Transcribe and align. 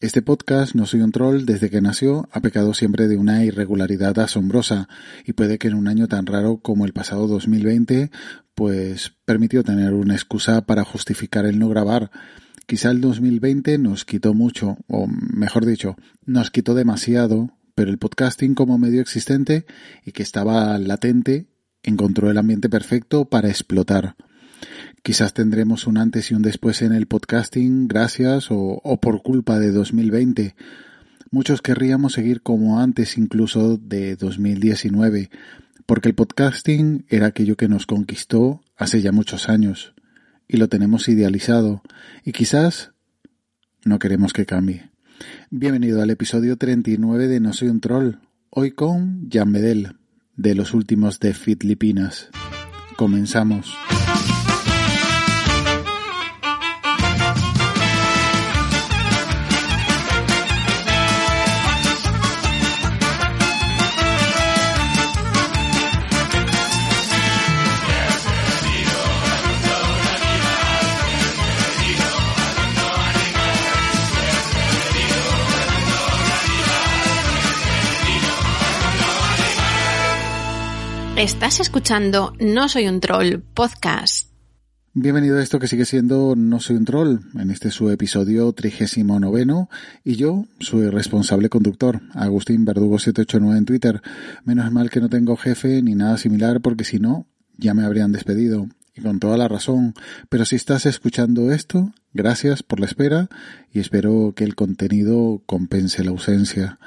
Este 0.00 0.22
podcast, 0.22 0.76
No 0.76 0.86
Soy 0.86 1.00
un 1.00 1.10
Troll, 1.10 1.44
desde 1.44 1.70
que 1.70 1.80
nació, 1.80 2.28
ha 2.30 2.40
pecado 2.40 2.72
siempre 2.72 3.08
de 3.08 3.16
una 3.16 3.44
irregularidad 3.44 4.16
asombrosa 4.20 4.88
y 5.26 5.32
puede 5.32 5.58
que 5.58 5.66
en 5.66 5.74
un 5.74 5.88
año 5.88 6.06
tan 6.06 6.24
raro 6.24 6.58
como 6.58 6.86
el 6.86 6.92
pasado 6.92 7.26
2020, 7.26 8.12
pues 8.54 9.12
permitió 9.24 9.64
tener 9.64 9.94
una 9.94 10.14
excusa 10.14 10.64
para 10.64 10.84
justificar 10.84 11.46
el 11.46 11.58
no 11.58 11.68
grabar. 11.68 12.12
Quizá 12.68 12.92
el 12.92 13.00
2020 13.00 13.76
nos 13.78 14.04
quitó 14.04 14.34
mucho, 14.34 14.76
o 14.86 15.08
mejor 15.08 15.66
dicho, 15.66 15.96
nos 16.24 16.52
quitó 16.52 16.74
demasiado, 16.74 17.50
pero 17.74 17.90
el 17.90 17.98
podcasting 17.98 18.54
como 18.54 18.78
medio 18.78 19.00
existente 19.00 19.66
y 20.04 20.12
que 20.12 20.22
estaba 20.22 20.78
latente 20.78 21.48
encontró 21.82 22.30
el 22.30 22.38
ambiente 22.38 22.68
perfecto 22.68 23.24
para 23.24 23.48
explotar. 23.48 24.14
Quizás 25.08 25.32
tendremos 25.32 25.86
un 25.86 25.96
antes 25.96 26.30
y 26.30 26.34
un 26.34 26.42
después 26.42 26.82
en 26.82 26.92
el 26.92 27.06
podcasting 27.06 27.88
gracias 27.88 28.48
o, 28.50 28.98
por 29.00 29.22
culpa 29.22 29.58
de 29.58 29.70
2020. 29.70 30.54
Muchos 31.30 31.62
querríamos 31.62 32.12
seguir 32.12 32.42
como 32.42 32.78
antes 32.78 33.16
incluso 33.16 33.78
de 33.78 34.16
2019, 34.16 35.30
porque 35.86 36.10
el 36.10 36.14
podcasting 36.14 37.06
era 37.08 37.28
aquello 37.28 37.56
que 37.56 37.68
nos 37.68 37.86
conquistó 37.86 38.60
hace 38.76 39.00
ya 39.00 39.10
muchos 39.10 39.48
años 39.48 39.94
y 40.46 40.58
lo 40.58 40.68
tenemos 40.68 41.08
idealizado 41.08 41.80
y 42.22 42.32
quizás 42.32 42.92
no 43.86 43.98
queremos 43.98 44.34
que 44.34 44.44
cambie. 44.44 44.90
Bienvenido 45.48 46.02
al 46.02 46.10
episodio 46.10 46.58
39 46.58 47.28
de 47.28 47.40
No 47.40 47.54
Soy 47.54 47.68
un 47.68 47.80
Troll, 47.80 48.16
hoy 48.50 48.72
con 48.72 49.30
Jan 49.32 49.50
Medel, 49.50 49.96
de 50.36 50.54
los 50.54 50.74
últimos 50.74 51.18
de 51.18 51.32
Filipinas. 51.32 52.28
Comenzamos. 52.98 53.74
Estás 81.18 81.58
escuchando 81.58 82.32
No 82.38 82.68
Soy 82.68 82.86
un 82.86 83.00
Troll 83.00 83.42
podcast. 83.52 84.28
Bienvenido 84.94 85.36
a 85.36 85.42
esto 85.42 85.58
que 85.58 85.66
sigue 85.66 85.84
siendo 85.84 86.34
No 86.36 86.60
Soy 86.60 86.76
un 86.76 86.84
Troll, 86.84 87.18
en 87.34 87.50
este 87.50 87.72
su 87.72 87.90
episodio 87.90 88.52
trigésimo 88.52 89.18
noveno, 89.18 89.68
y 90.04 90.14
yo 90.14 90.46
soy 90.60 90.88
responsable 90.90 91.48
conductor, 91.48 92.02
Agustín 92.14 92.64
Verdugo 92.64 93.00
789 93.00 93.58
en 93.58 93.64
Twitter. 93.64 94.02
Menos 94.44 94.70
mal 94.70 94.90
que 94.90 95.00
no 95.00 95.08
tengo 95.08 95.36
jefe 95.36 95.82
ni 95.82 95.96
nada 95.96 96.18
similar 96.18 96.60
porque 96.60 96.84
si 96.84 97.00
no, 97.00 97.26
ya 97.56 97.74
me 97.74 97.84
habrían 97.84 98.12
despedido. 98.12 98.68
Y 98.94 99.00
con 99.00 99.18
toda 99.18 99.36
la 99.36 99.48
razón. 99.48 99.94
Pero 100.28 100.44
si 100.44 100.54
estás 100.54 100.86
escuchando 100.86 101.50
esto, 101.50 101.92
gracias 102.12 102.62
por 102.62 102.78
la 102.78 102.86
espera 102.86 103.28
y 103.72 103.80
espero 103.80 104.34
que 104.36 104.44
el 104.44 104.54
contenido 104.54 105.42
compense 105.46 106.04
la 106.04 106.10
ausencia. 106.10 106.78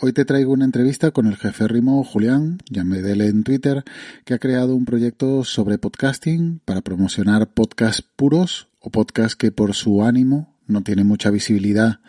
Hoy 0.00 0.12
te 0.12 0.24
traigo 0.24 0.52
una 0.52 0.64
entrevista 0.64 1.10
con 1.10 1.26
el 1.26 1.36
jefe 1.36 1.66
Rimo 1.68 2.04
Julián, 2.04 2.58
llamedele 2.68 3.28
en 3.28 3.44
Twitter, 3.44 3.84
que 4.24 4.34
ha 4.34 4.38
creado 4.38 4.74
un 4.74 4.84
proyecto 4.84 5.42
sobre 5.44 5.78
podcasting 5.78 6.60
para 6.64 6.82
promocionar 6.82 7.48
podcasts 7.48 8.02
puros 8.02 8.68
o 8.80 8.90
podcasts 8.90 9.36
que 9.36 9.52
por 9.52 9.74
su 9.74 10.04
ánimo 10.04 10.54
no 10.66 10.82
tienen 10.82 11.06
mucha 11.06 11.30
visibilidad, 11.30 12.00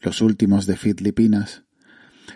los 0.00 0.20
últimos 0.20 0.66
de 0.66 0.76
Filipinas. 0.76 1.62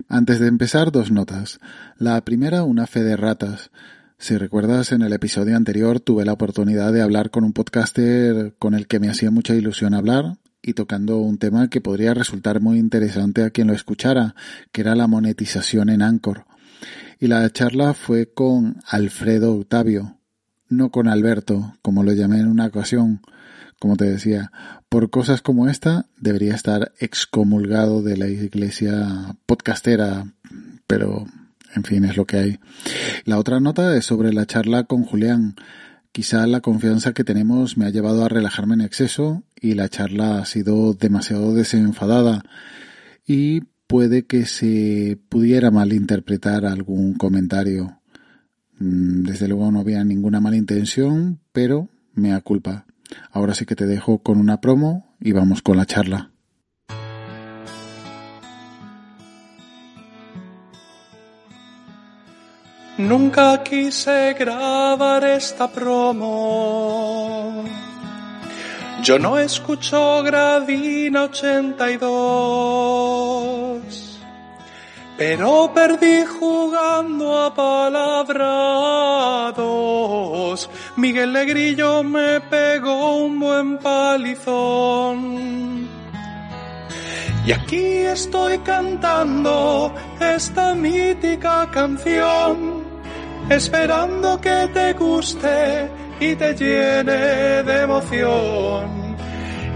Antes 0.08 0.38
de 0.41 0.47
empezar, 0.47 0.92
dos 0.92 1.10
notas. 1.10 1.58
La 1.98 2.22
primera, 2.25 2.62
una 2.62 2.86
fe 2.86 3.02
de 3.02 3.16
ratas. 3.16 3.70
Si 4.19 4.36
recuerdas, 4.36 4.92
en 4.92 5.02
el 5.02 5.12
episodio 5.12 5.56
anterior 5.56 6.00
tuve 6.00 6.25
la 6.25 6.32
oportunidad 6.32 6.92
de 6.92 7.02
hablar 7.02 7.31
con 7.31 7.44
un 7.44 7.52
podcaster 7.52 8.54
con 8.58 8.75
el 8.75 8.86
que 8.86 9.00
me 9.00 9.08
hacía 9.08 9.31
mucha 9.31 9.54
ilusión 9.54 9.94
hablar 9.94 10.36
y 10.62 10.75
tocando 10.75 11.19
un 11.19 11.39
tema 11.39 11.69
que 11.69 11.81
podría 11.81 12.15
resultar 12.15 12.61
muy 12.61 12.78
interesante 12.78 13.43
a 13.43 13.50
quien 13.50 13.67
lo 13.67 13.75
escuchara, 13.75 14.34
que 14.71 14.81
era 14.83 14.95
la 14.95 15.09
monetización 15.09 15.89
en 15.89 16.03
Anchor. 16.03 16.45
Y 17.19 17.27
la 17.27 17.49
charla 17.50 17.95
fue 17.95 18.33
con 18.33 18.77
Alfredo 18.87 19.55
Octavio, 19.55 20.19
no 20.69 20.91
con 20.91 21.09
Alberto, 21.09 21.75
como 21.83 22.03
lo 22.03 22.12
llamé 22.12 22.41
en 22.41 22.49
una 22.49 22.67
ocasión. 22.67 23.21
Como 23.78 23.97
te 23.97 24.05
decía, 24.05 24.53
por 24.89 25.11
cosas 25.11 25.43
como 25.43 25.69
esta 25.69 26.06
debería 26.17 26.55
estar 26.55 26.93
excomulgado 27.00 28.03
de 28.03 28.17
la 28.17 28.29
iglesia 28.29 29.37
podcastera, 29.47 30.33
pero 30.87 31.27
en 31.75 31.84
fin, 31.84 32.05
es 32.05 32.17
lo 32.17 32.27
que 32.27 32.37
hay. 32.37 32.59
La 33.25 33.39
otra 33.39 33.61
nota 33.61 33.97
es 33.97 34.05
sobre 34.05 34.33
la 34.33 34.47
charla 34.47 34.84
con 34.84 35.05
Julián. 35.05 35.56
Quizá 36.12 36.47
la 36.47 36.61
confianza 36.61 37.15
que 37.15 37.25
tenemos 37.25 37.78
me 37.78 37.87
ha 37.87 37.91
llevado 37.91 38.23
a 38.23 38.28
relajarme 38.28 38.75
en 38.75 38.83
exceso 38.83 39.45
y 39.59 39.73
la 39.73 39.89
charla 39.89 40.41
ha 40.41 40.45
sido 40.45 40.93
demasiado 40.93 41.55
desenfadada 41.55 42.43
y 43.27 43.62
puede 43.87 44.27
que 44.27 44.45
se 44.45 45.19
pudiera 45.31 45.71
malinterpretar 45.71 46.67
algún 46.67 47.15
comentario. 47.15 48.03
Mm, 48.78 49.23
desde 49.23 49.49
luego 49.49 49.73
no 49.73 49.81
había 49.81 50.05
ninguna 50.05 50.39
mala 50.39 50.56
intención, 50.56 51.41
pero 51.50 51.89
me 52.12 52.29
da 52.31 52.43
culpa. 52.43 52.84
Ahora 53.31 53.55
sí 53.55 53.65
que 53.65 53.77
te 53.77 53.87
dejo 53.87 54.19
con 54.19 54.39
una 54.39 54.61
promo 54.61 55.17
y 55.19 55.33
vamos 55.33 55.62
con 55.62 55.79
la 55.79 55.87
charla. 55.87 56.31
Nunca 63.08 63.58
quise 63.64 64.34
grabar 64.38 65.24
esta 65.24 65.66
promo. 65.66 67.64
Yo 69.02 69.18
no 69.18 69.38
escucho 69.38 70.22
Gravina 70.22 71.24
82, 71.24 74.20
pero 75.18 75.72
perdí 75.74 76.24
jugando 76.24 77.44
a 77.44 77.52
palabrados. 77.52 77.90
Miguel 80.94 81.32
Negrillo 81.32 82.04
me 82.04 82.40
pegó 82.42 83.16
un 83.16 83.40
buen 83.40 83.78
palizón. 83.78 85.88
Y 87.44 87.50
aquí 87.50 87.84
estoy 88.16 88.58
cantando 88.58 89.92
esta 90.20 90.76
mítica 90.76 91.69
canción, 91.72 92.81
esperando 93.48 94.41
que 94.41 94.69
te 94.72 94.92
guste 94.94 95.91
y 96.20 96.34
te 96.36 96.54
llene 96.54 97.62
de 97.62 97.82
emoción. 97.82 99.16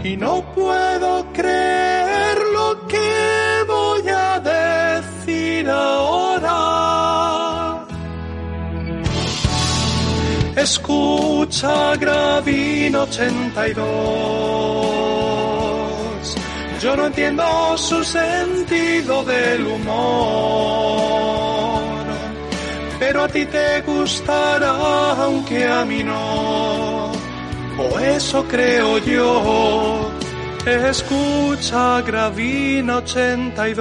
Y 0.04 0.16
no 0.16 0.43
puedo 0.54 1.27
creer 1.32 2.38
lo 2.53 2.87
que 2.87 3.64
voy 3.67 4.08
a 4.08 4.41
decir 4.41 5.69
ahora. 5.69 6.76
Escucha 10.56 11.96
Gravin 11.96 12.96
82. 12.96 13.87
Yo 16.81 16.96
no 16.96 17.06
entiendo 17.06 17.76
su 17.76 18.05
sentido 18.05 19.25
del 19.25 19.67
humor, 19.67 21.45
pero 22.98 23.25
a 23.25 23.28
ti 23.28 23.44
te 23.46 23.82
gustará 23.82 25.12
aunque 25.22 25.66
a 25.66 25.84
mí 25.84 26.02
no, 26.02 27.12
o 27.12 28.00
eso 28.00 28.44
creo 28.48 28.98
yo. 28.98 30.10
Escucha 30.66 32.02
Gravina 32.02 32.96
82. 32.96 33.76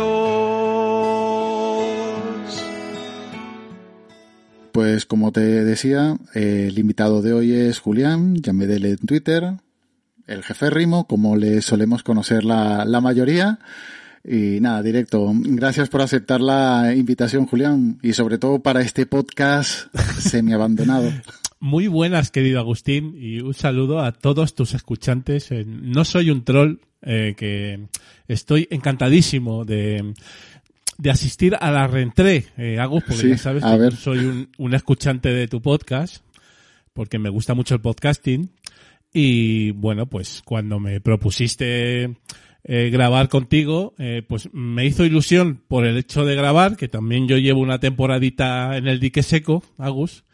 Pues 4.71 5.05
como 5.05 5.31
te 5.31 5.63
decía, 5.63 6.15
el 6.33 6.77
invitado 6.77 7.23
de 7.23 7.33
hoy 7.33 7.53
es 7.53 7.79
Julián, 7.79 8.35
ya 8.35 8.53
me 8.53 8.67
dele 8.67 8.91
en 8.91 8.97
Twitter, 8.97 9.55
el 10.27 10.43
jefe 10.43 10.69
Rimo, 10.69 11.07
como 11.07 11.35
le 11.35 11.61
solemos 11.61 12.03
conocer 12.03 12.43
la, 12.43 12.85
la 12.85 13.01
mayoría. 13.01 13.59
Y 14.27 14.59
nada, 14.59 14.81
directo. 14.81 15.31
Gracias 15.35 15.89
por 15.89 16.01
aceptar 16.01 16.41
la 16.41 16.95
invitación, 16.95 17.45
Julián, 17.45 17.99
y 18.01 18.13
sobre 18.13 18.39
todo 18.39 18.59
para 18.59 18.81
este 18.81 19.05
podcast 19.05 19.95
semi-abandonado. 20.19 21.11
Muy 21.59 21.87
buenas, 21.87 22.31
querido 22.31 22.59
Agustín, 22.59 23.15
y 23.19 23.39
un 23.41 23.53
saludo 23.53 23.99
a 23.99 24.11
todos 24.13 24.55
tus 24.55 24.73
escuchantes. 24.73 25.49
No 25.65 26.05
soy 26.05 26.31
un 26.31 26.43
troll, 26.43 26.79
eh, 27.03 27.35
que 27.37 27.87
estoy 28.27 28.67
encantadísimo 28.71 29.63
de, 29.63 30.15
de 30.97 31.11
asistir 31.11 31.55
a 31.59 31.69
la 31.69 31.85
reentré, 31.85 32.47
eh, 32.57 32.79
Agus, 32.79 33.03
porque 33.07 33.29
ya 33.29 33.37
sabes 33.37 33.63
que 33.63 33.95
soy 33.95 34.25
un, 34.25 34.49
un 34.57 34.73
escuchante 34.73 35.29
de 35.29 35.47
tu 35.47 35.61
podcast, 35.61 36.23
porque 36.93 37.19
me 37.19 37.29
gusta 37.29 37.53
mucho 37.53 37.75
el 37.75 37.81
podcasting. 37.81 38.49
Y 39.13 39.71
bueno, 39.71 40.07
pues 40.07 40.41
cuando 40.43 40.79
me 40.79 40.99
propusiste 40.99 42.15
eh, 42.67 42.89
grabar 42.89 43.29
contigo, 43.29 43.93
eh, 43.97 44.23
pues 44.27 44.49
me 44.51 44.85
hizo 44.85 45.05
ilusión 45.05 45.61
por 45.67 45.85
el 45.85 45.97
hecho 45.97 46.25
de 46.25 46.35
grabar, 46.35 46.75
que 46.75 46.87
también 46.87 47.27
yo 47.27 47.37
llevo 47.37 47.61
una 47.61 47.79
temporadita 47.79 48.75
en 48.75 48.87
el 48.87 48.99
dique 48.99 49.23
seco, 49.23 49.63
Agus, 49.77 50.25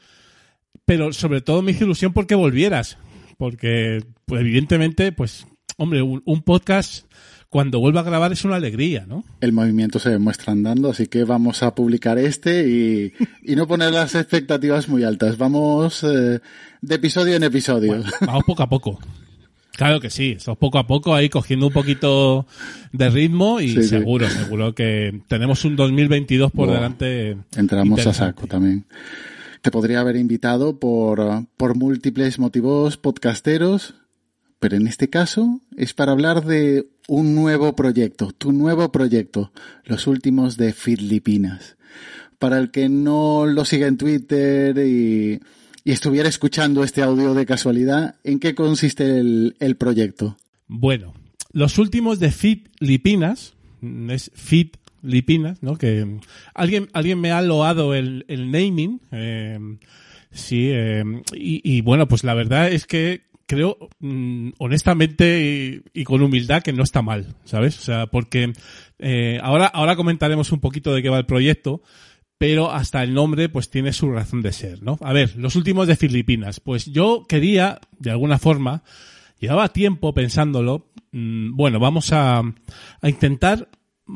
pero 0.85 1.13
sobre 1.13 1.41
todo 1.41 1.61
me 1.61 1.71
hizo 1.71 1.83
ilusión 1.83 2.13
porque 2.13 2.35
volvieras, 2.35 2.97
porque 3.37 4.03
pues, 4.25 4.41
evidentemente, 4.41 5.11
pues, 5.11 5.45
hombre, 5.77 6.01
un 6.01 6.41
podcast 6.43 7.05
cuando 7.51 7.81
vuelva 7.81 7.99
a 7.99 8.03
grabar 8.03 8.31
es 8.31 8.45
una 8.45 8.55
alegría, 8.55 9.05
¿no? 9.05 9.25
El 9.41 9.51
movimiento 9.51 9.99
se 9.99 10.09
demuestra 10.09 10.53
andando, 10.53 10.89
así 10.89 11.07
que 11.07 11.25
vamos 11.25 11.63
a 11.63 11.75
publicar 11.75 12.17
este 12.17 12.65
y, 12.65 13.13
y 13.43 13.57
no 13.57 13.67
poner 13.67 13.91
las 13.91 14.15
expectativas 14.15 14.87
muy 14.87 15.03
altas. 15.03 15.37
Vamos 15.37 16.01
eh, 16.05 16.39
de 16.81 16.95
episodio 16.95 17.35
en 17.35 17.43
episodio. 17.43 18.01
vamos 18.21 18.45
poco 18.45 18.63
a 18.63 18.69
poco. 18.69 18.99
Claro 19.81 19.99
que 19.99 20.11
sí, 20.11 20.33
estamos 20.37 20.59
poco 20.59 20.77
a 20.77 20.85
poco 20.85 21.15
ahí 21.15 21.27
cogiendo 21.27 21.65
un 21.65 21.73
poquito 21.73 22.45
de 22.93 23.09
ritmo 23.09 23.59
y 23.59 23.81
seguro, 23.81 24.29
seguro 24.29 24.75
que 24.75 25.23
tenemos 25.27 25.65
un 25.65 25.75
2022 25.75 26.51
por 26.51 26.69
delante. 26.69 27.35
Entramos 27.55 28.05
a 28.05 28.13
saco 28.13 28.45
también. 28.45 28.85
Te 29.63 29.71
podría 29.71 30.01
haber 30.01 30.17
invitado 30.17 30.79
por, 30.79 31.47
por 31.57 31.75
múltiples 31.75 32.37
motivos 32.37 32.97
podcasteros, 32.97 33.95
pero 34.59 34.75
en 34.75 34.85
este 34.85 35.09
caso 35.09 35.61
es 35.75 35.95
para 35.95 36.11
hablar 36.11 36.45
de 36.45 36.85
un 37.07 37.33
nuevo 37.33 37.75
proyecto, 37.75 38.33
tu 38.37 38.51
nuevo 38.51 38.91
proyecto, 38.91 39.51
los 39.85 40.05
últimos 40.05 40.57
de 40.57 40.73
Filipinas. 40.73 41.75
Para 42.37 42.59
el 42.59 42.69
que 42.69 42.87
no 42.87 43.47
lo 43.47 43.65
siga 43.65 43.87
en 43.87 43.97
Twitter 43.97 44.77
y, 44.77 45.39
estuviera 45.85 46.29
escuchando 46.29 46.83
este 46.83 47.01
audio 47.01 47.33
de 47.33 47.45
casualidad, 47.45 48.15
¿en 48.23 48.39
qué 48.39 48.53
consiste 48.53 49.19
el, 49.19 49.75
proyecto? 49.79 50.37
Bueno, 50.67 51.13
los 51.51 51.77
últimos 51.79 52.19
de 52.19 52.31
Filipinas, 52.31 53.53
es 54.09 54.31
Fit 54.35 54.77
Lipinas, 55.01 55.63
¿no? 55.63 55.77
Que 55.77 56.19
alguien, 56.53 56.89
alguien 56.93 57.19
me 57.19 57.31
ha 57.31 57.41
loado 57.41 57.95
el, 57.95 58.25
naming, 58.27 59.01
eh, 59.11 59.59
sí, 60.31 60.69
eh, 60.71 61.03
y, 61.33 61.81
bueno, 61.81 62.07
pues 62.07 62.23
la 62.23 62.35
verdad 62.35 62.71
es 62.71 62.85
que 62.85 63.23
creo, 63.47 63.89
mm, 63.99 64.51
honestamente 64.59 65.81
y, 65.93 66.03
con 66.03 66.21
humildad, 66.21 66.61
que 66.61 66.71
no 66.71 66.83
está 66.83 67.01
mal, 67.01 67.35
¿sabes? 67.43 67.77
O 67.79 67.81
sea, 67.81 68.07
porque 68.07 68.53
eh, 68.99 69.39
ahora, 69.41 69.65
ahora 69.65 69.95
comentaremos 69.95 70.51
un 70.51 70.59
poquito 70.59 70.93
de 70.93 71.01
qué 71.01 71.09
va 71.09 71.17
el 71.17 71.25
proyecto, 71.25 71.81
pero 72.41 72.71
hasta 72.71 73.03
el 73.03 73.13
nombre 73.13 73.49
pues 73.49 73.69
tiene 73.69 73.93
su 73.93 74.09
razón 74.09 74.41
de 74.41 74.51
ser, 74.51 74.81
¿no? 74.81 74.97
A 75.01 75.13
ver, 75.13 75.35
los 75.38 75.55
últimos 75.55 75.85
de 75.85 75.95
Filipinas. 75.95 76.59
Pues 76.59 76.88
yo 76.88 77.23
quería, 77.29 77.79
de 77.99 78.09
alguna 78.09 78.39
forma, 78.39 78.81
llevaba 79.39 79.71
tiempo 79.71 80.11
pensándolo, 80.15 80.88
mm, 81.11 81.55
bueno, 81.55 81.79
vamos 81.79 82.11
a, 82.11 82.39
a 82.39 83.09
intentar 83.09 83.69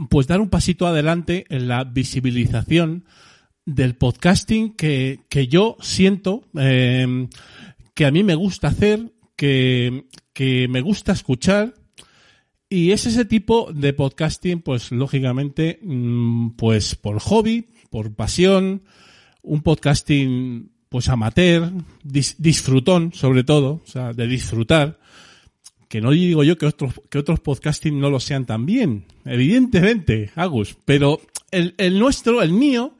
pues 0.10 0.25
dar 0.25 0.42
un 0.42 0.50
pasito 0.50 0.88
adelante 0.88 1.45
en 1.50 1.68
la 1.68 1.83
visibilización 1.83 3.06
del 3.63 3.94
podcasting 3.94 4.74
que, 4.74 5.19
que 5.30 5.48
yo 5.48 5.77
siento 5.80 6.45
eh, 6.60 7.27
que 7.94 8.06
a 8.07 8.12
mí 8.12 8.24
me 8.24 8.33
gusta 8.33 8.69
hacer 8.69 9.13
que, 9.36 10.06
que 10.33 10.68
me 10.68 10.81
gusta 10.81 11.12
escuchar 11.12 11.75
y 12.69 12.89
es 12.89 13.06
ese 13.06 13.25
tipo 13.25 13.72
de 13.72 13.94
podcasting, 13.94 14.62
pues 14.62 14.92
lógicamente, 14.92 15.77
mm, 15.83 16.56
pues 16.56 16.95
por 16.95 17.19
hobby, 17.19 17.68
por 17.95 18.13
pasión, 18.13 18.81
un 19.42 19.62
podcasting 19.62 20.69
pues 20.89 21.07
amateur, 21.07 21.71
disfrutón 22.03 23.13
sobre 23.13 23.45
todo, 23.45 23.81
o 23.86 23.88
sea, 23.88 24.12
de 24.12 24.27
disfrutar, 24.27 25.00
que 25.88 26.01
no 26.01 26.12
digo 26.12 26.44
yo 26.44 26.57
que 26.57 26.65
otros, 26.65 26.95
que 27.09 27.19
otros 27.19 27.39
podcasting 27.39 27.97
no 27.97 28.09
lo 28.09 28.19
sean 28.19 28.45
también, 28.45 29.06
evidentemente, 29.24 30.30
Agus, 30.36 30.75
pero 30.83 31.21
el, 31.51 31.74
el 31.77 31.97
nuestro, 31.97 32.42
el 32.42 32.51
mío, 32.51 32.97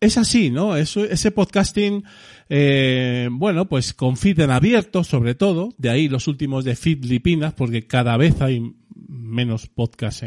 es 0.00 0.18
así, 0.18 0.50
¿no? 0.50 0.76
Eso, 0.76 1.04
ese 1.04 1.30
podcasting, 1.30 2.02
eh, 2.48 3.28
bueno, 3.30 3.68
pues 3.68 3.94
con 3.94 4.16
feed 4.16 4.40
en 4.40 4.50
abierto, 4.50 5.04
sobre 5.04 5.36
todo, 5.36 5.72
de 5.78 5.90
ahí 5.90 6.08
los 6.08 6.26
últimos 6.26 6.64
de 6.64 6.74
feed 6.74 7.04
lipinas, 7.04 7.54
porque 7.54 7.86
cada 7.86 8.16
vez 8.16 8.40
hay 8.40 8.74
menos 9.06 9.68
podcasts 9.68 10.24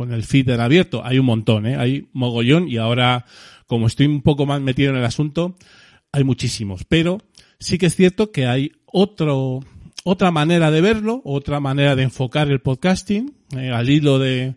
con 0.00 0.14
el 0.14 0.24
feed 0.24 0.48
en 0.48 0.60
abierto. 0.60 1.04
Hay 1.04 1.18
un 1.18 1.26
montón, 1.26 1.66
¿eh? 1.66 1.76
Hay 1.76 2.08
mogollón 2.14 2.70
y 2.70 2.78
ahora, 2.78 3.26
como 3.66 3.86
estoy 3.86 4.06
un 4.06 4.22
poco 4.22 4.46
más 4.46 4.58
metido 4.58 4.92
en 4.92 4.96
el 4.96 5.04
asunto, 5.04 5.56
hay 6.10 6.24
muchísimos. 6.24 6.84
Pero 6.84 7.18
sí 7.58 7.76
que 7.76 7.84
es 7.84 7.96
cierto 7.96 8.32
que 8.32 8.46
hay 8.46 8.72
otro, 8.86 9.60
otra 10.04 10.30
manera 10.30 10.70
de 10.70 10.80
verlo, 10.80 11.20
otra 11.22 11.60
manera 11.60 11.96
de 11.96 12.04
enfocar 12.04 12.48
el 12.48 12.62
podcasting, 12.62 13.34
eh, 13.58 13.72
al 13.72 13.90
hilo 13.90 14.18
de 14.18 14.54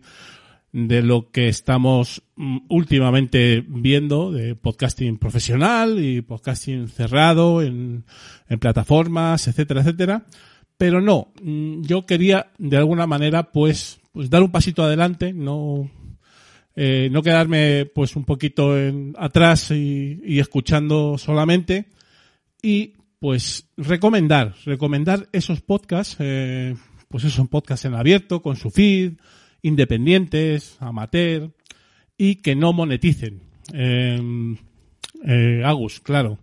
de 0.72 1.02
lo 1.02 1.30
que 1.30 1.48
estamos 1.48 2.22
mm, 2.36 2.60
últimamente 2.70 3.62
viendo 3.68 4.32
de 4.32 4.56
podcasting 4.56 5.18
profesional 5.18 6.02
y 6.02 6.22
podcasting 6.22 6.88
cerrado 6.88 7.60
en, 7.60 8.06
en 8.48 8.58
plataformas, 8.58 9.46
etcétera, 9.46 9.82
etcétera. 9.82 10.24
Pero 10.78 11.02
no, 11.02 11.34
mm, 11.42 11.82
yo 11.82 12.06
quería 12.06 12.50
de 12.56 12.78
alguna 12.78 13.06
manera 13.06 13.52
pues, 13.52 14.00
pues 14.14 14.30
dar 14.30 14.42
un 14.42 14.50
pasito 14.50 14.82
adelante, 14.82 15.34
no, 15.34 15.90
eh, 16.76 17.08
no 17.10 17.22
quedarme 17.22 17.84
pues 17.84 18.16
un 18.16 18.24
poquito 18.24 18.78
en, 18.78 19.14
atrás 19.18 19.72
y, 19.72 20.20
y 20.24 20.38
escuchando 20.38 21.18
solamente 21.18 21.86
y 22.62 22.94
pues 23.18 23.68
recomendar, 23.76 24.54
recomendar 24.64 25.28
esos 25.32 25.60
podcasts, 25.60 26.16
eh, 26.20 26.76
pues 27.08 27.24
esos 27.24 27.48
podcasts 27.48 27.84
en 27.84 27.94
abierto, 27.94 28.40
con 28.40 28.54
su 28.54 28.70
feed, 28.70 29.14
independientes, 29.62 30.76
amateur 30.78 31.50
y 32.16 32.36
que 32.36 32.54
no 32.54 32.72
moneticen. 32.72 33.40
Em, 33.72 34.56
eh, 35.24 35.62
Agus, 35.64 36.00
claro, 36.00 36.38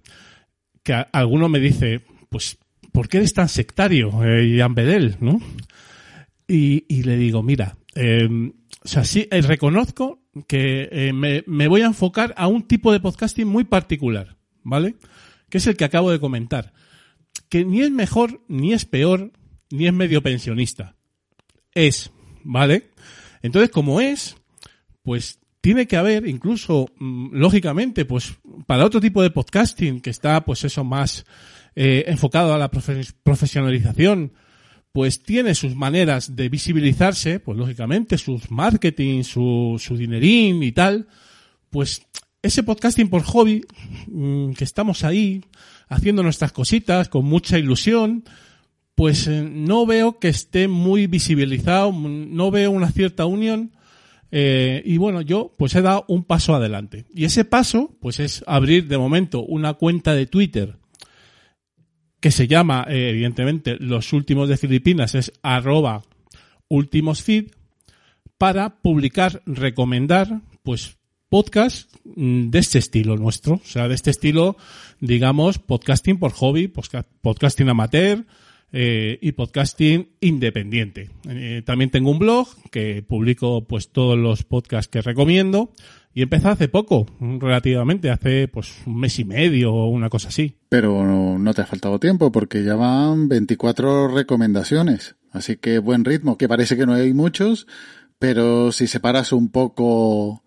que 0.83 0.93
alguno 1.13 1.47
me 1.49 1.59
dice, 1.59 2.01
pues, 2.29 2.57
¿por 2.91 3.07
qué 3.07 3.17
eres 3.17 3.33
tan 3.33 3.47
sectario, 3.47 4.23
eh, 4.25 4.57
Jan 4.57 4.75
Bedel, 4.75 5.17
no? 5.21 5.39
Y, 6.53 7.03
le 7.03 7.15
digo, 7.15 7.41
mira, 7.41 7.77
em, 7.95 8.51
o 8.83 8.87
sea, 8.87 9.05
sí, 9.05 9.25
eh, 9.31 9.41
reconozco 9.41 10.21
que 10.49 10.89
eh, 10.91 11.13
me, 11.13 11.45
me 11.47 11.69
voy 11.69 11.81
a 11.81 11.85
enfocar 11.85 12.33
a 12.35 12.47
un 12.47 12.63
tipo 12.63 12.91
de 12.91 12.99
podcasting 12.99 13.47
muy 13.47 13.63
particular, 13.63 14.35
¿vale? 14.61 14.95
Que 15.49 15.59
es 15.59 15.67
el 15.67 15.77
que 15.77 15.85
acabo 15.85 16.11
de 16.11 16.19
comentar. 16.19 16.73
Que 17.47 17.63
ni 17.63 17.81
es 17.81 17.89
mejor, 17.89 18.43
ni 18.49 18.73
es 18.73 18.83
peor, 18.83 19.31
ni 19.69 19.87
es 19.87 19.93
medio 19.93 20.21
pensionista. 20.21 20.97
Es, 21.73 22.11
¿vale? 22.43 22.89
Entonces, 23.41 23.69
como 23.69 24.01
es, 24.01 24.35
pues 25.03 25.39
tiene 25.61 25.87
que 25.87 25.95
haber, 25.95 26.27
incluso, 26.27 26.87
mm, 26.99 27.33
lógicamente, 27.33 28.03
pues 28.03 28.33
para 28.67 28.83
otro 28.83 28.99
tipo 28.99 29.23
de 29.23 29.31
podcasting 29.31 30.01
que 30.01 30.09
está, 30.09 30.43
pues 30.43 30.65
eso, 30.65 30.83
más 30.83 31.25
eh, 31.75 32.03
enfocado 32.07 32.53
a 32.53 32.57
la 32.57 32.69
profesionalización, 32.69 34.33
pues 34.91 35.23
tiene 35.23 35.55
sus 35.55 35.75
maneras 35.75 36.35
de 36.35 36.49
visibilizarse, 36.49 37.39
pues 37.39 37.57
lógicamente, 37.57 38.17
sus 38.17 38.51
marketing, 38.51 39.23
su, 39.23 39.77
su 39.79 39.95
dinerín 39.95 40.61
y 40.63 40.71
tal, 40.71 41.07
pues 41.69 42.05
ese 42.41 42.63
podcasting 42.63 43.09
por 43.09 43.23
hobby, 43.23 43.63
mm, 44.07 44.51
que 44.53 44.63
estamos 44.63 45.03
ahí 45.03 45.43
haciendo 45.87 46.23
nuestras 46.23 46.51
cositas 46.51 47.07
con 47.07 47.25
mucha 47.25 47.57
ilusión, 47.57 48.23
pues 48.95 49.27
eh, 49.27 49.47
no 49.49 49.85
veo 49.85 50.19
que 50.19 50.27
esté 50.27 50.67
muy 50.67 51.07
visibilizado, 51.07 51.91
no 51.91 52.51
veo 52.51 52.71
una 52.71 52.91
cierta 52.91 53.25
unión. 53.25 53.71
Eh, 54.33 54.81
y 54.85 54.97
bueno, 54.97 55.21
yo 55.21 55.53
pues 55.57 55.75
he 55.75 55.81
dado 55.81 56.05
un 56.07 56.23
paso 56.23 56.55
adelante. 56.55 57.05
Y 57.13 57.25
ese 57.25 57.45
paso, 57.45 57.95
pues 57.99 58.19
es 58.19 58.43
abrir 58.47 58.87
de 58.87 58.97
momento 58.97 59.43
una 59.43 59.73
cuenta 59.73 60.13
de 60.13 60.25
Twitter 60.25 60.80
que 62.21 62.31
se 62.31 62.47
llama, 62.47 62.85
eh, 62.87 63.09
evidentemente, 63.09 63.75
los 63.79 64.13
últimos 64.13 64.47
de 64.47 64.55
Filipinas, 64.55 65.15
es 65.15 65.33
arroba 65.41 66.03
últimos 66.69 67.23
feed, 67.23 67.47
para 68.37 68.81
publicar, 68.81 69.41
recomendar, 69.45 70.39
pues 70.63 70.97
podcast 71.29 71.93
mm, 72.15 72.49
de 72.49 72.59
este 72.59 72.77
estilo 72.77 73.17
nuestro, 73.17 73.55
o 73.55 73.65
sea, 73.65 73.87
de 73.87 73.95
este 73.95 74.11
estilo, 74.11 74.55
digamos, 74.99 75.59
podcasting 75.59 76.19
por 76.19 76.31
hobby, 76.31 76.71
podcasting 77.21 77.69
amateur, 77.69 78.25
eh, 78.73 79.19
y 79.21 79.33
podcasting 79.33 80.11
independiente. 80.21 81.09
Eh, 81.27 81.61
también 81.65 81.89
tengo 81.89 82.09
un 82.09 82.19
blog 82.19 82.47
que 82.71 83.03
publico 83.03 83.65
pues 83.67 83.89
todos 83.89 84.17
los 84.17 84.43
podcasts 84.43 84.87
que 84.87 85.01
recomiendo 85.01 85.73
y 86.13 86.23
empezó 86.23 86.49
hace 86.49 86.67
poco, 86.67 87.05
relativamente, 87.19 88.09
hace 88.09 88.47
pues 88.47 88.73
un 88.85 88.99
mes 88.99 89.17
y 89.19 89.25
medio 89.25 89.73
o 89.73 89.89
una 89.89 90.09
cosa 90.09 90.27
así. 90.27 90.57
Pero 90.69 91.05
no, 91.05 91.39
no 91.39 91.53
te 91.53 91.61
ha 91.61 91.65
faltado 91.65 91.99
tiempo 91.99 92.31
porque 92.31 92.63
ya 92.63 92.75
van 92.75 93.29
24 93.29 94.09
recomendaciones. 94.09 95.15
Así 95.31 95.55
que 95.55 95.79
buen 95.79 96.03
ritmo, 96.03 96.37
que 96.37 96.49
parece 96.49 96.75
que 96.75 96.85
no 96.85 96.93
hay 96.93 97.13
muchos, 97.13 97.65
pero 98.19 98.71
si 98.73 98.87
separas 98.87 99.31
un 99.31 99.49
poco 99.49 100.43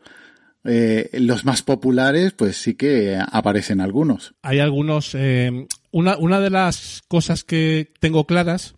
eh, 0.65 1.11
los 1.15 1.45
más 1.45 1.63
populares, 1.63 2.33
pues 2.33 2.57
sí 2.57 2.75
que 2.75 3.17
aparecen 3.17 3.81
algunos. 3.81 4.35
Hay 4.43 4.61
algunos. 4.61 5.15
Eh, 5.15 5.67
una, 5.91 6.19
una 6.19 6.41
de 6.41 6.51
las 6.51 7.03
cosas 7.09 7.45
que 7.45 7.93
tengo 8.01 8.27
claras 8.27 8.75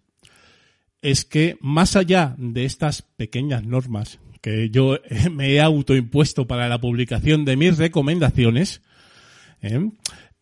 es 1.02 1.24
que 1.24 1.56
más 1.60 1.96
allá 1.96 2.34
de 2.38 2.64
estas 2.64 3.02
pequeñas 3.02 3.64
normas 3.64 4.18
que 4.46 4.70
yo 4.70 5.00
me 5.32 5.54
he 5.54 5.60
autoimpuesto 5.60 6.46
para 6.46 6.68
la 6.68 6.80
publicación 6.80 7.44
de 7.44 7.56
mis 7.56 7.78
recomendaciones, 7.78 8.80
¿eh? 9.60 9.90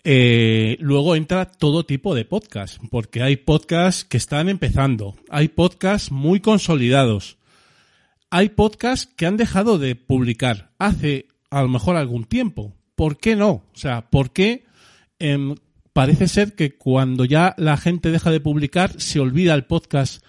Eh, 0.06 0.76
luego 0.80 1.16
entra 1.16 1.46
todo 1.46 1.86
tipo 1.86 2.14
de 2.14 2.26
podcast, 2.26 2.76
porque 2.90 3.22
hay 3.22 3.36
podcasts 3.36 4.04
que 4.04 4.18
están 4.18 4.50
empezando, 4.50 5.16
hay 5.30 5.48
podcasts 5.48 6.12
muy 6.12 6.40
consolidados, 6.40 7.38
hay 8.28 8.50
podcasts 8.50 9.10
que 9.16 9.24
han 9.24 9.38
dejado 9.38 9.78
de 9.78 9.94
publicar 9.94 10.72
hace 10.78 11.28
a 11.48 11.62
lo 11.62 11.68
mejor 11.68 11.96
algún 11.96 12.24
tiempo. 12.24 12.74
¿Por 12.96 13.16
qué 13.16 13.36
no? 13.36 13.50
O 13.50 13.72
sea, 13.72 14.10
¿por 14.10 14.34
qué 14.34 14.66
em, 15.18 15.54
parece 15.94 16.28
ser 16.28 16.54
que 16.54 16.76
cuando 16.76 17.24
ya 17.24 17.54
la 17.56 17.78
gente 17.78 18.10
deja 18.10 18.30
de 18.30 18.40
publicar 18.40 19.00
se 19.00 19.18
olvida 19.18 19.54
el 19.54 19.64
podcast 19.64 20.22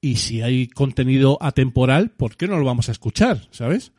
y 0.00 0.16
si 0.16 0.42
hay 0.42 0.68
contenido 0.68 1.38
atemporal, 1.40 2.10
¿por 2.10 2.36
qué 2.36 2.48
no 2.48 2.58
lo 2.58 2.64
vamos 2.64 2.88
a 2.88 2.92
escuchar? 2.92 3.48
¿Sabes? 3.50 3.92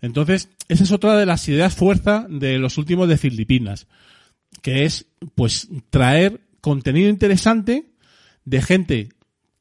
Entonces, 0.00 0.48
esa 0.68 0.84
es 0.84 0.92
otra 0.92 1.16
de 1.16 1.26
las 1.26 1.48
ideas 1.48 1.74
fuerza 1.74 2.26
de 2.28 2.58
los 2.58 2.78
últimos 2.78 3.08
de 3.08 3.16
Filipinas 3.18 3.86
que 4.62 4.84
es 4.84 5.06
pues 5.34 5.68
traer 5.90 6.40
contenido 6.60 7.08
interesante 7.08 7.92
de 8.44 8.62
gente 8.62 9.08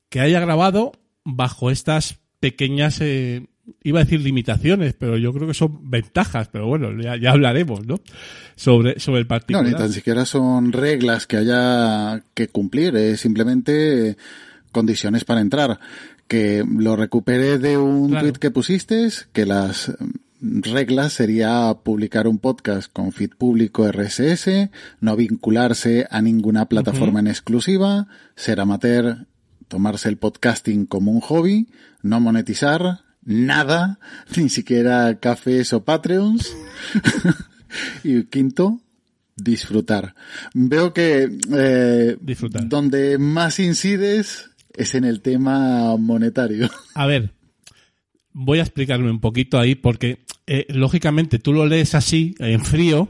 que 0.09 0.19
haya 0.19 0.39
grabado 0.39 0.93
bajo 1.23 1.71
estas 1.71 2.19
pequeñas 2.39 2.99
eh, 3.01 3.47
iba 3.83 3.99
a 3.99 4.03
decir 4.03 4.21
limitaciones, 4.21 4.93
pero 4.93 5.17
yo 5.17 5.33
creo 5.33 5.47
que 5.47 5.53
son 5.53 5.89
ventajas, 5.89 6.49
pero 6.51 6.67
bueno, 6.67 6.91
ya, 7.01 7.31
hablaremos, 7.31 7.85
¿no? 7.85 7.99
Sobre, 8.55 8.99
sobre 8.99 9.21
el 9.21 9.27
particular. 9.27 9.63
No, 9.63 9.69
ni 9.69 9.75
tan 9.75 9.91
siquiera 9.91 10.25
son 10.25 10.73
reglas 10.73 11.27
que 11.27 11.37
haya 11.37 12.23
que 12.33 12.49
cumplir, 12.49 12.95
es 12.95 13.21
simplemente 13.21 14.17
condiciones 14.73 15.23
para 15.23 15.39
entrar. 15.39 15.79
Que 16.27 16.65
lo 16.67 16.97
recuperé 16.97 17.59
de 17.59 17.77
un 17.77 18.11
tweet 18.11 18.33
que 18.33 18.51
pusiste, 18.51 19.07
que 19.31 19.45
las 19.45 19.93
reglas 20.43 21.13
sería 21.13 21.73
publicar 21.83 22.27
un 22.27 22.37
podcast 22.37 22.91
con 22.91 23.13
feed 23.13 23.31
público 23.37 23.89
RSS, 23.89 24.69
no 24.99 25.15
vincularse 25.15 26.05
a 26.09 26.21
ninguna 26.21 26.67
plataforma 26.67 27.21
en 27.21 27.27
exclusiva, 27.27 28.07
ser 28.35 28.59
amateur, 28.59 29.27
tomarse 29.69 30.09
el 30.09 30.17
podcasting 30.17 30.85
como 30.85 31.11
un 31.11 31.21
hobby, 31.21 31.69
no 32.01 32.19
monetizar, 32.19 32.99
nada, 33.23 33.99
ni 34.35 34.49
siquiera 34.49 35.17
cafés 35.19 35.71
o 35.71 35.83
Patreons. 35.83 36.53
y 38.03 38.23
quinto, 38.25 38.81
disfrutar. 39.35 40.15
Veo 40.53 40.93
que 40.93 41.37
eh, 41.53 42.17
disfrutar. 42.21 42.67
donde 42.67 43.17
más 43.17 43.59
incides 43.59 44.49
es 44.75 44.95
en 44.95 45.03
el 45.03 45.21
tema 45.21 45.95
monetario. 45.97 46.69
A 46.95 47.05
ver, 47.05 47.31
voy 48.31 48.59
a 48.59 48.63
explicarme 48.63 49.09
un 49.09 49.19
poquito 49.19 49.59
ahí 49.59 49.75
porque 49.75 50.25
eh, 50.47 50.65
lógicamente 50.69 51.39
tú 51.39 51.53
lo 51.53 51.65
lees 51.65 51.95
así, 51.95 52.35
en 52.39 52.63
frío, 52.63 53.09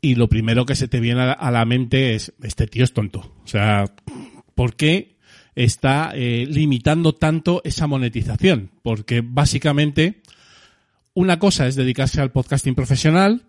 y 0.00 0.14
lo 0.14 0.28
primero 0.28 0.64
que 0.64 0.76
se 0.76 0.88
te 0.88 1.00
viene 1.00 1.34
a 1.36 1.50
la 1.50 1.64
mente 1.64 2.14
es, 2.14 2.32
este 2.42 2.66
tío 2.66 2.84
es 2.84 2.92
tonto. 2.92 3.34
O 3.44 3.48
sea, 3.48 3.92
¿por 4.54 4.76
qué 4.76 5.16
está 5.56 6.12
eh, 6.14 6.46
limitando 6.48 7.14
tanto 7.14 7.62
esa 7.64 7.88
monetización? 7.88 8.70
Porque 8.82 9.22
básicamente 9.24 10.22
una 11.14 11.40
cosa 11.40 11.66
es 11.66 11.74
dedicarse 11.74 12.20
al 12.20 12.30
podcasting 12.30 12.76
profesional, 12.76 13.42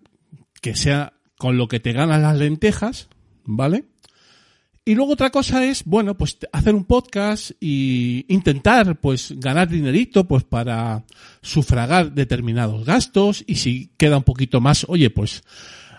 que 0.59 0.75
sea 0.75 1.13
con 1.38 1.57
lo 1.57 1.67
que 1.67 1.79
te 1.79 1.93
ganan 1.93 2.23
las 2.23 2.38
lentejas, 2.38 3.09
¿vale? 3.43 3.85
Y 4.86 4.95
luego 4.95 5.13
otra 5.13 5.29
cosa 5.29 5.65
es, 5.65 5.83
bueno, 5.86 6.17
pues 6.17 6.38
hacer 6.51 6.74
un 6.74 6.86
podcast 6.86 7.51
y 7.59 8.25
intentar, 8.27 9.00
pues, 9.00 9.33
ganar 9.38 9.69
dinerito, 9.69 10.27
pues, 10.27 10.43
para 10.43 11.05
sufragar 11.41 12.13
determinados 12.13 12.86
gastos 12.86 13.43
y 13.45 13.55
si 13.55 13.91
queda 13.98 14.17
un 14.17 14.24
poquito 14.24 14.62
más, 14.62 14.86
oye, 14.88 15.09
pues, 15.09 15.43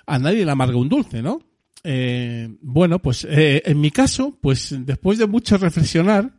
a 0.07 0.19
nadie 0.19 0.45
le 0.45 0.51
amarga 0.51 0.77
un 0.77 0.89
dulce, 0.89 1.23
¿no? 1.23 1.41
Eh, 1.85 2.49
bueno, 2.61 2.99
pues, 3.01 3.27
eh, 3.29 3.63
en 3.65 3.81
mi 3.81 3.91
caso, 3.91 4.37
pues, 4.41 4.75
después 4.81 5.19
de 5.19 5.27
mucho 5.27 5.57
reflexionar, 5.57 6.33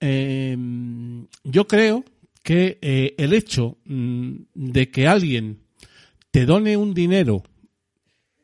eh, 0.00 0.56
yo 1.44 1.66
creo 1.66 2.04
que 2.42 3.14
el 3.16 3.32
hecho 3.34 3.78
mm, 3.84 4.32
de 4.54 4.90
que 4.90 5.06
alguien 5.06 5.60
te 6.32 6.44
done 6.44 6.76
un 6.76 6.92
dinero 6.92 7.44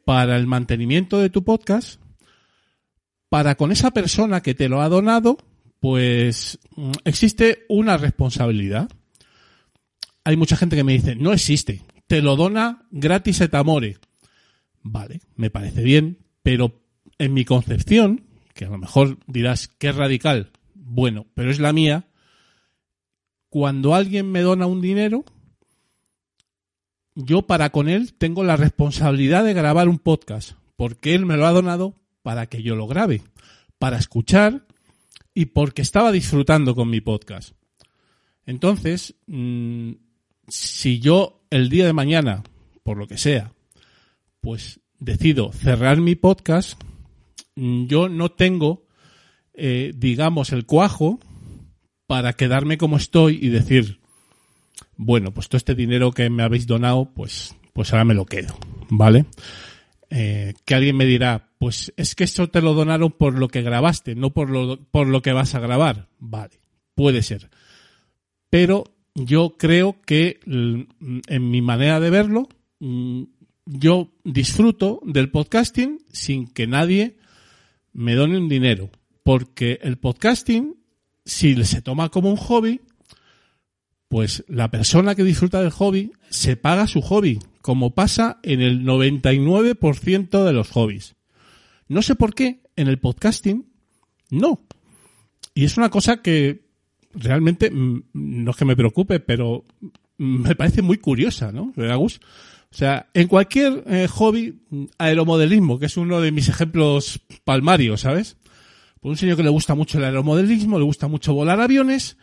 para 0.04 0.36
el 0.36 0.46
mantenimiento 0.46 1.18
de 1.18 1.30
tu 1.30 1.42
podcast, 1.42 2.00
para 3.28 3.56
con 3.56 3.72
esa 3.72 3.90
persona 3.90 4.42
que 4.42 4.54
te 4.54 4.68
lo 4.68 4.80
ha 4.80 4.88
donado, 4.88 5.38
pues 5.80 6.58
mm, 6.76 6.92
existe 7.04 7.64
una 7.68 7.96
responsabilidad. 7.96 8.90
Hay 10.24 10.36
mucha 10.36 10.56
gente 10.56 10.76
que 10.76 10.84
me 10.84 10.92
dice, 10.92 11.14
no 11.16 11.32
existe, 11.32 11.82
te 12.06 12.22
lo 12.22 12.36
dona 12.36 12.86
gratis 12.90 13.40
et 13.40 13.54
amore. 13.54 13.98
Vale, 14.82 15.20
me 15.36 15.50
parece 15.50 15.82
bien, 15.82 16.18
pero 16.42 16.80
en 17.18 17.34
mi 17.34 17.44
concepción, 17.44 18.24
que 18.54 18.64
a 18.64 18.70
lo 18.70 18.78
mejor 18.78 19.18
dirás 19.26 19.68
que 19.68 19.88
es 19.88 19.96
radical, 19.96 20.50
bueno, 20.74 21.26
pero 21.34 21.50
es 21.50 21.58
la 21.58 21.72
mía, 21.72 22.08
cuando 23.50 23.94
alguien 23.94 24.30
me 24.30 24.40
dona 24.40 24.66
un 24.66 24.80
dinero, 24.80 25.24
yo 27.14 27.42
para 27.42 27.70
con 27.70 27.88
él 27.88 28.14
tengo 28.14 28.44
la 28.44 28.56
responsabilidad 28.56 29.44
de 29.44 29.54
grabar 29.54 29.88
un 29.88 29.98
podcast, 29.98 30.52
porque 30.76 31.14
él 31.14 31.26
me 31.26 31.36
lo 31.36 31.46
ha 31.46 31.52
donado 31.52 31.94
para 32.22 32.46
que 32.46 32.62
yo 32.62 32.76
lo 32.76 32.86
grabe, 32.86 33.22
para 33.78 33.98
escuchar 33.98 34.66
y 35.34 35.46
porque 35.46 35.82
estaba 35.82 36.12
disfrutando 36.12 36.74
con 36.74 36.90
mi 36.90 37.00
podcast. 37.00 37.52
Entonces, 38.46 39.14
mm, 39.26 39.92
si 40.48 41.00
yo 41.00 41.44
el 41.50 41.68
día 41.68 41.86
de 41.86 41.92
mañana, 41.92 42.42
por 42.82 42.96
lo 42.96 43.06
que 43.06 43.18
sea, 43.18 43.52
pues 44.40 44.80
decido 44.98 45.52
cerrar 45.52 46.00
mi 46.00 46.14
podcast, 46.14 46.82
mm, 47.56 47.86
yo 47.86 48.08
no 48.08 48.30
tengo, 48.30 48.86
eh, 49.54 49.92
digamos, 49.94 50.52
el 50.52 50.66
cuajo 50.66 51.20
para 52.06 52.32
quedarme 52.32 52.78
como 52.78 52.96
estoy 52.96 53.38
y 53.40 53.48
decir, 53.48 54.00
bueno, 54.96 55.32
pues 55.32 55.48
todo 55.48 55.58
este 55.58 55.74
dinero 55.74 56.12
que 56.12 56.30
me 56.30 56.42
habéis 56.42 56.66
donado, 56.66 57.12
pues, 57.14 57.54
pues 57.72 57.92
ahora 57.92 58.04
me 58.04 58.14
lo 58.14 58.26
quedo, 58.26 58.58
¿vale? 58.88 59.26
Eh, 60.10 60.54
que 60.64 60.74
alguien 60.74 60.96
me 60.96 61.04
dirá, 61.04 61.47
pues 61.58 61.92
es 61.96 62.14
que 62.14 62.24
eso 62.24 62.48
te 62.48 62.62
lo 62.62 62.72
donaron 62.72 63.10
por 63.10 63.38
lo 63.38 63.48
que 63.48 63.62
grabaste, 63.62 64.14
no 64.14 64.30
por 64.30 64.48
lo, 64.48 64.80
por 64.90 65.08
lo 65.08 65.22
que 65.22 65.32
vas 65.32 65.54
a 65.54 65.60
grabar. 65.60 66.08
Vale, 66.18 66.60
puede 66.94 67.22
ser. 67.22 67.50
Pero 68.48 68.84
yo 69.14 69.56
creo 69.58 70.00
que 70.06 70.38
mm, 70.46 71.18
en 71.26 71.50
mi 71.50 71.60
manera 71.60 71.98
de 72.00 72.10
verlo, 72.10 72.48
mm, 72.78 73.24
yo 73.66 74.12
disfruto 74.24 75.00
del 75.04 75.30
podcasting 75.30 76.00
sin 76.12 76.46
que 76.46 76.66
nadie 76.66 77.16
me 77.92 78.14
done 78.14 78.38
un 78.38 78.48
dinero. 78.48 78.90
Porque 79.24 79.80
el 79.82 79.98
podcasting, 79.98 80.76
si 81.24 81.62
se 81.64 81.82
toma 81.82 82.08
como 82.08 82.30
un 82.30 82.36
hobby, 82.36 82.80
pues 84.08 84.44
la 84.48 84.70
persona 84.70 85.14
que 85.14 85.24
disfruta 85.24 85.60
del 85.60 85.70
hobby 85.70 86.12
se 86.30 86.56
paga 86.56 86.86
su 86.86 87.02
hobby, 87.02 87.40
como 87.60 87.94
pasa 87.94 88.38
en 88.42 88.62
el 88.62 88.84
99% 88.84 90.44
de 90.44 90.52
los 90.52 90.70
hobbies. 90.70 91.17
No 91.88 92.02
sé 92.02 92.14
por 92.14 92.34
qué 92.34 92.60
en 92.76 92.88
el 92.88 92.98
podcasting 92.98 93.66
no. 94.30 94.62
Y 95.54 95.64
es 95.64 95.76
una 95.76 95.90
cosa 95.90 96.22
que 96.22 96.68
realmente 97.14 97.70
mm, 97.70 98.02
no 98.12 98.50
es 98.50 98.56
que 98.56 98.64
me 98.64 98.76
preocupe, 98.76 99.20
pero 99.20 99.64
me 100.18 100.54
parece 100.54 100.82
muy 100.82 100.98
curiosa, 100.98 101.52
¿no? 101.52 101.72
Agus? 101.76 102.20
O 102.70 102.76
sea, 102.76 103.08
en 103.14 103.28
cualquier 103.28 103.82
eh, 103.86 104.08
hobby, 104.08 104.60
aeromodelismo, 104.98 105.78
que 105.78 105.86
es 105.86 105.96
uno 105.96 106.20
de 106.20 106.32
mis 106.32 106.48
ejemplos 106.48 107.20
palmarios, 107.44 108.02
¿sabes? 108.02 108.36
Pues 109.00 109.10
un 109.10 109.16
señor 109.16 109.36
que 109.36 109.42
le 109.42 109.48
gusta 109.48 109.74
mucho 109.74 109.98
el 109.98 110.04
aeromodelismo, 110.04 110.78
le 110.78 110.84
gusta 110.84 111.08
mucho 111.08 111.32
volar 111.32 111.60
aviones, 111.60 112.18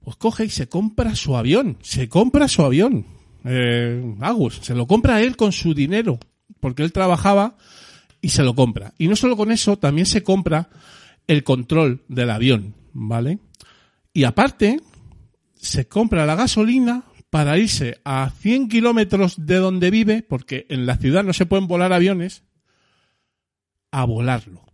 pues 0.00 0.16
coge 0.16 0.46
y 0.46 0.50
se 0.50 0.68
compra 0.68 1.14
su 1.16 1.36
avión, 1.36 1.76
se 1.82 2.08
compra 2.08 2.48
su 2.48 2.62
avión. 2.62 3.06
Eh, 3.44 4.16
Agus, 4.20 4.60
se 4.62 4.74
lo 4.74 4.86
compra 4.86 5.20
él 5.20 5.36
con 5.36 5.52
su 5.52 5.74
dinero, 5.74 6.18
porque 6.60 6.82
él 6.82 6.92
trabajaba 6.92 7.56
y 8.24 8.30
se 8.30 8.42
lo 8.42 8.54
compra. 8.54 8.94
Y 8.96 9.06
no 9.06 9.16
solo 9.16 9.36
con 9.36 9.52
eso, 9.52 9.76
también 9.76 10.06
se 10.06 10.22
compra 10.22 10.70
el 11.26 11.44
control 11.44 12.04
del 12.08 12.30
avión, 12.30 12.74
¿vale? 12.94 13.38
Y 14.14 14.24
aparte, 14.24 14.80
se 15.56 15.88
compra 15.88 16.24
la 16.24 16.34
gasolina 16.34 17.04
para 17.28 17.58
irse 17.58 18.00
a 18.02 18.30
100 18.30 18.70
kilómetros 18.70 19.44
de 19.44 19.56
donde 19.56 19.90
vive, 19.90 20.22
porque 20.22 20.64
en 20.70 20.86
la 20.86 20.96
ciudad 20.96 21.22
no 21.22 21.34
se 21.34 21.44
pueden 21.44 21.66
volar 21.66 21.92
aviones, 21.92 22.44
a 23.90 24.06
volarlo. 24.06 24.64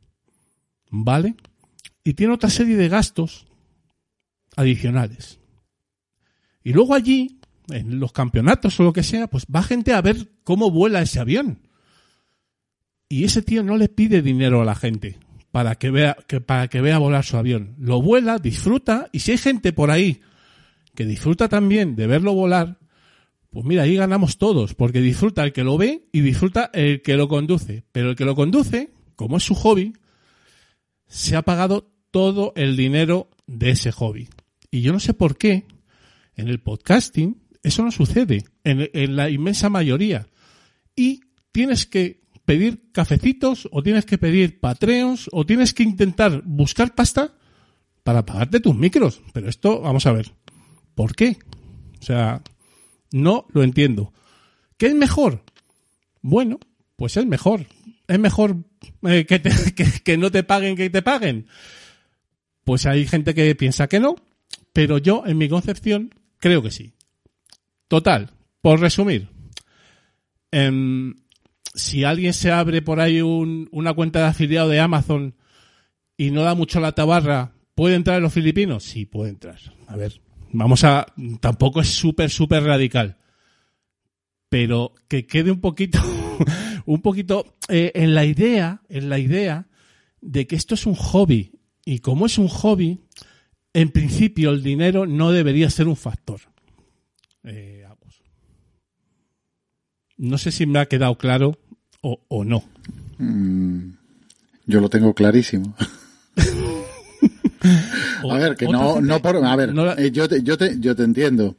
¿Vale? 0.88 1.34
Y 2.04 2.14
tiene 2.14 2.34
otra 2.34 2.50
serie 2.50 2.76
de 2.76 2.88
gastos 2.88 3.48
adicionales. 4.54 5.40
Y 6.62 6.72
luego 6.72 6.94
allí, 6.94 7.40
en 7.68 7.98
los 7.98 8.12
campeonatos 8.12 8.78
o 8.78 8.84
lo 8.84 8.92
que 8.92 9.02
sea, 9.02 9.26
pues 9.26 9.44
va 9.52 9.64
gente 9.64 9.92
a 9.92 10.02
ver 10.02 10.30
cómo 10.44 10.70
vuela 10.70 11.02
ese 11.02 11.18
avión. 11.18 11.68
Y 13.12 13.24
ese 13.24 13.42
tío 13.42 13.64
no 13.64 13.76
le 13.76 13.88
pide 13.88 14.22
dinero 14.22 14.62
a 14.62 14.64
la 14.64 14.76
gente 14.76 15.18
para 15.50 15.74
que 15.74 15.90
vea, 15.90 16.16
que, 16.28 16.40
para 16.40 16.68
que 16.68 16.80
vea 16.80 16.96
volar 16.98 17.24
su 17.24 17.36
avión. 17.36 17.74
Lo 17.76 18.00
vuela, 18.00 18.38
disfruta, 18.38 19.08
y 19.10 19.18
si 19.18 19.32
hay 19.32 19.38
gente 19.38 19.72
por 19.72 19.90
ahí 19.90 20.20
que 20.94 21.04
disfruta 21.04 21.48
también 21.48 21.96
de 21.96 22.06
verlo 22.06 22.34
volar, 22.34 22.78
pues 23.50 23.64
mira, 23.64 23.82
ahí 23.82 23.96
ganamos 23.96 24.38
todos, 24.38 24.74
porque 24.74 25.00
disfruta 25.00 25.42
el 25.42 25.52
que 25.52 25.64
lo 25.64 25.76
ve 25.76 26.06
y 26.12 26.20
disfruta 26.20 26.70
el 26.72 27.02
que 27.02 27.16
lo 27.16 27.26
conduce. 27.26 27.82
Pero 27.90 28.10
el 28.10 28.16
que 28.16 28.24
lo 28.24 28.36
conduce, 28.36 28.92
como 29.16 29.38
es 29.38 29.42
su 29.42 29.56
hobby, 29.56 29.92
se 31.08 31.34
ha 31.34 31.42
pagado 31.42 31.90
todo 32.12 32.52
el 32.54 32.76
dinero 32.76 33.28
de 33.48 33.70
ese 33.70 33.90
hobby. 33.90 34.28
Y 34.70 34.82
yo 34.82 34.92
no 34.92 35.00
sé 35.00 35.14
por 35.14 35.36
qué 35.36 35.66
en 36.36 36.46
el 36.46 36.60
podcasting 36.60 37.42
eso 37.64 37.82
no 37.82 37.90
sucede, 37.90 38.44
en, 38.62 38.88
en 38.92 39.16
la 39.16 39.30
inmensa 39.30 39.68
mayoría. 39.68 40.28
Y 40.94 41.22
tienes 41.50 41.86
que 41.86 42.19
pedir 42.50 42.90
cafecitos 42.90 43.68
o 43.70 43.80
tienes 43.80 44.04
que 44.04 44.18
pedir 44.18 44.58
patreos 44.58 45.30
o 45.30 45.46
tienes 45.46 45.72
que 45.72 45.84
intentar 45.84 46.42
buscar 46.44 46.96
pasta 46.96 47.32
para 48.02 48.26
pagarte 48.26 48.58
tus 48.58 48.74
micros. 48.74 49.22
Pero 49.32 49.48
esto, 49.48 49.80
vamos 49.82 50.04
a 50.06 50.12
ver, 50.12 50.32
¿por 50.96 51.14
qué? 51.14 51.38
O 52.00 52.02
sea, 52.02 52.42
no 53.12 53.46
lo 53.52 53.62
entiendo. 53.62 54.12
¿Qué 54.76 54.86
es 54.86 54.96
mejor? 54.96 55.44
Bueno, 56.22 56.58
pues 56.96 57.16
es 57.16 57.24
mejor. 57.24 57.66
Es 58.08 58.18
mejor 58.18 58.56
eh, 59.04 59.24
que, 59.76 60.02
que 60.02 60.18
no 60.18 60.32
te 60.32 60.42
paguen 60.42 60.74
que 60.74 60.90
te 60.90 61.02
paguen. 61.02 61.46
Pues 62.64 62.84
hay 62.84 63.06
gente 63.06 63.32
que 63.32 63.54
piensa 63.54 63.86
que 63.86 64.00
no, 64.00 64.16
pero 64.72 64.98
yo, 64.98 65.22
en 65.24 65.38
mi 65.38 65.48
concepción, 65.48 66.12
creo 66.38 66.64
que 66.64 66.72
sí. 66.72 66.94
Total, 67.86 68.32
por 68.60 68.80
resumir, 68.80 69.28
em, 70.50 71.14
si 71.74 72.04
alguien 72.04 72.32
se 72.32 72.50
abre 72.50 72.82
por 72.82 73.00
ahí 73.00 73.20
un- 73.22 73.68
una 73.72 73.92
cuenta 73.94 74.20
de 74.20 74.26
afiliado 74.26 74.68
de 74.68 74.80
Amazon 74.80 75.34
y 76.16 76.30
no 76.30 76.42
da 76.42 76.54
mucho 76.54 76.80
la 76.80 76.92
tabarra, 76.92 77.52
¿puede 77.74 77.94
entrar 77.96 78.20
los 78.20 78.32
filipinos? 78.32 78.84
Sí, 78.84 79.06
puede 79.06 79.30
entrar. 79.30 79.58
A 79.86 79.96
ver, 79.96 80.20
vamos 80.52 80.84
a... 80.84 81.06
Tampoco 81.40 81.80
es 81.80 81.88
súper, 81.88 82.30
súper 82.30 82.62
radical. 82.64 83.16
Pero 84.48 84.94
que 85.08 85.26
quede 85.26 85.50
un 85.50 85.60
poquito, 85.60 85.98
un 86.86 87.00
poquito 87.02 87.56
eh, 87.68 87.92
en 87.94 88.14
la 88.14 88.24
idea, 88.24 88.82
en 88.88 89.08
la 89.08 89.18
idea 89.18 89.68
de 90.20 90.46
que 90.46 90.56
esto 90.56 90.74
es 90.74 90.86
un 90.86 90.94
hobby. 90.94 91.52
Y 91.84 92.00
como 92.00 92.26
es 92.26 92.36
un 92.36 92.48
hobby, 92.48 93.00
en 93.72 93.90
principio 93.90 94.50
el 94.50 94.62
dinero 94.62 95.06
no 95.06 95.30
debería 95.30 95.70
ser 95.70 95.86
un 95.88 95.96
factor. 95.96 96.40
Eh. 97.44 97.79
No 100.20 100.36
sé 100.38 100.52
si 100.52 100.66
me 100.66 100.78
ha 100.78 100.86
quedado 100.86 101.16
claro 101.16 101.58
o, 102.02 102.20
o 102.28 102.44
no. 102.44 102.62
Mm, 103.18 103.92
yo 104.66 104.80
lo 104.80 104.88
tengo 104.90 105.14
clarísimo. 105.14 105.74
A 108.30 108.34
ver, 108.38 108.54
que 108.56 108.66
no, 108.68 109.00
no 109.00 109.20
por, 109.20 109.36
a 109.44 109.56
ver, 109.56 109.74
no 109.74 109.84
la- 109.84 109.94
eh, 109.94 110.10
yo 110.10 110.28
te, 110.28 110.42
yo 110.42 110.56
te, 110.56 110.78
yo 110.78 110.94
te 110.96 111.02
entiendo. 111.04 111.56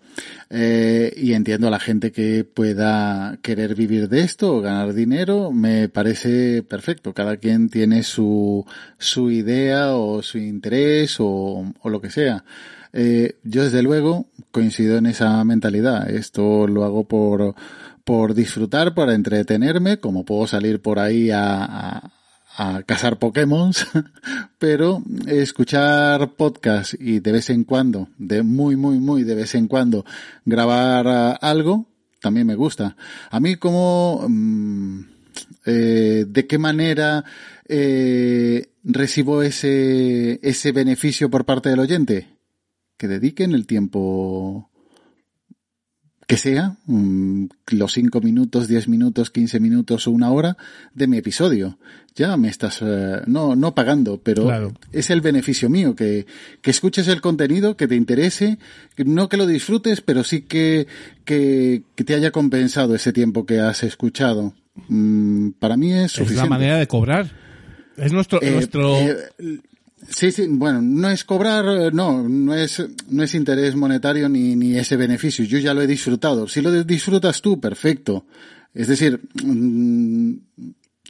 Eh, 0.49 1.13
y 1.17 1.33
entiendo 1.33 1.67
a 1.67 1.71
la 1.71 1.79
gente 1.79 2.11
que 2.11 2.43
pueda 2.43 3.37
querer 3.41 3.73
vivir 3.75 4.09
de 4.09 4.21
esto 4.21 4.55
o 4.55 4.61
ganar 4.61 4.93
dinero, 4.93 5.51
me 5.51 5.89
parece 5.89 6.63
perfecto. 6.63 7.13
Cada 7.13 7.37
quien 7.37 7.69
tiene 7.69 8.03
su, 8.03 8.65
su 8.97 9.29
idea 9.31 9.95
o 9.95 10.21
su 10.23 10.37
interés 10.39 11.17
o, 11.19 11.71
o 11.81 11.89
lo 11.89 12.01
que 12.01 12.09
sea. 12.11 12.43
Eh, 12.93 13.35
yo 13.43 13.63
desde 13.63 13.81
luego 13.83 14.27
coincido 14.51 14.97
en 14.97 15.05
esa 15.07 15.43
mentalidad. 15.43 16.09
Esto 16.09 16.67
lo 16.67 16.83
hago 16.83 17.03
por, 17.05 17.55
por 18.11 18.33
disfrutar, 18.33 18.93
para 18.93 19.13
entretenerme, 19.13 20.01
como 20.01 20.25
puedo 20.25 20.45
salir 20.45 20.81
por 20.81 20.99
ahí 20.99 21.31
a, 21.31 21.63
a, 21.63 22.11
a 22.57 22.83
cazar 22.83 23.19
Pokémon, 23.19 23.71
pero 24.59 25.01
escuchar 25.27 26.33
podcast 26.33 26.93
y 26.99 27.21
de 27.21 27.31
vez 27.31 27.49
en 27.51 27.63
cuando, 27.63 28.09
de 28.17 28.43
muy, 28.43 28.75
muy, 28.75 28.99
muy 28.99 29.23
de 29.23 29.35
vez 29.35 29.55
en 29.55 29.69
cuando, 29.69 30.03
grabar 30.43 31.07
ah, 31.07 31.31
algo, 31.39 31.87
también 32.19 32.47
me 32.47 32.55
gusta. 32.55 32.97
A 33.29 33.39
mí 33.39 33.55
como, 33.55 34.25
mm, 34.27 34.99
eh, 35.67 36.25
de 36.27 36.47
qué 36.47 36.57
manera 36.57 37.23
eh, 37.65 38.73
recibo 38.83 39.41
ese, 39.41 40.37
ese 40.43 40.73
beneficio 40.73 41.29
por 41.29 41.45
parte 41.45 41.69
del 41.69 41.79
oyente, 41.79 42.27
que 42.97 43.07
dediquen 43.07 43.53
el 43.53 43.65
tiempo 43.65 44.69
que 46.31 46.37
sea, 46.37 46.77
mm, 46.85 47.45
los 47.71 47.91
5 47.93 48.21
minutos, 48.21 48.67
10 48.67 48.87
minutos, 48.87 49.29
15 49.31 49.59
minutos 49.59 50.07
o 50.07 50.11
una 50.11 50.31
hora 50.31 50.55
de 50.93 51.07
mi 51.07 51.17
episodio. 51.17 51.77
Ya 52.15 52.35
me 52.37 52.47
estás, 52.49 52.79
eh, 52.81 53.21
no, 53.27 53.55
no 53.55 53.73
pagando, 53.75 54.19
pero 54.21 54.43
Claro. 54.45 54.73
es 54.91 55.09
el 55.09 55.21
beneficio 55.21 55.69
mío, 55.69 55.95
que, 55.95 56.25
que 56.61 56.71
escuches 56.71 57.07
el 57.07 57.21
contenido, 57.21 57.75
que 57.77 57.87
te 57.87 57.95
interese, 57.95 58.57
que 58.95 59.03
no 59.05 59.27
que 59.29 59.37
lo 59.37 59.45
disfrutes, 59.45 60.01
pero 60.01 60.23
sí 60.23 60.41
que, 60.41 60.87
que, 61.25 61.83
que 61.95 62.03
te 62.03 62.13
haya 62.15 62.31
compensado 62.31 62.95
ese 62.95 63.11
tiempo 63.13 63.45
que 63.45 63.59
has 63.59 63.83
escuchado. 63.83 64.53
Mm, 64.87 65.49
para 65.59 65.75
mí 65.77 65.91
es 65.93 66.05
es 66.05 66.11
suficiente. 66.13 66.43
la 66.43 66.49
manera 66.49 66.77
de 66.77 66.87
cobrar. 66.87 67.29
Es 67.97 68.11
nuestro, 68.13 68.41
Eh, 68.41 68.51
nuestro, 68.51 68.95
eh, 68.97 69.59
sí, 70.15 70.31
sí, 70.31 70.45
bueno, 70.49 70.81
no 70.81 71.09
es 71.09 71.23
cobrar, 71.23 71.65
eh, 71.67 71.89
no, 71.91 72.27
no 72.27 72.53
es, 72.53 72.83
no 73.09 73.23
es 73.23 73.33
interés 73.35 73.75
monetario 73.75 74.29
ni, 74.29 74.55
ni 74.55 74.77
ese 74.77 74.95
beneficio. 74.97 75.43
Yo 75.45 75.57
ya 75.57 75.73
lo 75.73 75.81
he 75.81 75.87
disfrutado. 75.87 76.47
Si 76.47 76.61
lo 76.61 76.71
disfrutas 76.83 77.41
tú, 77.41 77.59
perfecto. 77.59 78.25
Es 78.73 78.87
decir, 78.87 79.19
mm, 79.43 80.33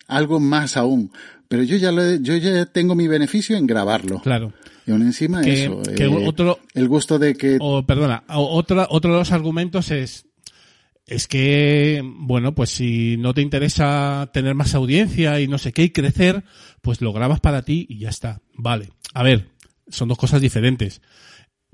algo 0.08 0.40
más 0.40 0.78
aún. 0.78 1.12
Pero 1.48 1.64
yo 1.64 1.76
ya 1.78 1.92
lo 1.92 2.02
he- 2.04 2.20
yo 2.22 2.36
ya 2.38 2.66
tengo 2.66 2.96
mi 2.96 3.08
beneficio 3.08 3.58
en 3.58 3.68
grabarlo. 3.68 4.22
claro. 4.22 4.54
Y 4.88 4.92
aún 4.92 5.04
encima 5.04 5.42
Que- 5.42 5.66
eso. 5.66 5.82
que 5.96 6.06
eh, 6.06 6.28
otro- 6.28 6.58
el 6.74 6.88
gusto 6.88 7.20
de 7.20 7.36
que 7.36 7.58
O, 7.62 7.86
perdona, 7.86 8.24
o- 8.30 8.56
otra, 8.58 8.88
otro 8.90 9.12
de 9.14 9.20
los 9.20 9.32
argumentos 9.32 9.92
es, 9.92 10.26
es 11.12 11.28
que, 11.28 12.02
bueno, 12.04 12.56
pues 12.56 12.70
si 12.70 13.18
no 13.18 13.34
te 13.34 13.42
interesa 13.42 14.30
tener 14.34 14.56
más 14.56 14.74
audiencia 14.76 15.40
y 15.42 15.48
no 15.48 15.58
sé 15.58 15.74
qué 15.74 15.84
y 15.84 15.90
crecer, 15.92 16.44
pues 16.82 17.02
lo 17.02 17.14
grabas 17.14 17.40
para 17.40 17.64
ti 17.64 17.86
y 17.90 18.00
ya 18.00 18.10
está. 18.10 18.42
Vale. 18.56 18.90
A 19.14 19.24
ver, 19.24 19.50
son 19.90 20.08
dos 20.08 20.18
cosas 20.18 20.42
diferentes. 20.42 21.02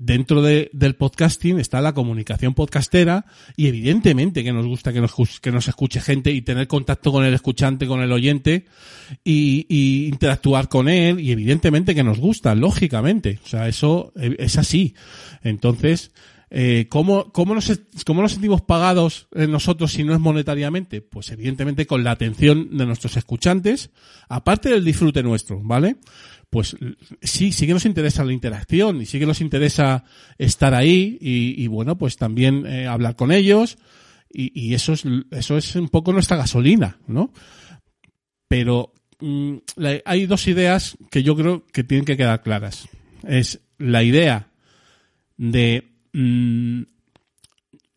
Dentro 0.00 0.42
de- 0.42 0.70
del 0.72 0.94
podcasting 0.94 1.58
está 1.58 1.80
la 1.80 1.92
comunicación 1.92 2.54
podcastera 2.54 3.26
y 3.56 3.66
evidentemente 3.66 4.44
que 4.44 4.52
nos 4.52 4.64
gusta 4.64 4.92
que 4.92 5.00
nos, 5.00 5.12
que 5.40 5.50
nos 5.50 5.66
escuche 5.66 6.00
gente 6.00 6.30
y 6.30 6.40
tener 6.42 6.68
contacto 6.68 7.10
con 7.10 7.24
el 7.24 7.34
escuchante, 7.34 7.88
con 7.88 8.00
el 8.00 8.12
oyente 8.12 8.66
y, 9.24 9.66
y 9.68 10.06
interactuar 10.06 10.68
con 10.68 10.88
él 10.88 11.18
y 11.18 11.32
evidentemente 11.32 11.96
que 11.96 12.04
nos 12.04 12.18
gusta, 12.20 12.54
lógicamente. 12.54 13.40
O 13.44 13.48
sea, 13.48 13.66
eso 13.66 14.12
eh, 14.14 14.36
es 14.38 14.56
así. 14.56 14.94
Entonces, 15.42 16.12
eh, 16.50 16.86
¿cómo, 16.88 17.30
cómo, 17.32 17.54
nos, 17.54 17.80
¿cómo 18.06 18.22
nos 18.22 18.32
sentimos 18.32 18.62
pagados 18.62 19.28
eh, 19.34 19.46
nosotros 19.46 19.92
si 19.92 20.04
no 20.04 20.14
es 20.14 20.20
monetariamente? 20.20 21.02
Pues 21.02 21.30
evidentemente 21.30 21.86
con 21.86 22.04
la 22.04 22.12
atención 22.12 22.76
de 22.76 22.86
nuestros 22.86 23.16
escuchantes, 23.16 23.90
aparte 24.28 24.70
del 24.70 24.84
disfrute 24.84 25.22
nuestro, 25.22 25.60
¿vale? 25.62 25.96
Pues 26.50 26.76
sí, 27.20 27.52
sí 27.52 27.66
que 27.66 27.74
nos 27.74 27.84
interesa 27.84 28.24
la 28.24 28.32
interacción 28.32 29.02
y 29.02 29.06
sí 29.06 29.18
que 29.18 29.26
nos 29.26 29.42
interesa 29.42 30.04
estar 30.38 30.72
ahí 30.72 31.18
y, 31.20 31.66
bueno, 31.66 31.98
pues 31.98 32.16
también 32.16 32.64
eh, 32.64 32.86
hablar 32.86 33.16
con 33.16 33.32
ellos 33.32 33.76
y, 34.30 34.72
eso 34.72 34.94
es 34.94 35.04
eso 35.30 35.58
es 35.58 35.74
un 35.76 35.88
poco 35.88 36.12
nuestra 36.12 36.38
gasolina, 36.38 36.98
¿no? 37.06 37.32
Pero 38.46 38.94
mm, 39.20 39.56
hay 40.06 40.24
dos 40.24 40.48
ideas 40.48 40.96
que 41.10 41.22
yo 41.22 41.36
creo 41.36 41.66
que 41.66 41.84
tienen 41.84 42.06
que 42.06 42.16
quedar 42.16 42.42
claras. 42.42 42.88
Es 43.26 43.60
la 43.76 44.02
idea 44.02 44.48
de 45.36 45.87
mm, 46.12 46.82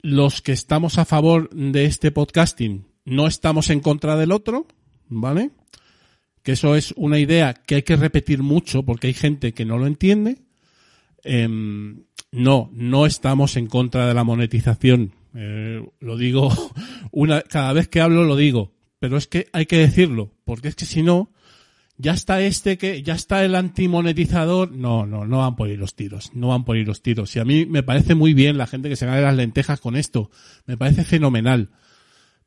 los 0.01 0.41
que 0.41 0.51
estamos 0.51 0.97
a 0.97 1.05
favor 1.05 1.49
de 1.51 1.85
este 1.85 2.11
podcasting 2.11 2.85
no 3.05 3.27
estamos 3.27 3.69
en 3.69 3.79
contra 3.79 4.15
del 4.15 4.31
otro, 4.31 4.67
¿vale? 5.07 5.51
Que 6.43 6.53
eso 6.53 6.75
es 6.75 6.93
una 6.97 7.19
idea 7.19 7.53
que 7.53 7.75
hay 7.75 7.83
que 7.83 7.95
repetir 7.95 8.41
mucho 8.41 8.83
porque 8.83 9.07
hay 9.07 9.13
gente 9.13 9.53
que 9.53 9.65
no 9.65 9.77
lo 9.77 9.87
entiende. 9.87 10.39
Em, 11.23 12.03
no, 12.31 12.69
no 12.73 13.05
estamos 13.05 13.57
en 13.57 13.67
contra 13.67 14.07
de 14.07 14.13
la 14.13 14.23
monetización. 14.23 15.13
Eh, 15.35 15.85
lo 15.99 16.17
digo 16.17 16.51
una, 17.11 17.41
cada 17.41 17.73
vez 17.73 17.87
que 17.87 18.01
hablo 18.01 18.23
lo 18.23 18.35
digo, 18.35 18.73
pero 18.99 19.17
es 19.17 19.27
que 19.27 19.47
hay 19.53 19.65
que 19.65 19.77
decirlo, 19.77 20.31
porque 20.45 20.69
es 20.69 20.75
que 20.75 20.85
si 20.85 21.03
no, 21.03 21.31
ya 22.01 22.13
está 22.13 22.41
este 22.41 22.77
que, 22.77 23.03
ya 23.03 23.13
está 23.13 23.45
el 23.45 23.55
antimonetizador. 23.55 24.71
No, 24.71 25.05
no, 25.05 25.25
no 25.25 25.37
van 25.37 25.55
por 25.55 25.69
ir 25.69 25.79
los 25.79 25.95
tiros, 25.95 26.31
no 26.33 26.47
van 26.47 26.65
por 26.65 26.75
ir 26.75 26.87
los 26.87 27.03
tiros. 27.03 27.35
Y 27.35 27.39
a 27.39 27.45
mí 27.45 27.65
me 27.65 27.83
parece 27.83 28.15
muy 28.15 28.33
bien 28.33 28.57
la 28.57 28.67
gente 28.67 28.89
que 28.89 28.95
se 28.95 29.05
gane 29.05 29.21
las 29.21 29.35
lentejas 29.35 29.79
con 29.79 29.95
esto. 29.95 30.31
Me 30.65 30.77
parece 30.77 31.03
fenomenal. 31.03 31.69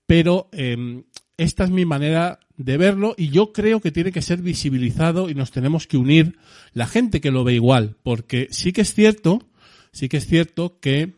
Pero 0.07 0.49
eh, 0.53 1.05
esta 1.37 1.65
es 1.65 1.71
mi 1.71 1.85
manera 1.85 2.41
de 2.57 2.77
verlo 2.77 3.15
y 3.17 3.29
yo 3.31 3.53
creo 3.53 3.81
que 3.81 3.93
tiene 3.93 4.13
que 4.13 4.23
ser 4.23 4.43
visibilizado 4.43 5.31
y 5.31 5.35
nos 5.35 5.51
tenemos 5.51 5.87
que 5.87 5.97
unir 5.97 6.37
la 6.73 6.87
gente 6.87 7.21
que 7.21 7.31
lo 7.31 7.45
ve 7.45 7.55
igual, 7.55 7.97
porque 8.03 8.49
sí 8.51 8.73
que 8.73 8.83
es 8.83 8.95
cierto, 8.95 9.49
sí 9.93 10.09
que 10.09 10.19
es 10.19 10.27
cierto 10.27 10.79
que 10.81 11.15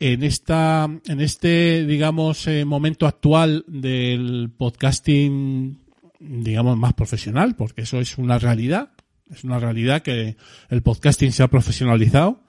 en 0.00 0.22
esta, 0.22 0.88
en 1.06 1.20
este, 1.20 1.86
digamos, 1.86 2.46
eh, 2.46 2.64
momento 2.64 3.06
actual 3.06 3.64
del 3.68 4.50
podcasting, 4.56 5.83
digamos, 6.24 6.76
más 6.78 6.94
profesional, 6.94 7.54
porque 7.56 7.82
eso 7.82 8.00
es 8.00 8.18
una 8.18 8.38
realidad, 8.38 8.90
es 9.30 9.44
una 9.44 9.58
realidad 9.58 10.02
que 10.02 10.36
el 10.70 10.82
podcasting 10.82 11.32
se 11.32 11.42
ha 11.42 11.48
profesionalizado. 11.48 12.42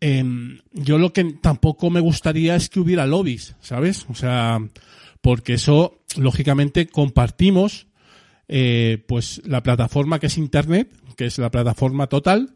Em, 0.00 0.60
yo 0.72 0.98
lo 0.98 1.12
que 1.12 1.24
tampoco 1.24 1.90
me 1.90 2.00
gustaría 2.00 2.54
es 2.54 2.68
que 2.68 2.80
hubiera 2.80 3.06
lobbies, 3.06 3.56
¿sabes? 3.60 4.06
O 4.08 4.14
sea, 4.14 4.60
porque 5.20 5.54
eso, 5.54 6.00
lógicamente, 6.16 6.86
compartimos 6.86 7.88
eh, 8.46 9.04
pues 9.06 9.42
la 9.44 9.62
plataforma 9.62 10.18
que 10.18 10.28
es 10.28 10.38
Internet, 10.38 10.90
que 11.16 11.26
es 11.26 11.38
la 11.38 11.50
plataforma 11.50 12.06
total, 12.06 12.54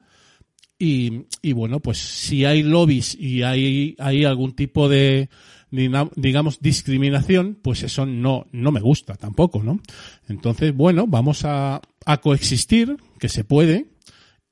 y, 0.79 1.27
y 1.43 1.53
bueno, 1.53 1.81
pues 1.81 1.99
si 1.99 2.45
hay 2.45 2.63
lobbies 2.63 3.15
y 3.15 3.43
hay, 3.43 3.95
hay 3.99 4.25
algún 4.25 4.55
tipo 4.55 4.89
de, 4.89 5.29
digamos, 5.73 6.61
discriminación, 6.61 7.59
pues 7.61 7.83
eso 7.83 8.07
no, 8.07 8.47
no 8.53 8.71
me 8.71 8.81
gusta 8.81 9.15
tampoco, 9.15 9.63
¿no? 9.63 9.81
Entonces, 10.29 10.75
bueno, 10.75 11.07
vamos 11.07 11.43
a, 11.45 11.81
coexistir, 12.23 12.97
que 13.19 13.29
se 13.29 13.43
puede, 13.43 13.87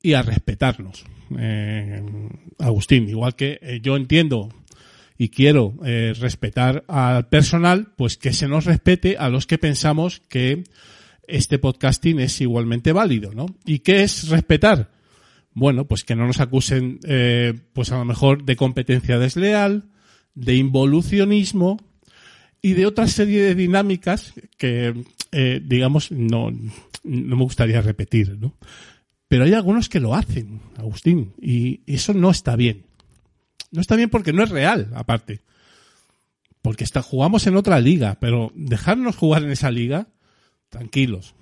y 0.01 0.13
a 0.13 0.23
respetarnos. 0.23 1.05
Eh, 1.37 2.03
Agustín, 2.57 3.07
igual 3.07 3.35
que 3.35 3.59
eh, 3.61 3.79
yo 3.81 3.95
entiendo 3.95 4.49
y 5.17 5.29
quiero 5.29 5.75
eh, 5.85 6.13
respetar 6.19 6.83
al 6.87 7.29
personal, 7.29 7.93
pues 7.95 8.17
que 8.17 8.33
se 8.33 8.47
nos 8.47 8.65
respete 8.65 9.17
a 9.17 9.29
los 9.29 9.45
que 9.45 9.59
pensamos 9.59 10.21
que 10.27 10.63
este 11.27 11.59
podcasting 11.59 12.19
es 12.19 12.41
igualmente 12.41 12.91
válido, 12.91 13.31
¿no? 13.33 13.45
¿Y 13.63 13.79
qué 13.79 14.01
es 14.01 14.29
respetar? 14.29 14.89
Bueno, 15.53 15.85
pues 15.85 16.03
que 16.03 16.15
no 16.15 16.25
nos 16.25 16.39
acusen, 16.39 16.99
eh, 17.03 17.53
pues 17.73 17.91
a 17.91 17.97
lo 17.97 18.05
mejor 18.05 18.45
de 18.45 18.55
competencia 18.55 19.19
desleal, 19.19 19.90
de 20.35 20.55
involucionismo 20.55 21.77
y 22.61 22.73
de 22.73 22.85
otra 22.85 23.07
serie 23.07 23.41
de 23.41 23.55
dinámicas 23.55 24.33
que, 24.57 25.03
eh, 25.31 25.61
digamos, 25.63 26.11
no, 26.11 26.51
no 27.03 27.35
me 27.35 27.43
gustaría 27.43 27.81
repetir, 27.81 28.37
¿no? 28.39 28.55
Pero 29.27 29.45
hay 29.45 29.53
algunos 29.53 29.87
que 29.87 30.01
lo 30.01 30.13
hacen, 30.13 30.59
Agustín, 30.77 31.33
y 31.41 31.81
eso 31.87 32.13
no 32.13 32.29
está 32.31 32.55
bien. 32.55 32.83
No 33.71 33.79
está 33.79 33.95
bien 33.95 34.09
porque 34.09 34.33
no 34.33 34.43
es 34.43 34.49
real, 34.49 34.91
aparte. 34.93 35.41
Porque 36.61 36.83
está, 36.83 37.01
jugamos 37.01 37.47
en 37.47 37.55
otra 37.55 37.79
liga, 37.79 38.17
pero 38.19 38.51
dejarnos 38.55 39.15
jugar 39.15 39.43
en 39.43 39.51
esa 39.51 39.71
liga, 39.71 40.09
tranquilos. 40.69 41.33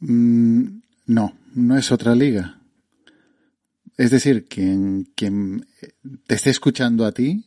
Mm, 0.00 0.78
no, 1.06 1.36
no 1.54 1.76
es 1.76 1.92
otra 1.92 2.14
liga. 2.14 2.58
Es 3.96 4.10
decir, 4.10 4.46
quien, 4.46 5.08
quien 5.14 5.66
te 6.26 6.34
esté 6.34 6.50
escuchando 6.50 7.06
a 7.06 7.12
ti, 7.12 7.45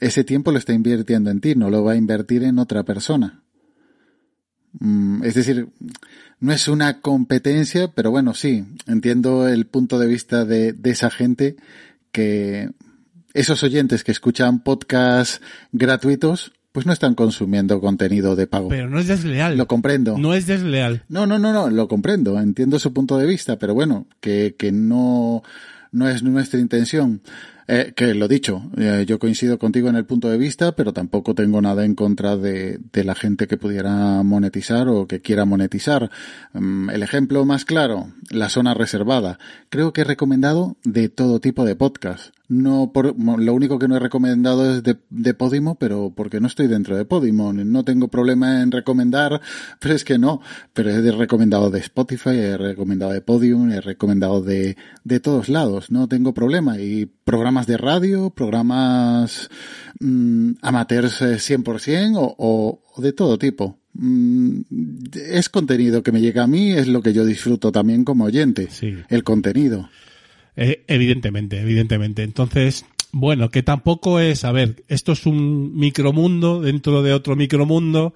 ese 0.00 0.24
tiempo 0.24 0.52
lo 0.52 0.58
está 0.58 0.72
invirtiendo 0.72 1.30
en 1.30 1.40
ti, 1.40 1.54
no 1.54 1.70
lo 1.70 1.82
va 1.82 1.92
a 1.92 1.96
invertir 1.96 2.42
en 2.44 2.58
otra 2.58 2.84
persona. 2.84 3.42
Mm, 4.78 5.24
es 5.24 5.34
decir, 5.34 5.68
no 6.38 6.52
es 6.52 6.68
una 6.68 7.00
competencia, 7.00 7.88
pero 7.88 8.10
bueno, 8.10 8.34
sí, 8.34 8.64
entiendo 8.86 9.48
el 9.48 9.66
punto 9.66 9.98
de 9.98 10.06
vista 10.06 10.44
de, 10.44 10.72
de 10.72 10.90
esa 10.90 11.10
gente 11.10 11.56
que 12.12 12.70
esos 13.34 13.62
oyentes 13.62 14.04
que 14.04 14.12
escuchan 14.12 14.62
podcasts 14.62 15.40
gratuitos, 15.72 16.52
pues 16.72 16.86
no 16.86 16.92
están 16.92 17.14
consumiendo 17.14 17.80
contenido 17.80 18.36
de 18.36 18.46
pago. 18.46 18.68
Pero 18.68 18.88
no 18.88 18.98
es 18.98 19.08
desleal. 19.08 19.56
Lo 19.56 19.66
comprendo. 19.66 20.18
No 20.18 20.34
es 20.34 20.46
desleal. 20.46 21.04
No, 21.08 21.26
no, 21.26 21.38
no, 21.38 21.52
no, 21.52 21.68
lo 21.68 21.88
comprendo. 21.88 22.38
Entiendo 22.38 22.78
su 22.78 22.92
punto 22.92 23.18
de 23.18 23.26
vista, 23.26 23.58
pero 23.58 23.74
bueno, 23.74 24.06
que, 24.20 24.54
que 24.56 24.70
no, 24.70 25.42
no 25.92 26.08
es 26.08 26.22
nuestra 26.22 26.60
intención. 26.60 27.22
Eh, 27.72 27.92
que 27.94 28.14
lo 28.14 28.26
dicho, 28.26 28.68
eh, 28.76 29.04
yo 29.06 29.20
coincido 29.20 29.56
contigo 29.56 29.88
en 29.88 29.94
el 29.94 30.04
punto 30.04 30.28
de 30.28 30.36
vista, 30.36 30.72
pero 30.72 30.92
tampoco 30.92 31.36
tengo 31.36 31.62
nada 31.62 31.84
en 31.84 31.94
contra 31.94 32.36
de, 32.36 32.80
de 32.92 33.04
la 33.04 33.14
gente 33.14 33.46
que 33.46 33.58
pudiera 33.58 34.24
monetizar 34.24 34.88
o 34.88 35.06
que 35.06 35.20
quiera 35.20 35.44
monetizar. 35.44 36.10
Mm, 36.52 36.90
el 36.90 37.04
ejemplo 37.04 37.44
más 37.44 37.64
claro, 37.64 38.12
la 38.28 38.48
zona 38.48 38.74
reservada. 38.74 39.38
Creo 39.68 39.92
que 39.92 40.00
he 40.00 40.04
recomendado 40.04 40.76
de 40.82 41.08
todo 41.08 41.38
tipo 41.38 41.64
de 41.64 41.76
podcast. 41.76 42.34
No 42.50 42.90
por, 42.92 43.14
lo 43.16 43.54
único 43.54 43.78
que 43.78 43.86
no 43.86 43.94
he 43.94 44.00
recomendado 44.00 44.74
es 44.74 44.82
de, 44.82 44.96
de 45.08 45.34
Podimo, 45.34 45.76
pero 45.76 46.12
porque 46.16 46.40
no 46.40 46.48
estoy 46.48 46.66
dentro 46.66 46.96
de 46.96 47.04
Podimo. 47.04 47.52
No 47.52 47.84
tengo 47.84 48.08
problema 48.08 48.60
en 48.60 48.72
recomendar, 48.72 49.40
pero 49.78 49.94
es 49.94 50.04
que 50.04 50.18
no. 50.18 50.40
Pero 50.72 50.90
he 50.90 51.12
recomendado 51.12 51.70
de 51.70 51.78
Spotify, 51.78 52.30
he 52.30 52.56
recomendado 52.56 53.12
de 53.12 53.20
Podium, 53.20 53.70
he 53.70 53.80
recomendado 53.80 54.42
de, 54.42 54.76
de 55.04 55.20
todos 55.20 55.48
lados. 55.48 55.92
No 55.92 56.08
tengo 56.08 56.34
problema. 56.34 56.80
Y 56.80 57.06
programas 57.06 57.68
de 57.68 57.76
radio, 57.76 58.30
programas 58.30 59.48
mmm, 60.00 60.54
amateurs 60.60 61.22
100% 61.22 62.16
o, 62.16 62.34
o, 62.36 62.82
o 62.96 63.00
de 63.00 63.12
todo 63.12 63.38
tipo. 63.38 63.78
Mm, 63.92 64.62
es 65.14 65.48
contenido 65.48 66.02
que 66.02 66.10
me 66.10 66.20
llega 66.20 66.42
a 66.42 66.48
mí, 66.48 66.72
es 66.72 66.88
lo 66.88 67.00
que 67.00 67.12
yo 67.12 67.24
disfruto 67.24 67.70
también 67.70 68.04
como 68.04 68.24
oyente. 68.24 68.66
Sí. 68.70 68.96
El 69.08 69.22
contenido. 69.22 69.88
Eh, 70.62 70.84
evidentemente, 70.88 71.58
evidentemente. 71.58 72.22
Entonces, 72.22 72.84
bueno, 73.12 73.48
que 73.48 73.62
tampoco 73.62 74.20
es, 74.20 74.44
a 74.44 74.52
ver, 74.52 74.84
esto 74.88 75.12
es 75.12 75.24
un 75.24 75.74
micromundo 75.74 76.60
dentro 76.60 77.02
de 77.02 77.14
otro 77.14 77.34
micromundo. 77.34 78.12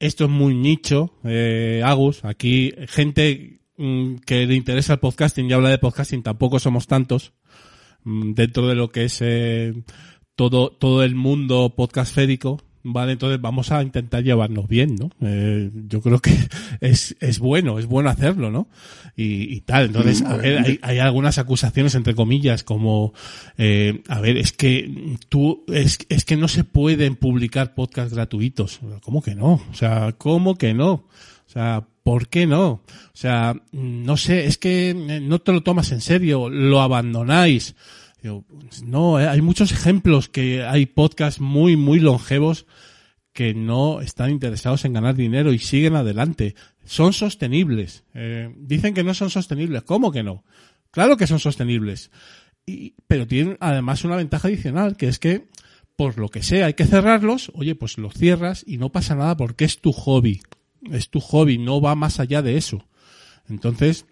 Esto 0.00 0.24
es 0.24 0.30
muy 0.30 0.56
nicho, 0.56 1.14
eh, 1.22 1.80
Agus. 1.84 2.24
Aquí, 2.24 2.72
gente 2.88 3.60
mm, 3.76 4.16
que 4.26 4.44
le 4.44 4.56
interesa 4.56 4.94
el 4.94 4.98
podcasting 4.98 5.48
y 5.48 5.52
habla 5.52 5.70
de 5.70 5.78
podcasting, 5.78 6.24
tampoco 6.24 6.58
somos 6.58 6.88
tantos. 6.88 7.32
Mm, 8.02 8.32
dentro 8.32 8.66
de 8.66 8.74
lo 8.74 8.90
que 8.90 9.04
es 9.04 9.20
eh, 9.22 9.72
todo, 10.34 10.70
todo 10.70 11.04
el 11.04 11.14
mundo 11.14 11.74
podcastférico. 11.76 12.60
Vale, 12.84 13.12
entonces 13.12 13.40
vamos 13.40 13.70
a 13.70 13.82
intentar 13.82 14.24
llevarnos 14.24 14.66
bien, 14.66 14.96
¿no? 14.96 15.10
Eh, 15.20 15.70
yo 15.88 16.00
creo 16.00 16.18
que 16.20 16.36
es, 16.80 17.16
es 17.20 17.38
bueno, 17.38 17.78
es 17.78 17.86
bueno 17.86 18.10
hacerlo, 18.10 18.50
¿no? 18.50 18.68
Y, 19.16 19.54
y 19.54 19.60
tal. 19.60 19.86
Entonces, 19.86 20.22
a 20.22 20.36
ver, 20.36 20.58
hay, 20.58 20.78
hay 20.82 20.98
algunas 20.98 21.38
acusaciones, 21.38 21.94
entre 21.94 22.14
comillas, 22.14 22.64
como, 22.64 23.12
eh, 23.56 24.02
a 24.08 24.20
ver, 24.20 24.36
es 24.36 24.52
que 24.52 25.16
tú, 25.28 25.64
es, 25.68 25.98
es 26.08 26.24
que 26.24 26.36
no 26.36 26.48
se 26.48 26.64
pueden 26.64 27.14
publicar 27.16 27.74
podcasts 27.74 28.14
gratuitos. 28.14 28.80
¿Cómo 29.02 29.22
que 29.22 29.36
no? 29.36 29.60
O 29.70 29.74
sea, 29.74 30.12
¿cómo 30.18 30.56
que 30.56 30.74
no? 30.74 30.92
O 30.92 31.50
sea, 31.52 31.86
¿por 32.02 32.28
qué 32.28 32.46
no? 32.46 32.68
O 32.70 32.82
sea, 33.12 33.54
no 33.72 34.16
sé, 34.16 34.46
es 34.46 34.58
que 34.58 35.20
no 35.22 35.38
te 35.40 35.52
lo 35.52 35.62
tomas 35.62 35.92
en 35.92 36.00
serio, 36.00 36.48
lo 36.48 36.80
abandonáis. 36.80 37.76
No, 38.84 39.20
eh, 39.20 39.26
hay 39.26 39.40
muchos 39.40 39.72
ejemplos 39.72 40.28
que 40.28 40.62
hay 40.62 40.86
podcasts 40.86 41.40
muy, 41.40 41.76
muy 41.76 42.00
longevos 42.00 42.66
que 43.32 43.54
no 43.54 44.00
están 44.00 44.30
interesados 44.30 44.84
en 44.84 44.92
ganar 44.92 45.14
dinero 45.16 45.52
y 45.52 45.58
siguen 45.58 45.96
adelante. 45.96 46.54
Son 46.84 47.12
sostenibles. 47.12 48.04
Eh, 48.14 48.54
dicen 48.58 48.94
que 48.94 49.04
no 49.04 49.14
son 49.14 49.30
sostenibles. 49.30 49.82
¿Cómo 49.82 50.12
que 50.12 50.22
no? 50.22 50.44
Claro 50.90 51.16
que 51.16 51.26
son 51.26 51.38
sostenibles. 51.38 52.10
Y, 52.66 52.94
pero 53.06 53.26
tienen 53.26 53.56
además 53.60 54.04
una 54.04 54.16
ventaja 54.16 54.48
adicional, 54.48 54.96
que 54.96 55.08
es 55.08 55.18
que, 55.18 55.48
por 55.96 56.18
lo 56.18 56.28
que 56.28 56.42
sea, 56.42 56.66
hay 56.66 56.74
que 56.74 56.86
cerrarlos. 56.86 57.50
Oye, 57.54 57.74
pues 57.74 57.98
los 57.98 58.14
cierras 58.14 58.64
y 58.66 58.76
no 58.76 58.92
pasa 58.92 59.14
nada 59.14 59.36
porque 59.36 59.64
es 59.64 59.80
tu 59.80 59.92
hobby. 59.92 60.42
Es 60.90 61.08
tu 61.08 61.20
hobby, 61.20 61.58
no 61.58 61.80
va 61.80 61.94
más 61.94 62.20
allá 62.20 62.42
de 62.42 62.56
eso. 62.56 62.86
Entonces, 63.48 64.06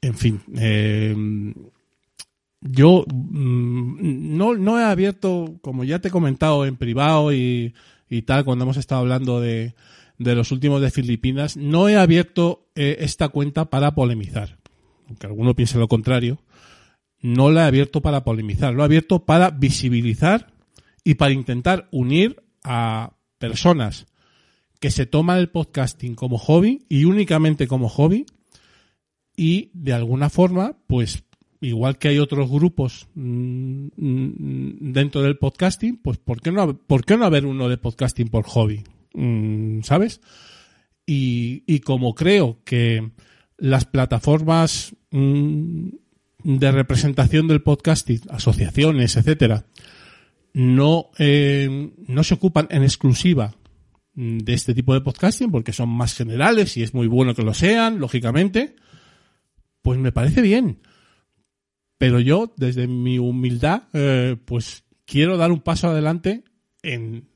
en 0.00 0.14
fin, 0.14 0.40
eh, 0.56 1.14
yo 2.64 3.04
mmm, 3.12 4.36
no, 4.36 4.54
no 4.54 4.80
he 4.80 4.84
abierto, 4.84 5.58
como 5.60 5.84
ya 5.84 6.00
te 6.00 6.08
he 6.08 6.10
comentado 6.10 6.64
en 6.64 6.76
privado 6.76 7.32
y, 7.32 7.74
y 8.08 8.22
tal, 8.22 8.44
cuando 8.44 8.64
hemos 8.64 8.78
estado 8.78 9.02
hablando 9.02 9.40
de, 9.40 9.74
de 10.18 10.34
los 10.34 10.50
últimos 10.50 10.80
de 10.80 10.90
Filipinas, 10.90 11.56
no 11.56 11.88
he 11.88 11.96
abierto 11.96 12.66
eh, 12.74 12.96
esta 13.00 13.28
cuenta 13.28 13.66
para 13.66 13.94
polemizar. 13.94 14.58
Aunque 15.06 15.26
alguno 15.26 15.54
piense 15.54 15.78
lo 15.78 15.88
contrario, 15.88 16.40
no 17.20 17.50
la 17.50 17.64
he 17.64 17.66
abierto 17.66 18.00
para 18.00 18.24
polemizar, 18.24 18.72
lo 18.72 18.82
he 18.82 18.86
abierto 18.86 19.24
para 19.24 19.50
visibilizar 19.50 20.52
y 21.04 21.14
para 21.14 21.32
intentar 21.32 21.88
unir 21.92 22.42
a 22.62 23.12
personas 23.38 24.06
que 24.80 24.90
se 24.90 25.04
toman 25.04 25.38
el 25.38 25.50
podcasting 25.50 26.14
como 26.14 26.38
hobby 26.38 26.86
y 26.88 27.04
únicamente 27.04 27.66
como 27.66 27.90
hobby 27.90 28.24
y 29.36 29.70
de 29.74 29.92
alguna 29.92 30.30
forma, 30.30 30.78
pues 30.86 31.24
igual 31.60 31.98
que 31.98 32.08
hay 32.08 32.18
otros 32.18 32.50
grupos 32.50 33.08
mmm, 33.14 33.88
dentro 34.92 35.22
del 35.22 35.38
podcasting, 35.38 35.96
pues 35.96 36.18
¿por 36.18 36.40
qué 36.40 36.52
no, 36.52 36.76
por 36.76 37.04
qué 37.04 37.16
no 37.16 37.24
haber 37.24 37.46
uno 37.46 37.68
de 37.68 37.78
podcasting 37.78 38.28
por 38.28 38.44
hobby? 38.44 38.82
Mm, 39.14 39.82
¿Sabes? 39.82 40.20
y, 41.06 41.64
y 41.66 41.80
como 41.80 42.14
creo 42.14 42.58
que 42.64 43.10
las 43.58 43.84
plataformas 43.84 44.94
mm, 45.10 45.88
de 46.42 46.72
representación 46.72 47.48
del 47.48 47.62
podcasting, 47.62 48.20
asociaciones, 48.30 49.16
etcétera, 49.16 49.66
no, 50.52 51.10
eh, 51.18 51.92
no 52.06 52.24
se 52.24 52.34
ocupan 52.34 52.68
en 52.70 52.82
exclusiva 52.82 53.54
de 54.14 54.54
este 54.54 54.74
tipo 54.74 54.94
de 54.94 55.00
podcasting 55.00 55.50
porque 55.50 55.72
son 55.72 55.88
más 55.88 56.14
generales 56.14 56.76
y 56.76 56.82
es 56.84 56.94
muy 56.94 57.08
bueno 57.08 57.34
que 57.34 57.42
lo 57.42 57.54
sean, 57.54 57.98
lógicamente, 57.98 58.76
pues 59.82 59.98
me 59.98 60.12
parece 60.12 60.40
bien. 60.40 60.78
Pero 61.98 62.20
yo, 62.20 62.52
desde 62.56 62.86
mi 62.86 63.18
humildad, 63.18 63.84
eh, 63.92 64.36
pues 64.44 64.84
quiero 65.06 65.36
dar 65.36 65.52
un 65.52 65.60
paso 65.60 65.88
adelante 65.88 66.44
en, 66.82 67.28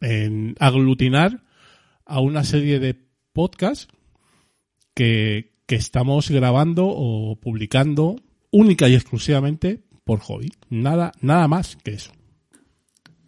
en 0.00 0.56
aglutinar 0.58 1.42
a 2.04 2.20
una 2.20 2.44
serie 2.44 2.80
de 2.80 2.96
podcasts 3.32 3.88
que, 4.94 5.52
que 5.66 5.76
estamos 5.76 6.30
grabando 6.30 6.86
o 6.88 7.36
publicando 7.36 8.16
única 8.50 8.88
y 8.88 8.94
exclusivamente 8.94 9.84
por 10.04 10.18
hobby. 10.20 10.52
Nada, 10.68 11.12
nada 11.20 11.46
más 11.46 11.76
que 11.76 11.92
eso. 11.92 12.12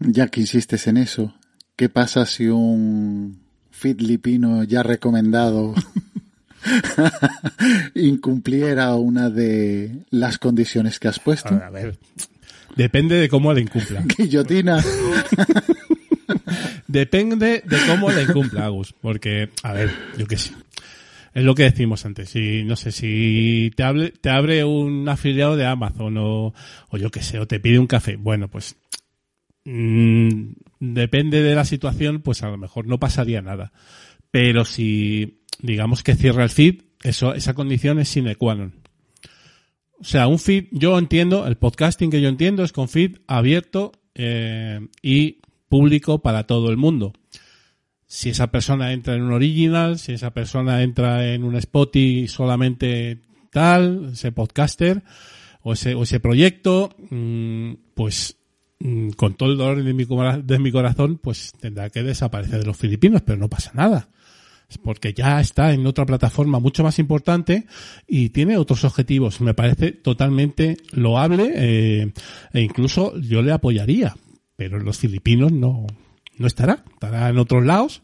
Ya 0.01 0.27
que 0.29 0.41
insistes 0.41 0.89
en 0.89 0.97
eso, 0.97 1.35
¿qué 1.77 1.89
pasa 1.89 2.27
si 2.27 2.49
un 2.49 3.41
filipino 3.71 4.65
ya 4.65 4.83
recomendado 4.83 5.75
incumpliera 7.95 8.95
una 8.95 9.31
de 9.31 10.05
las 10.11 10.39
condiciones 10.39 10.99
que 10.99 11.09
has 11.09 11.19
puesto? 11.19 11.55
A 11.55 11.71
ver, 11.71 11.99
depende 12.77 13.17
de 13.17 13.29
cómo 13.29 13.53
la 13.53 13.61
incumpla. 13.61 14.03
Guillotina. 14.19 14.83
Depende 16.87 17.63
de 17.65 17.77
cómo 17.87 18.11
la 18.11 18.21
incumpla, 18.21 18.67
Agus. 18.67 18.93
Porque, 18.93 19.49
a 19.63 19.73
ver, 19.73 19.91
yo 20.19 20.27
qué 20.27 20.37
sé. 20.37 20.53
Es 21.33 21.43
lo 21.43 21.55
que 21.55 21.63
decimos 21.63 22.05
antes. 22.05 22.29
Si, 22.29 22.65
no 22.65 22.77
sé, 22.77 22.93
si 22.93 23.71
te, 23.75 23.83
hable, 23.83 24.11
te 24.11 24.29
abre 24.29 24.65
un 24.65 25.09
afiliado 25.09 25.57
de 25.57 25.65
Amazon 25.65 26.19
o, 26.19 26.53
o 26.91 26.97
yo 26.99 27.11
qué 27.11 27.23
sé, 27.23 27.39
o 27.39 27.47
te 27.47 27.61
pide 27.61 27.79
un 27.79 27.87
café. 27.87 28.17
Bueno, 28.17 28.49
pues 28.49 28.77
mm, 29.65 30.53
depende 30.81 31.43
de 31.43 31.55
la 31.55 31.65
situación, 31.65 32.21
pues 32.21 32.43
a 32.43 32.51
lo 32.51 32.59
mejor 32.59 32.87
no 32.87 33.01
pasaría 33.01 33.41
nada. 33.41 33.73
Pero 34.31 34.67
si, 34.67 35.42
digamos 35.61 36.03
que 36.03 36.15
cierra 36.15 36.45
el 36.45 36.51
feed, 36.51 36.83
eso, 37.03 37.35
esa 37.35 37.55
condición 37.55 37.99
es 37.99 38.09
sine 38.09 38.37
qua 38.37 38.55
non. 38.55 38.83
O 40.01 40.05
sea, 40.05 40.27
un 40.27 40.39
feed, 40.39 40.67
yo 40.73 40.99
entiendo, 40.99 41.47
el 41.47 41.57
podcasting 41.57 42.11
que 42.11 42.21
yo 42.21 42.29
entiendo 42.29 42.65
es 42.65 42.73
con 42.73 42.89
feed 42.89 43.19
abierto 43.27 43.93
eh, 44.15 44.81
y 45.01 45.39
público 45.69 46.21
para 46.21 46.45
todo 46.47 46.71
el 46.71 46.77
mundo. 46.77 47.13
Si 48.07 48.31
esa 48.31 48.49
persona 48.49 48.93
entra 48.93 49.15
en 49.15 49.23
un 49.23 49.33
original, 49.33 49.99
si 49.99 50.13
esa 50.13 50.35
persona 50.35 50.83
entra 50.83 51.33
en 51.33 51.45
un 51.45 51.57
Spotify 51.57 52.27
solamente 52.29 53.21
tal, 53.51 54.11
ese 54.13 54.33
podcaster 54.33 55.03
o 55.63 55.73
ese, 55.75 55.95
o 55.95 56.03
ese 56.03 56.19
proyecto, 56.19 56.95
mmm, 57.11 57.75
pues 57.95 58.37
mmm, 58.81 59.11
con 59.11 59.35
todo 59.35 59.53
el 59.53 59.57
dolor 59.57 59.83
de 59.83 59.95
mi, 59.95 60.05
de 60.05 60.59
mi 60.59 60.73
corazón, 60.73 61.19
pues 61.19 61.53
tendrá 61.61 61.91
que 61.91 62.03
desaparecer 62.03 62.59
de 62.61 62.67
los 62.67 62.77
filipinos, 62.77 63.23
pero 63.25 63.39
no 63.39 63.49
pasa 63.49 63.71
nada 63.75 64.09
porque 64.79 65.13
ya 65.15 65.41
está 65.41 65.73
en 65.73 65.87
otra 65.87 66.07
plataforma 66.07 66.59
mucho 66.59 66.83
más 66.83 66.99
importante 66.99 67.67
y 68.07 68.31
tiene 68.31 68.57
otros 68.57 68.85
objetivos. 68.85 69.41
Me 69.41 69.55
parece 69.55 69.93
totalmente 69.93 70.77
loable 70.93 71.53
eh, 71.55 72.13
e 72.53 72.61
incluso 72.61 73.19
yo 73.19 73.43
le 73.43 73.53
apoyaría, 73.53 74.17
pero 74.57 74.79
en 74.79 74.85
los 74.85 74.99
filipinos 74.99 75.53
no, 75.53 75.87
no 76.39 76.47
estará, 76.47 76.85
estará 76.93 77.29
en 77.29 77.39
otros 77.39 77.65
lados 77.65 78.03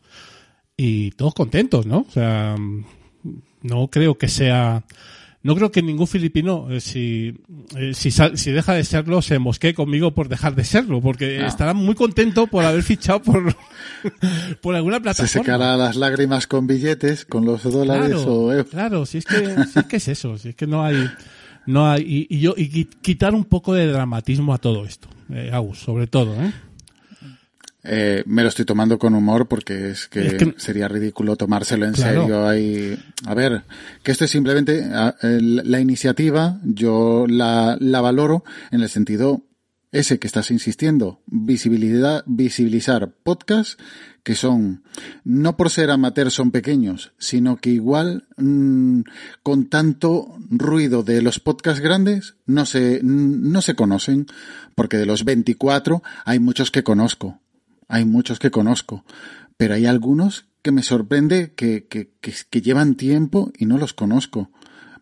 y 0.77 1.11
todos 1.13 1.35
contentos, 1.35 1.87
¿no? 1.87 2.07
O 2.09 2.11
sea, 2.11 2.57
no 3.63 3.89
creo 3.89 4.17
que 4.17 4.29
sea 4.29 4.85
no 5.43 5.55
creo 5.55 5.71
que 5.71 5.83
ningún 5.83 6.07
filipino, 6.09 6.67
eh, 6.71 6.81
si, 6.81 7.35
eh, 7.77 7.93
si, 7.95 8.11
sal, 8.11 8.37
si, 8.37 8.51
deja 8.51 8.75
de 8.75 8.83
serlo, 8.85 9.23
se 9.23 9.39
mosquee 9.39 9.73
conmigo 9.75 10.13
por 10.13 10.29
dejar 10.29 10.55
de 10.57 10.65
serlo, 10.65 11.01
porque 11.01 11.39
No. 11.39 11.47
estará 11.47 11.75
muy 11.75 11.95
contento 11.95 12.47
por 12.49 12.65
haber 12.65 12.83
fichado 12.83 13.23
por, 13.23 13.55
por 14.61 14.75
alguna 14.75 14.97
Se 14.97 15.03
plataforma. 15.03 15.45
secará 15.45 15.77
las 15.77 15.97
lágrimas 15.97 16.47
con 16.47 16.67
billetes, 16.67 17.25
con 17.25 17.45
los 17.45 17.63
dólares 17.63 18.09
Claro, 18.17 18.35
o... 18.35 18.53
eh, 18.53 18.65
claro, 18.65 19.07
si 19.07 19.19
es 19.19 19.25
que, 19.25 19.65
si 19.73 19.79
es 19.79 19.85
que 19.87 19.97
es 19.97 20.09
eso, 20.09 20.37
si 20.39 20.51
es 20.51 20.55
que 20.57 20.67
no 20.67 20.85
hay, 20.85 21.09
no 21.67 21.89
hay, 21.91 22.03
y, 22.29 22.37
y 22.37 22.41
yo, 22.41 22.55
y 22.57 22.69
qui- 22.71 22.89
quitar 23.01 23.35
un 23.35 23.45
poco 23.45 23.75
de 23.75 23.87
dramatismo 23.87 24.53
a 24.55 24.59
todo 24.59 24.85
esto, 24.87 25.09
eh, 25.33 25.51
Agus, 25.53 25.79
sobre 25.79 26.07
todo, 26.07 26.35
¿eh? 26.43 26.53
Eh, 27.85 28.23
me 28.27 28.43
lo 28.43 28.49
estoy 28.49 28.65
tomando 28.65 28.99
con 28.99 29.15
humor 29.15 29.47
porque 29.47 29.91
es 29.91 30.09
que, 30.09 30.27
Es 30.27 30.35
que- 30.35 30.55
sería 30.59 30.89
ridículo 30.89 31.37
tomárselo 31.37 31.87
en 31.87 31.93
Claro. 31.95 32.23
serio. 32.23 32.47
Hay, 32.49 32.99
a 33.27 33.35
ver, 33.35 33.63
que 34.03 34.11
esto 34.13 34.25
es 34.25 34.31
simplemente 34.31 34.85
a- 34.93 35.15
el- 35.23 35.63
la 35.65 35.81
iniciativa, 35.81 36.61
yo 36.65 37.27
la, 37.29 37.77
la 37.81 38.01
valoro 38.01 38.43
en 38.73 38.81
el 38.83 38.89
sentido 38.89 39.43
ese 39.91 40.19
que 40.19 40.27
estás 40.27 40.51
insistiendo, 40.51 41.23
visibilidad, 41.27 42.23
visibilizar 42.27 43.11
podcasts 43.23 43.79
que 44.23 44.35
son, 44.35 44.83
no 45.25 45.57
por 45.57 45.71
ser 45.71 45.91
amateurs 45.91 46.35
son 46.35 46.51
pequeños, 46.51 47.13
sino 47.17 47.57
que 47.57 47.71
igual 47.71 48.27
mm, 48.37 49.01
con 49.43 49.71
tanto 49.71 50.37
ruido 50.51 51.03
de 51.05 51.23
los 51.23 51.41
podcasts 51.41 51.81
grandes 51.81 52.35
no 52.45 52.67
se, 52.67 53.01
no 53.03 53.63
se 53.63 53.75
conocen, 53.75 54.27
porque 54.75 54.99
de 54.99 55.07
los 55.07 55.25
24 55.25 56.03
hay 56.27 56.39
muchos 56.39 56.71
que 56.71 56.83
conozco, 56.83 57.41
hay 57.89 58.05
muchos 58.05 58.39
que 58.39 58.51
conozco, 58.51 59.05
pero 59.57 59.75
hay 59.75 59.87
algunos 59.87 60.47
que 60.63 60.73
me 60.73 60.83
sorprende 60.83 61.53
que, 61.55 61.87
que, 61.87 62.61
llevan 62.61 62.95
tiempo 62.95 63.51
y 63.57 63.67
no 63.67 63.79
los 63.79 63.95
conozco. 63.95 64.51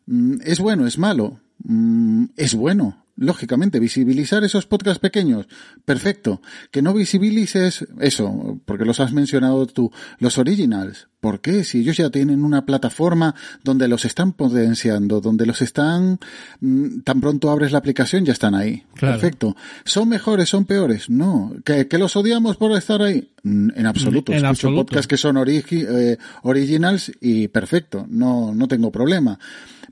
Mm, 0.07 0.37
¿Es 0.45 0.61
bueno? 0.61 0.87
¿Es 0.87 0.99
malo? 0.99 1.41
Mm, 1.65 2.27
Es 2.37 2.55
bueno, 2.55 3.05
lógicamente, 3.17 3.81
visibilizar 3.81 4.45
esos 4.45 4.67
podcasts 4.67 5.01
pequeños. 5.01 5.49
Perfecto. 5.85 6.41
Que 6.71 6.83
no 6.83 6.95
visibilices 6.95 7.87
eso, 8.01 8.61
porque 8.65 8.85
los 8.85 9.01
has 9.01 9.13
mencionado 9.13 9.67
tú, 9.67 9.91
los 10.19 10.39
originals. 10.39 11.09
¿Por 11.27 11.41
qué? 11.41 11.65
Si 11.65 11.81
ellos 11.81 11.97
ya 11.97 12.09
tienen 12.09 12.45
una 12.45 12.65
plataforma 12.65 13.35
donde 13.65 13.89
los 13.89 14.05
están 14.05 14.33
potenciando, 14.33 15.21
donde 15.21 15.45
los 15.45 15.61
están, 15.61 16.21
mm, 16.61 17.01
tan 17.01 17.21
pronto 17.21 17.51
abres 17.51 17.73
la 17.73 17.79
aplicación 17.79 18.25
ya 18.25 18.33
están 18.33 18.55
ahí. 18.55 18.85
Claro. 18.95 19.15
Perfecto. 19.19 19.57
¿Son 19.85 20.09
mejores? 20.09 20.49
¿Son 20.51 20.67
peores? 20.67 21.11
No. 21.11 21.53
¿Que, 21.65 21.89
que 21.89 21.99
los 21.99 22.15
odiamos 22.15 22.57
por 22.57 22.71
estar 22.79 23.03
ahí? 23.03 23.29
Mm, 23.43 23.71
En 23.75 23.87
absoluto. 23.87 24.31
En 24.31 24.37
Escucho 24.37 24.51
absoluto. 24.51 24.87
podcasts 24.87 25.09
que 25.09 25.17
son 25.17 25.35
origi- 25.35 25.85
eh, 25.89 26.17
originals 26.45 27.11
y 27.21 27.49
perfecto. 27.49 28.07
No, 28.09 28.55
no 28.55 28.69
tengo 28.69 28.93
problema. 28.93 29.37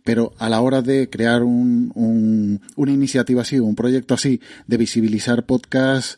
Pero 0.04 0.34
a 0.38 0.48
la 0.48 0.60
hora 0.60 0.82
de 0.82 1.10
crear 1.10 1.42
un, 1.42 1.90
un- 1.96 2.60
una 2.76 2.92
iniciativa 2.92 3.42
así, 3.42 3.58
un 3.58 3.74
proyecto 3.74 4.14
así, 4.14 4.40
de 4.68 4.76
visibilizar 4.76 5.46
podcasts 5.46 6.16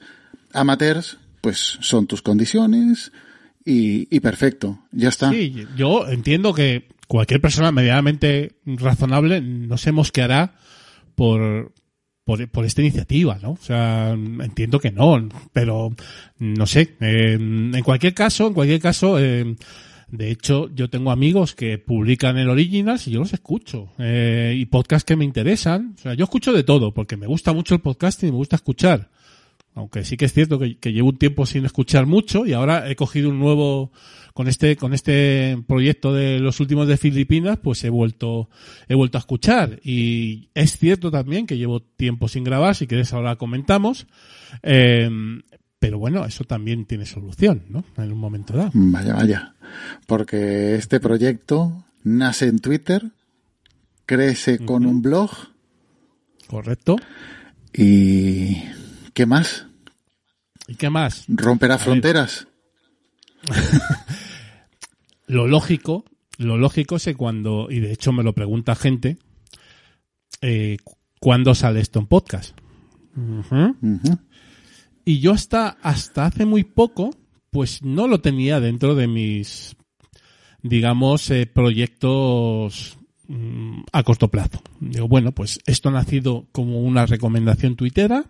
amateurs, 0.52 1.16
pues 1.40 1.78
son 1.80 2.06
tus 2.06 2.20
condiciones 2.20 3.12
y, 3.66 4.08
y 4.14 4.20
perfecto. 4.20 4.78
Ya 4.92 5.08
está. 5.10 5.30
Sí, 5.30 5.66
yo 5.76 6.08
entiendo 6.08 6.54
que 6.54 6.88
cualquier 7.08 7.40
persona 7.40 7.72
medianamente 7.72 8.52
razonable 8.64 9.40
no 9.40 9.76
se 9.76 9.92
mosqueará 9.92 10.54
por, 11.14 11.72
por, 12.24 12.48
por 12.48 12.64
esta 12.64 12.80
iniciativa, 12.82 13.38
¿no? 13.42 13.50
O 13.52 13.58
sea, 13.60 14.10
entiendo 14.12 14.78
que 14.80 14.90
no, 14.92 15.28
pero 15.52 15.94
no 16.38 16.66
sé. 16.66 16.96
eh, 17.00 17.34
en 17.34 17.82
cualquier 17.82 18.14
caso, 18.14 18.46
en 18.46 18.54
cualquier 18.54 18.80
caso, 18.80 19.18
eh, 19.18 19.56
de 20.08 20.30
hecho, 20.30 20.70
yo 20.74 20.88
tengo 20.88 21.10
amigos 21.10 21.54
que 21.54 21.78
publican 21.78 22.38
el 22.38 22.48
Originals 22.48 23.08
y 23.08 23.10
yo 23.10 23.20
los 23.20 23.32
escucho. 23.32 23.92
eh, 23.98 24.54
y 24.56 24.66
podcasts 24.66 25.04
que 25.04 25.16
me 25.16 25.24
interesan. 25.24 25.94
O 25.96 26.00
sea, 26.00 26.14
yo 26.14 26.24
escucho 26.24 26.52
de 26.52 26.62
todo 26.62 26.94
porque 26.94 27.16
me 27.16 27.26
gusta 27.26 27.52
mucho 27.52 27.74
el 27.74 27.80
podcasting 27.80 28.28
y 28.28 28.32
me 28.32 28.38
gusta 28.38 28.56
escuchar. 28.56 29.10
Aunque 29.76 30.04
sí 30.04 30.16
que 30.16 30.24
es 30.24 30.32
cierto 30.32 30.58
que, 30.58 30.78
que 30.78 30.92
llevo 30.92 31.10
un 31.10 31.18
tiempo 31.18 31.46
sin 31.46 31.64
escuchar 31.64 32.06
mucho 32.06 32.46
y 32.46 32.54
ahora 32.54 32.90
he 32.90 32.96
cogido 32.96 33.28
un 33.28 33.38
nuevo 33.38 33.92
con 34.32 34.48
este 34.48 34.76
con 34.76 34.92
este 34.92 35.62
proyecto 35.66 36.12
de 36.12 36.40
los 36.40 36.60
últimos 36.60 36.88
de 36.88 36.96
Filipinas, 36.96 37.58
pues 37.62 37.84
he 37.84 37.90
vuelto 37.90 38.48
he 38.88 38.94
vuelto 38.94 39.18
a 39.18 39.20
escuchar 39.20 39.78
y 39.84 40.48
es 40.54 40.78
cierto 40.78 41.10
también 41.10 41.46
que 41.46 41.58
llevo 41.58 41.80
tiempo 41.80 42.26
sin 42.26 42.42
grabar, 42.42 42.74
si 42.74 42.86
quieres 42.86 43.12
ahora 43.12 43.36
comentamos, 43.36 44.06
eh, 44.62 45.10
pero 45.78 45.98
bueno, 45.98 46.24
eso 46.24 46.44
también 46.44 46.86
tiene 46.86 47.06
solución, 47.06 47.62
¿no? 47.68 47.84
En 47.96 48.12
un 48.12 48.18
momento 48.18 48.56
dado. 48.56 48.70
Vaya, 48.72 49.14
vaya. 49.14 49.54
Porque 50.06 50.74
este 50.74 51.00
proyecto 51.00 51.84
nace 52.02 52.48
en 52.48 52.60
Twitter, 52.60 53.10
crece 54.06 54.58
con 54.58 54.86
un 54.86 55.02
blog 55.02 55.30
Correcto. 56.46 56.96
y 57.74 58.62
¿qué 59.16 59.24
más? 59.24 59.66
¿Y 60.68 60.74
qué 60.74 60.90
más? 60.90 61.24
Romperá 61.26 61.78
fronteras. 61.78 62.46
Lo 65.26 65.48
lógico, 65.48 66.04
lo 66.38 66.56
lógico 66.56 66.96
es 66.96 67.04
que 67.06 67.16
cuando, 67.16 67.66
y 67.68 67.80
de 67.80 67.92
hecho 67.92 68.12
me 68.12 68.22
lo 68.22 68.32
pregunta 68.32 68.76
gente, 68.76 69.18
eh, 70.40 70.76
¿cuándo 71.18 71.52
sale 71.56 71.80
esto 71.80 71.98
en 71.98 72.06
podcast? 72.06 72.56
Y 75.04 75.18
yo 75.18 75.32
hasta, 75.32 75.70
hasta 75.82 76.26
hace 76.26 76.44
muy 76.44 76.62
poco, 76.62 77.10
pues 77.50 77.82
no 77.82 78.06
lo 78.06 78.20
tenía 78.20 78.60
dentro 78.60 78.94
de 78.94 79.08
mis, 79.08 79.74
digamos, 80.62 81.28
eh, 81.32 81.46
proyectos 81.46 82.98
mm, 83.26 83.80
a 83.90 84.04
corto 84.04 84.28
plazo. 84.28 84.62
Digo, 84.78 85.08
bueno, 85.08 85.32
pues 85.32 85.58
esto 85.66 85.88
ha 85.88 85.92
nacido 85.92 86.46
como 86.52 86.82
una 86.82 87.04
recomendación 87.04 87.74
tuitera, 87.74 88.26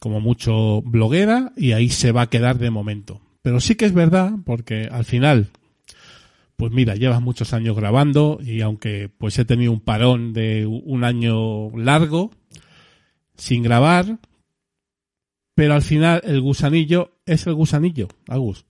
como 0.00 0.20
mucho 0.20 0.82
bloguera, 0.82 1.52
y 1.56 1.72
ahí 1.72 1.88
se 1.88 2.12
va 2.12 2.22
a 2.22 2.30
quedar 2.30 2.58
de 2.58 2.70
momento. 2.70 3.20
Pero 3.42 3.60
sí 3.60 3.74
que 3.74 3.86
es 3.86 3.94
verdad, 3.94 4.32
porque 4.44 4.88
al 4.90 5.04
final, 5.04 5.48
pues 6.56 6.72
mira, 6.72 6.94
llevas 6.94 7.22
muchos 7.22 7.52
años 7.52 7.76
grabando 7.76 8.38
y 8.42 8.60
aunque 8.60 9.08
pues 9.08 9.38
he 9.38 9.44
tenido 9.44 9.72
un 9.72 9.80
parón 9.80 10.32
de 10.32 10.66
un 10.66 11.04
año 11.04 11.70
largo 11.76 12.30
sin 13.36 13.62
grabar, 13.62 14.18
pero 15.54 15.74
al 15.74 15.82
final 15.82 16.20
el 16.24 16.40
gusanillo 16.40 17.18
es 17.26 17.46
el 17.46 17.54
gusanillo, 17.54 18.08
Agus. 18.26 18.64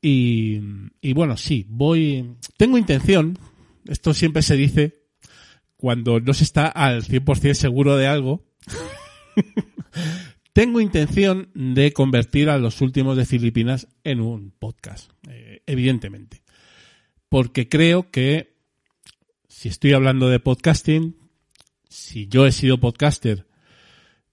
Y, 0.00 0.60
y 1.00 1.12
bueno, 1.14 1.36
sí, 1.36 1.66
voy, 1.68 2.36
tengo 2.58 2.76
intención, 2.76 3.38
esto 3.86 4.12
siempre 4.12 4.42
se 4.42 4.56
dice 4.56 5.04
cuando 5.76 6.20
no 6.20 6.32
se 6.32 6.44
está 6.44 6.68
al 6.68 7.02
100% 7.04 7.54
seguro 7.54 7.96
de 7.96 8.06
algo, 8.06 8.44
tengo 10.52 10.80
intención 10.80 11.50
de 11.54 11.92
convertir 11.92 12.48
a 12.48 12.58
los 12.58 12.80
últimos 12.80 13.16
de 13.16 13.26
Filipinas 13.26 13.88
en 14.04 14.20
un 14.20 14.52
podcast, 14.52 15.10
eh, 15.28 15.62
evidentemente. 15.66 16.42
Porque 17.28 17.68
creo 17.68 18.10
que 18.10 18.54
si 19.48 19.68
estoy 19.68 19.92
hablando 19.92 20.28
de 20.28 20.40
podcasting, 20.40 21.16
si 21.88 22.28
yo 22.28 22.46
he 22.46 22.52
sido 22.52 22.78
podcaster 22.78 23.46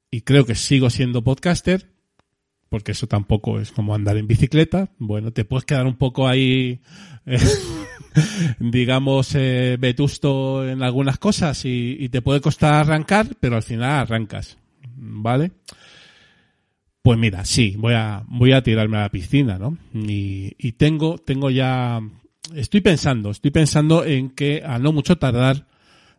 y 0.10 0.22
creo 0.22 0.46
que 0.46 0.56
sigo 0.56 0.90
siendo 0.90 1.24
podcaster, 1.24 1.92
porque 2.70 2.94
eso 2.94 3.06
tampoco 3.08 3.60
es 3.60 3.72
como 3.72 3.94
andar 3.94 4.16
en 4.18 4.28
bicicleta. 4.28 4.92
Bueno, 4.98 5.32
te 5.32 5.44
puedes 5.44 5.66
quedar 5.66 5.86
un 5.86 5.98
poco 5.98 6.28
ahí, 6.28 6.80
eh, 7.26 7.38
digamos, 8.60 9.36
eh, 9.36 9.76
vetusto 9.80 10.68
en 10.68 10.82
algunas 10.82 11.18
cosas 11.18 11.66
y, 11.66 11.98
y, 12.00 12.10
te 12.10 12.22
puede 12.22 12.42
costar 12.42 12.76
arrancar, 12.76 13.28
pero 13.40 13.58
al 13.58 13.64
final 13.64 13.92
arrancas, 13.92 14.58
¿vale? 14.96 15.52
Pues 17.02 17.18
mira, 17.18 17.46
sí, 17.46 17.76
voy 17.78 17.94
a, 17.94 18.24
voy 18.28 18.54
a 18.54 18.62
tirarme 18.62 18.98
a 18.98 19.02
la 19.02 19.10
piscina, 19.10 19.58
¿no? 19.58 19.78
Y, 19.94 20.56
y 20.60 20.74
tengo, 20.74 21.18
tengo 21.18 21.50
ya, 21.50 22.00
estoy 22.56 22.82
pensando, 22.82 23.32
estoy 23.32 23.52
pensando 23.52 24.06
en 24.06 24.30
que 24.30 24.64
a 24.66 24.78
no 24.78 24.94
mucho 24.94 25.18
tardar 25.18 25.68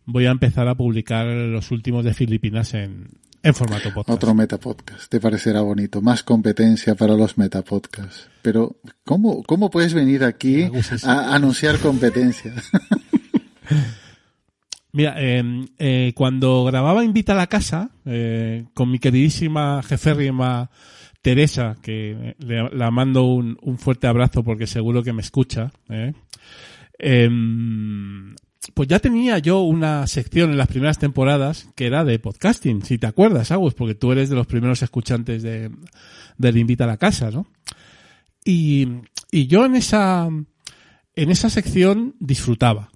voy 0.05 0.27
a 0.27 0.31
empezar 0.31 0.67
a 0.69 0.75
publicar 0.75 1.27
los 1.27 1.71
últimos 1.71 2.05
de 2.05 2.15
Filipinas 2.15 2.75
en, 2.75 3.09
en 3.43 3.55
formato 3.55 3.93
podcast. 3.93 4.17
Otro 4.17 4.35
metapodcast, 4.35 5.11
te 5.11 5.21
parecerá 5.21 5.61
bonito. 5.61 6.01
Más 6.01 6.23
competencia 6.23 6.95
para 6.95 7.15
los 7.15 7.39
metapodcasts. 7.39 8.29
Pero, 8.43 8.77
¿cómo, 9.05 9.43
cómo 9.43 9.71
puedes 9.71 9.95
venir 9.95 10.25
aquí 10.25 10.69
a 11.05 11.35
anunciar 11.35 11.79
competencia? 11.79 12.55
Mira, 14.93 15.15
eh, 15.17 15.43
eh, 15.79 16.13
cuando 16.15 16.65
grababa 16.65 17.05
Invita 17.05 17.33
a 17.33 17.37
la 17.37 17.47
Casa, 17.47 17.91
eh, 18.05 18.67
con 18.75 18.91
mi 18.91 18.99
queridísima 18.99 19.83
jeférrima 19.83 20.71
Teresa, 21.23 21.77
que 21.83 22.37
le, 22.39 22.69
la 22.71 22.91
mando 22.91 23.25
un, 23.25 23.79
fuerte 23.79 24.07
abrazo 24.07 24.45
porque 24.45 24.67
seguro 24.67 25.03
que 25.03 25.15
me 25.15 25.23
escucha, 25.23 25.73
eh, 25.89 26.13
pues 28.75 28.89
ya 28.89 28.99
tenía 28.99 29.39
yo 29.39 29.63
una 29.63 30.07
sección 30.07 30.51
en 30.51 30.59
las 30.59 30.69
primeras 30.69 30.99
temporadas 30.99 31.69
que 31.75 31.87
era 31.87 32.05
de 32.05 32.19
podcasting, 32.19 32.83
si 32.83 32.99
te 32.99 33.07
acuerdas, 33.07 33.51
Agus, 33.51 33.73
porque 33.73 33.95
tú 33.95 34.13
eres 34.13 34.29
de 34.29 34.37
los 34.37 34.47
primeros 34.47 34.83
escuchantes 34.83 35.43
de, 35.43 35.71
del 36.37 36.59
Invita 36.59 36.85
a 36.85 36.89
la 36.89 36.99
Casa, 36.99 37.31
¿no? 37.31 37.47
Y, 38.45 38.89
y 39.31 39.47
yo 39.47 39.65
en 39.65 39.75
esa, 39.75 40.29
en 40.29 41.31
esa 41.31 41.49
sección 41.49 42.15
disfrutaba. 42.21 42.91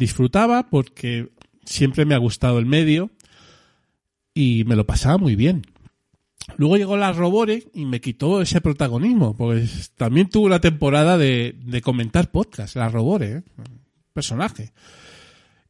Disfrutaba 0.00 0.70
porque 0.70 1.28
siempre 1.62 2.06
me 2.06 2.14
ha 2.14 2.18
gustado 2.18 2.58
el 2.58 2.64
medio 2.64 3.10
y 4.32 4.64
me 4.64 4.74
lo 4.76 4.86
pasaba 4.86 5.18
muy 5.18 5.36
bien. 5.36 5.66
Luego 6.56 6.78
llegó 6.78 6.96
la 6.96 7.12
Robore 7.12 7.64
y 7.74 7.84
me 7.84 8.00
quitó 8.00 8.40
ese 8.40 8.62
protagonismo, 8.62 9.36
pues 9.36 9.92
también 9.96 10.30
tuve 10.30 10.46
una 10.46 10.60
temporada 10.60 11.18
de, 11.18 11.54
comentar 11.84 12.30
podcast, 12.30 12.76
la 12.76 12.88
Robore, 12.88 13.30
¿eh? 13.30 13.42
personaje. 14.14 14.72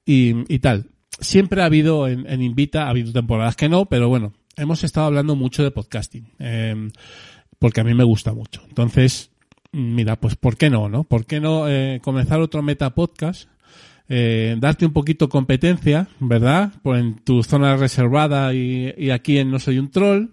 Y, 0.06 0.58
tal. 0.60 0.86
Siempre 1.18 1.62
ha 1.62 1.66
habido 1.66 2.06
en, 2.06 2.40
Invita, 2.40 2.84
ha 2.84 2.90
habido 2.90 3.12
temporadas 3.12 3.56
que 3.56 3.68
no, 3.68 3.86
pero 3.86 4.08
bueno, 4.08 4.32
hemos 4.56 4.84
estado 4.84 5.08
hablando 5.08 5.34
mucho 5.34 5.64
de 5.64 5.72
podcasting. 5.72 6.28
Eh, 6.38 6.88
porque 7.58 7.80
a 7.80 7.84
mí 7.84 7.94
me 7.94 8.04
gusta 8.04 8.32
mucho. 8.32 8.62
Entonces, 8.68 9.32
mira, 9.72 10.14
pues 10.20 10.36
¿por 10.36 10.56
qué 10.56 10.70
no, 10.70 10.88
no? 10.88 11.02
¿Por 11.02 11.26
qué 11.26 11.40
no 11.40 11.68
eh, 11.68 12.00
comenzar 12.00 12.40
otro 12.40 12.62
meta 12.62 12.94
podcast? 12.94 13.48
Eh, 14.12 14.56
darte 14.58 14.84
un 14.84 14.92
poquito 14.92 15.28
competencia, 15.28 16.08
¿verdad? 16.18 16.72
Pues 16.82 17.00
en 17.00 17.14
tu 17.20 17.44
zona 17.44 17.76
reservada 17.76 18.52
y, 18.52 18.92
y 18.98 19.10
aquí 19.10 19.38
en 19.38 19.52
No 19.52 19.60
Soy 19.60 19.78
un 19.78 19.88
Troll. 19.88 20.30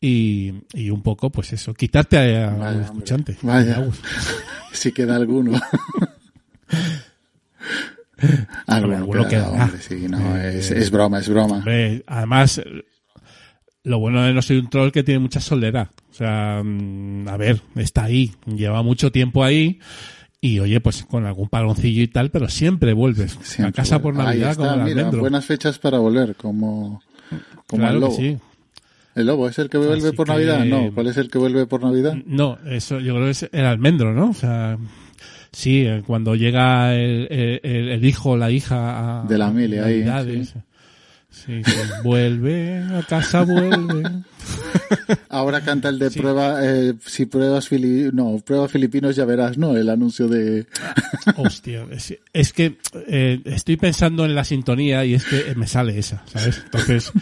Y, 0.00 0.54
y, 0.72 0.88
un 0.88 1.02
poco, 1.02 1.28
pues 1.28 1.52
eso, 1.52 1.74
quitarte 1.74 2.16
al 2.16 2.80
escuchante. 2.80 3.36
Vaya, 3.42 3.86
si 4.72 4.92
queda 4.92 5.16
alguno. 5.16 5.60
Alguno, 8.66 8.96
alguno 8.98 9.26
queda, 9.28 9.48
hombre, 9.48 9.80
sí, 9.80 10.06
no, 10.06 10.36
es, 10.36 10.70
es, 10.70 10.90
broma, 10.90 11.20
es 11.20 11.28
broma. 11.30 11.56
Hombre, 11.56 12.04
además, 12.06 12.60
lo 13.82 13.98
bueno 13.98 14.22
de 14.22 14.34
no 14.34 14.42
soy 14.42 14.58
un 14.58 14.68
troll 14.68 14.90
que 14.90 15.02
tiene 15.02 15.20
mucha 15.20 15.40
solera. 15.40 15.90
O 16.10 16.12
sea, 16.12 16.58
a 16.58 17.36
ver, 17.38 17.62
está 17.76 18.04
ahí, 18.04 18.34
lleva 18.46 18.82
mucho 18.82 19.10
tiempo 19.10 19.42
ahí. 19.42 19.80
Y 20.40 20.58
oye, 20.58 20.80
pues 20.80 21.04
con 21.04 21.26
algún 21.26 21.48
paloncillo 21.48 22.02
y 22.02 22.08
tal, 22.08 22.30
pero 22.30 22.48
siempre 22.48 22.92
vuelves 22.94 23.38
siempre 23.42 23.68
a 23.68 23.72
casa 23.72 24.00
por 24.00 24.14
Navidad 24.14 24.52
está, 24.52 24.70
como 24.74 24.86
el 24.86 24.94
mira, 24.94 25.10
buenas 25.10 25.44
fechas 25.44 25.78
para 25.78 25.98
volver, 25.98 26.34
como, 26.34 27.02
como 27.66 27.82
claro 27.82 27.94
el 27.96 28.00
lobo. 28.00 28.16
sí. 28.16 28.38
¿El 29.16 29.26
lobo 29.26 29.48
es 29.48 29.58
el 29.58 29.68
que 29.68 29.76
vuelve 29.76 30.08
Así 30.08 30.16
por 30.16 30.26
que- 30.26 30.32
Navidad? 30.32 30.64
No, 30.64 30.92
¿cuál 30.94 31.08
es 31.08 31.16
el 31.18 31.28
que 31.30 31.36
vuelve 31.38 31.66
por 31.66 31.82
Navidad? 31.82 32.14
No, 32.26 32.58
eso 32.66 33.00
yo 33.00 33.14
creo 33.14 33.24
que 33.26 33.30
es 33.32 33.48
el 33.52 33.64
almendro, 33.66 34.14
¿no? 34.14 34.30
O 34.30 34.34
sea, 34.34 34.78
sí, 35.52 35.82
eh, 35.84 36.02
cuando 36.06 36.34
llega 36.36 36.94
el, 36.94 37.26
el- 37.62 37.88
el 37.90 38.04
hijo 38.04 38.30
o 38.30 38.36
la 38.38 38.50
hija 38.50 39.22
a, 39.22 39.26
De 39.26 39.36
la 39.36 39.48
Amelia 39.48 39.84
ahí, 39.84 39.98
Navidades, 40.04 40.54
Sí, 41.46 41.62
sí, 41.64 41.72
vuelve 42.04 42.78
a 42.82 43.02
casa, 43.08 43.42
vuelve. 43.42 44.02
Ahora 45.28 45.60
canta 45.62 45.88
el 45.88 45.98
de 45.98 46.10
Sí. 46.10 46.18
prueba, 46.20 46.58
eh, 46.62 46.94
si 47.06 47.26
pruebas 47.26 47.68
fili 47.68 48.10
no, 48.12 48.38
prueba 48.44 48.68
filipinos 48.68 49.16
ya 49.16 49.24
verás, 49.24 49.56
¿no? 49.58 49.76
El 49.76 49.88
anuncio 49.88 50.28
de... 50.28 50.66
Hostia, 51.36 51.86
es, 51.90 52.14
es 52.32 52.52
que 52.52 52.78
eh, 53.06 53.40
estoy 53.44 53.76
pensando 53.76 54.24
en 54.24 54.34
la 54.34 54.44
sintonía 54.44 55.04
y 55.04 55.14
es 55.14 55.24
que 55.24 55.54
me 55.54 55.66
sale 55.66 55.98
esa, 55.98 56.22
¿sabes? 56.26 56.60
Entonces, 56.64 57.12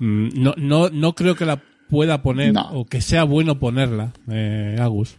mm, 0.00 0.28
no, 0.42 0.54
no, 0.56 0.88
no 0.90 1.14
creo 1.14 1.34
que 1.36 1.44
la 1.46 1.62
pueda 1.88 2.22
poner 2.22 2.54
No. 2.54 2.68
o 2.72 2.84
que 2.86 3.00
sea 3.00 3.24
bueno 3.24 3.58
ponerla, 3.58 4.12
eh, 4.30 4.76
Agus, 4.80 5.16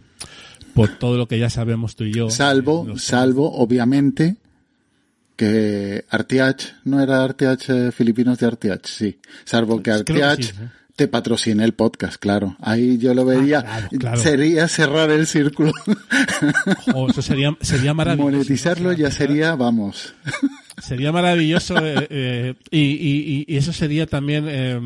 por 0.74 0.88
todo 0.98 1.16
lo 1.16 1.28
que 1.28 1.38
ya 1.38 1.48
sabemos 1.50 1.94
tú 1.96 2.04
y 2.04 2.12
yo. 2.12 2.30
Salvo, 2.30 2.84
Los- 2.86 3.04
salvo, 3.04 3.52
obviamente, 3.52 4.36
que 5.36 6.04
Artiach, 6.10 6.62
no 6.84 7.00
era 7.02 7.22
Artiach 7.24 7.68
eh, 7.70 7.92
Filipinos 7.92 8.38
de 8.38 8.46
Artiach, 8.46 8.86
sí. 8.86 9.18
Salvo 9.44 9.82
que 9.82 9.90
Artiach 9.90 10.42
sí, 10.42 10.52
¿eh? 10.60 10.68
te 10.96 11.08
patrocine 11.08 11.64
el 11.64 11.72
podcast, 11.74 12.16
claro. 12.16 12.56
Ahí 12.60 12.98
yo 12.98 13.14
lo 13.14 13.24
vería. 13.24 13.62
claro, 13.62 13.88
claro. 13.98 14.16
Sería 14.20 14.68
cerrar 14.68 15.10
el 15.10 15.26
círculo. 15.26 15.72
Oh, 16.94 17.08
eso 17.10 17.20
sería, 17.22 17.56
sería 17.60 17.94
maravilloso. 17.94 18.30
Monetizarlo 18.30 18.92
ya 18.92 19.10
sería, 19.10 19.54
vamos. 19.56 20.14
Sería 20.80 21.12
maravilloso 21.12 21.76
eh, 21.78 22.06
eh, 22.10 22.54
y, 22.70 22.78
y- 22.80 23.44
y 23.48 23.56
eso 23.56 23.72
sería 23.72 24.06
también 24.06 24.44
eh, 24.48 24.80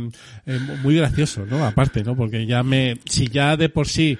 muy 0.83 0.97
gracioso, 0.97 1.45
¿no? 1.47 1.65
Aparte, 1.65 2.03
¿no? 2.05 2.15
Porque 2.17 2.47
ya 2.47 2.63
me, 2.63 2.99
si 3.07 3.27
ya 3.29 3.57
de 3.57 3.69
por 3.69 3.89
sí 3.89 4.19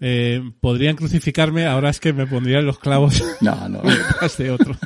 eh, 0.00 0.40
podrían 0.60 0.96
crucificarme, 0.96 1.66
ahora 1.66 1.90
es 1.90 1.98
que 1.98 2.12
me 2.12 2.26
pondrían 2.26 2.64
los 2.64 2.78
clavos 2.78 3.22
No, 3.40 3.68
no. 3.68 3.82
de 4.38 4.50
otro. 4.50 4.76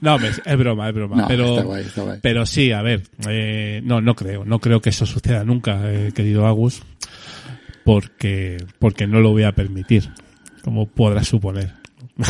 No, 0.00 0.16
es 0.16 0.58
broma, 0.58 0.88
es 0.88 0.94
broma. 0.94 1.16
No, 1.16 1.28
pero, 1.28 1.48
está 1.50 1.62
guay, 1.62 1.84
está 1.84 2.02
guay. 2.02 2.18
pero 2.22 2.46
sí, 2.46 2.72
a 2.72 2.82
ver, 2.82 3.02
eh, 3.28 3.80
no, 3.84 4.00
no 4.00 4.14
creo, 4.14 4.44
no 4.44 4.60
creo 4.60 4.80
que 4.80 4.90
eso 4.90 5.06
suceda 5.06 5.44
nunca, 5.44 5.80
eh, 5.92 6.12
querido 6.14 6.46
Agus, 6.46 6.82
porque, 7.84 8.64
porque 8.78 9.06
no 9.06 9.20
lo 9.20 9.30
voy 9.30 9.44
a 9.44 9.52
permitir, 9.52 10.10
como 10.62 10.86
podrás 10.86 11.28
suponer. 11.28 11.74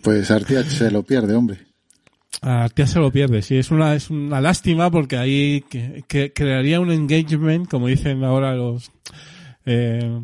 Pues 0.00 0.30
Artiach 0.30 0.68
se 0.68 0.92
lo 0.92 1.02
pierde, 1.02 1.34
hombre. 1.34 1.58
Artia 2.40 2.86
se 2.86 3.00
lo 3.00 3.10
pierde, 3.10 3.42
sí, 3.42 3.56
es 3.56 3.72
una, 3.72 3.96
es 3.96 4.10
una 4.10 4.40
lástima 4.40 4.92
porque 4.92 5.16
ahí 5.16 5.64
que, 5.68 6.04
que 6.06 6.32
crearía 6.32 6.78
un 6.78 6.92
engagement, 6.92 7.68
como 7.68 7.88
dicen 7.88 8.22
ahora 8.22 8.54
los, 8.54 8.92
eh, 9.64 10.20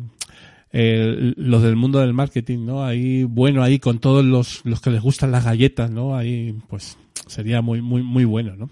los 0.73 1.61
del 1.61 1.75
mundo 1.75 1.99
del 1.99 2.13
marketing, 2.13 2.65
¿no? 2.65 2.83
Ahí, 2.83 3.23
bueno, 3.23 3.61
ahí 3.61 3.77
con 3.77 3.99
todos 3.99 4.25
los, 4.25 4.61
los 4.65 4.81
que 4.81 4.89
les 4.89 5.01
gustan 5.01 5.31
las 5.31 5.45
galletas, 5.45 5.91
¿no? 5.91 6.15
Ahí, 6.15 6.55
pues, 6.67 6.97
sería 7.27 7.61
muy, 7.61 7.81
muy, 7.81 8.01
muy 8.01 8.25
bueno, 8.25 8.55
¿no? 8.55 8.69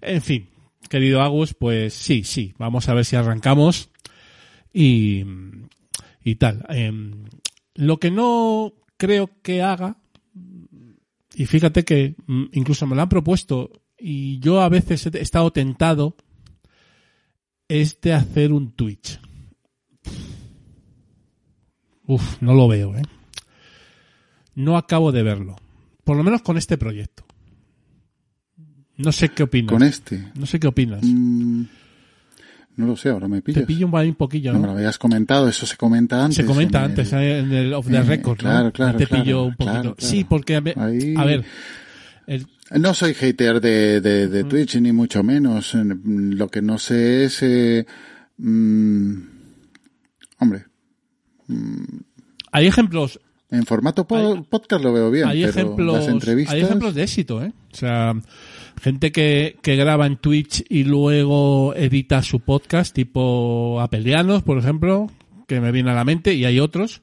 En 0.00 0.20
fin, 0.22 0.48
querido 0.88 1.22
Agus, 1.22 1.54
pues 1.54 1.94
sí, 1.94 2.24
sí, 2.24 2.54
vamos 2.58 2.88
a 2.88 2.94
ver 2.94 3.04
si 3.04 3.14
arrancamos 3.14 3.90
y, 4.72 5.24
y 6.24 6.34
tal. 6.34 6.64
Em, 6.68 7.24
lo 7.74 7.98
que 7.98 8.10
no 8.10 8.74
creo 8.96 9.30
que 9.42 9.62
haga, 9.62 9.98
y 11.34 11.46
fíjate 11.46 11.84
que 11.84 12.16
mm, 12.26 12.44
incluso 12.52 12.86
me 12.86 12.96
lo 12.96 13.02
han 13.02 13.08
propuesto 13.08 13.70
y 13.98 14.40
yo 14.40 14.60
a 14.60 14.68
veces 14.68 15.06
he 15.06 15.20
estado 15.20 15.52
tentado, 15.52 16.16
es 17.68 18.00
de 18.00 18.12
hacer 18.12 18.52
un 18.52 18.72
Twitch. 18.72 19.20
Uf, 22.06 22.40
no 22.42 22.54
lo 22.54 22.68
veo, 22.68 22.96
¿eh? 22.96 23.02
No 24.54 24.76
acabo 24.76 25.10
de 25.12 25.22
verlo. 25.22 25.56
Por 26.04 26.16
lo 26.16 26.22
menos 26.22 26.42
con 26.42 26.56
este 26.58 26.76
proyecto. 26.78 27.24
No 28.96 29.10
sé 29.10 29.30
qué 29.30 29.42
opinas. 29.42 29.72
Con 29.72 29.82
este. 29.82 30.30
No 30.34 30.46
sé 30.46 30.60
qué 30.60 30.68
opinas. 30.68 31.00
Mm, 31.02 31.62
no 32.76 32.86
lo 32.86 32.96
sé, 32.96 33.08
ahora 33.08 33.26
me 33.26 33.42
pillas. 33.42 33.62
Te 33.62 33.66
pillo 33.66 33.86
un, 33.86 33.94
un 33.94 34.14
poquillo, 34.14 34.52
No 34.52 34.58
¿no? 34.58 34.62
me 34.62 34.72
lo 34.72 34.78
habías 34.78 34.98
comentado, 34.98 35.48
eso 35.48 35.66
se 35.66 35.76
comenta 35.76 36.22
antes. 36.22 36.36
Se 36.36 36.44
comenta 36.44 36.78
en 36.78 36.84
antes 36.90 37.12
eh, 37.12 37.38
en 37.40 37.52
el 37.52 37.72
off 37.74 37.88
the 37.88 37.96
eh, 37.96 38.02
record, 38.02 38.36
¿no? 38.36 38.50
claro, 38.50 38.72
claro, 38.72 38.98
Te 38.98 39.06
claro, 39.06 39.24
pillo 39.24 39.42
un 39.44 39.54
poquito. 39.56 39.72
claro, 39.72 39.94
claro. 39.96 40.10
Sí, 40.12 40.24
porque 40.24 40.56
a 40.56 40.60
ver, 40.60 40.78
Ahí- 40.78 41.14
a 41.16 41.24
ver, 41.24 41.44
el- 42.26 42.46
No 42.78 42.94
soy 42.94 43.14
hater 43.14 43.60
de, 43.60 44.00
de, 44.00 44.28
de 44.28 44.44
Twitch, 44.44 44.76
ni 44.76 44.92
mucho 44.92 45.22
menos. 45.24 45.74
Mm, 45.74 46.32
Lo 46.34 46.48
que 46.48 46.62
no 46.62 46.78
sé 46.78 47.24
es... 47.24 47.42
eh, 47.42 47.86
mm, 48.38 49.16
hombre, 50.38 50.66
hay 52.52 52.66
ejemplos, 52.66 53.20
en 53.50 53.64
formato 53.66 54.06
po- 54.06 54.16
Hay- 54.16 54.42
podcast 54.42 54.82
lo 54.82 54.92
veo 54.92 55.10
bien, 55.10 55.28
hay 55.28 55.40
pero 55.40 55.50
ejemplos, 55.50 55.96
las 55.98 56.08
entrevistas... 56.08 56.54
hay 56.54 56.62
ejemplos 56.62 56.94
de 56.94 57.02
éxito, 57.02 57.42
¿eh? 57.42 57.52
O 57.72 57.76
sea, 57.76 58.14
gente 58.80 59.12
que, 59.12 59.58
que 59.62 59.76
graba 59.76 60.06
en 60.06 60.16
Twitch 60.16 60.64
y 60.68 60.84
luego 60.84 61.74
edita 61.74 62.22
su 62.22 62.40
podcast, 62.40 62.94
tipo 62.94 63.80
Apelianos, 63.80 64.42
por 64.42 64.58
ejemplo, 64.58 65.10
que 65.46 65.60
me 65.60 65.72
viene 65.72 65.90
a 65.90 65.94
la 65.94 66.04
mente, 66.04 66.34
y 66.34 66.44
hay 66.44 66.58
otros. 66.60 67.02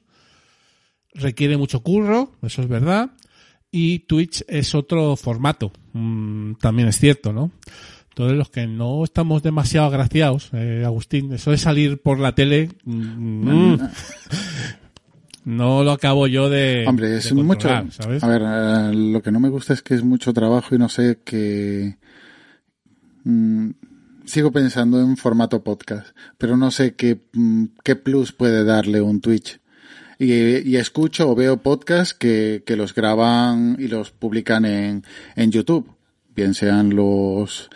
Requiere 1.14 1.56
mucho 1.58 1.80
curro, 1.82 2.32
eso 2.42 2.62
es 2.62 2.68
verdad. 2.68 3.10
Y 3.70 4.00
Twitch 4.00 4.44
es 4.48 4.74
otro 4.74 5.16
formato, 5.16 5.72
mm, 5.92 6.54
también 6.54 6.88
es 6.88 6.98
cierto, 6.98 7.32
¿no? 7.32 7.50
Entonces 8.12 8.36
los 8.36 8.50
que 8.50 8.66
no 8.66 9.04
estamos 9.04 9.42
demasiado 9.42 9.86
agraciados, 9.86 10.50
eh, 10.52 10.82
Agustín, 10.84 11.32
eso 11.32 11.50
de 11.50 11.56
salir 11.56 12.02
por 12.02 12.18
la 12.18 12.34
tele, 12.34 12.68
mm, 12.84 13.76
no 15.46 15.82
lo 15.82 15.92
acabo 15.92 16.26
yo 16.26 16.50
de. 16.50 16.84
Hombre, 16.86 17.16
es 17.16 17.34
de 17.34 17.42
mucho... 17.42 17.68
¿sabes? 17.88 18.22
A 18.22 18.28
ver, 18.28 18.42
eh, 18.44 18.94
lo 18.94 19.22
que 19.22 19.32
no 19.32 19.40
me 19.40 19.48
gusta 19.48 19.72
es 19.72 19.80
que 19.80 19.94
es 19.94 20.04
mucho 20.04 20.34
trabajo 20.34 20.74
y 20.74 20.78
no 20.78 20.90
sé 20.90 21.20
qué... 21.24 21.96
Mm, 23.24 23.70
sigo 24.26 24.52
pensando 24.52 25.00
en 25.00 25.16
formato 25.16 25.64
podcast, 25.64 26.08
pero 26.36 26.58
no 26.58 26.70
sé 26.70 26.94
qué, 26.94 27.18
mm, 27.32 27.64
qué 27.82 27.96
plus 27.96 28.32
puede 28.32 28.62
darle 28.62 29.00
un 29.00 29.22
Twitch. 29.22 29.58
Y, 30.18 30.68
y 30.68 30.76
escucho 30.76 31.30
o 31.30 31.34
veo 31.34 31.62
podcasts 31.62 32.12
que, 32.12 32.62
que 32.66 32.76
los 32.76 32.94
graban 32.94 33.76
y 33.78 33.88
los 33.88 34.10
publican 34.10 34.66
en, 34.66 35.02
en 35.34 35.50
YouTube, 35.50 35.90
bien 36.36 36.52
sean 36.52 36.94
los 36.94 37.70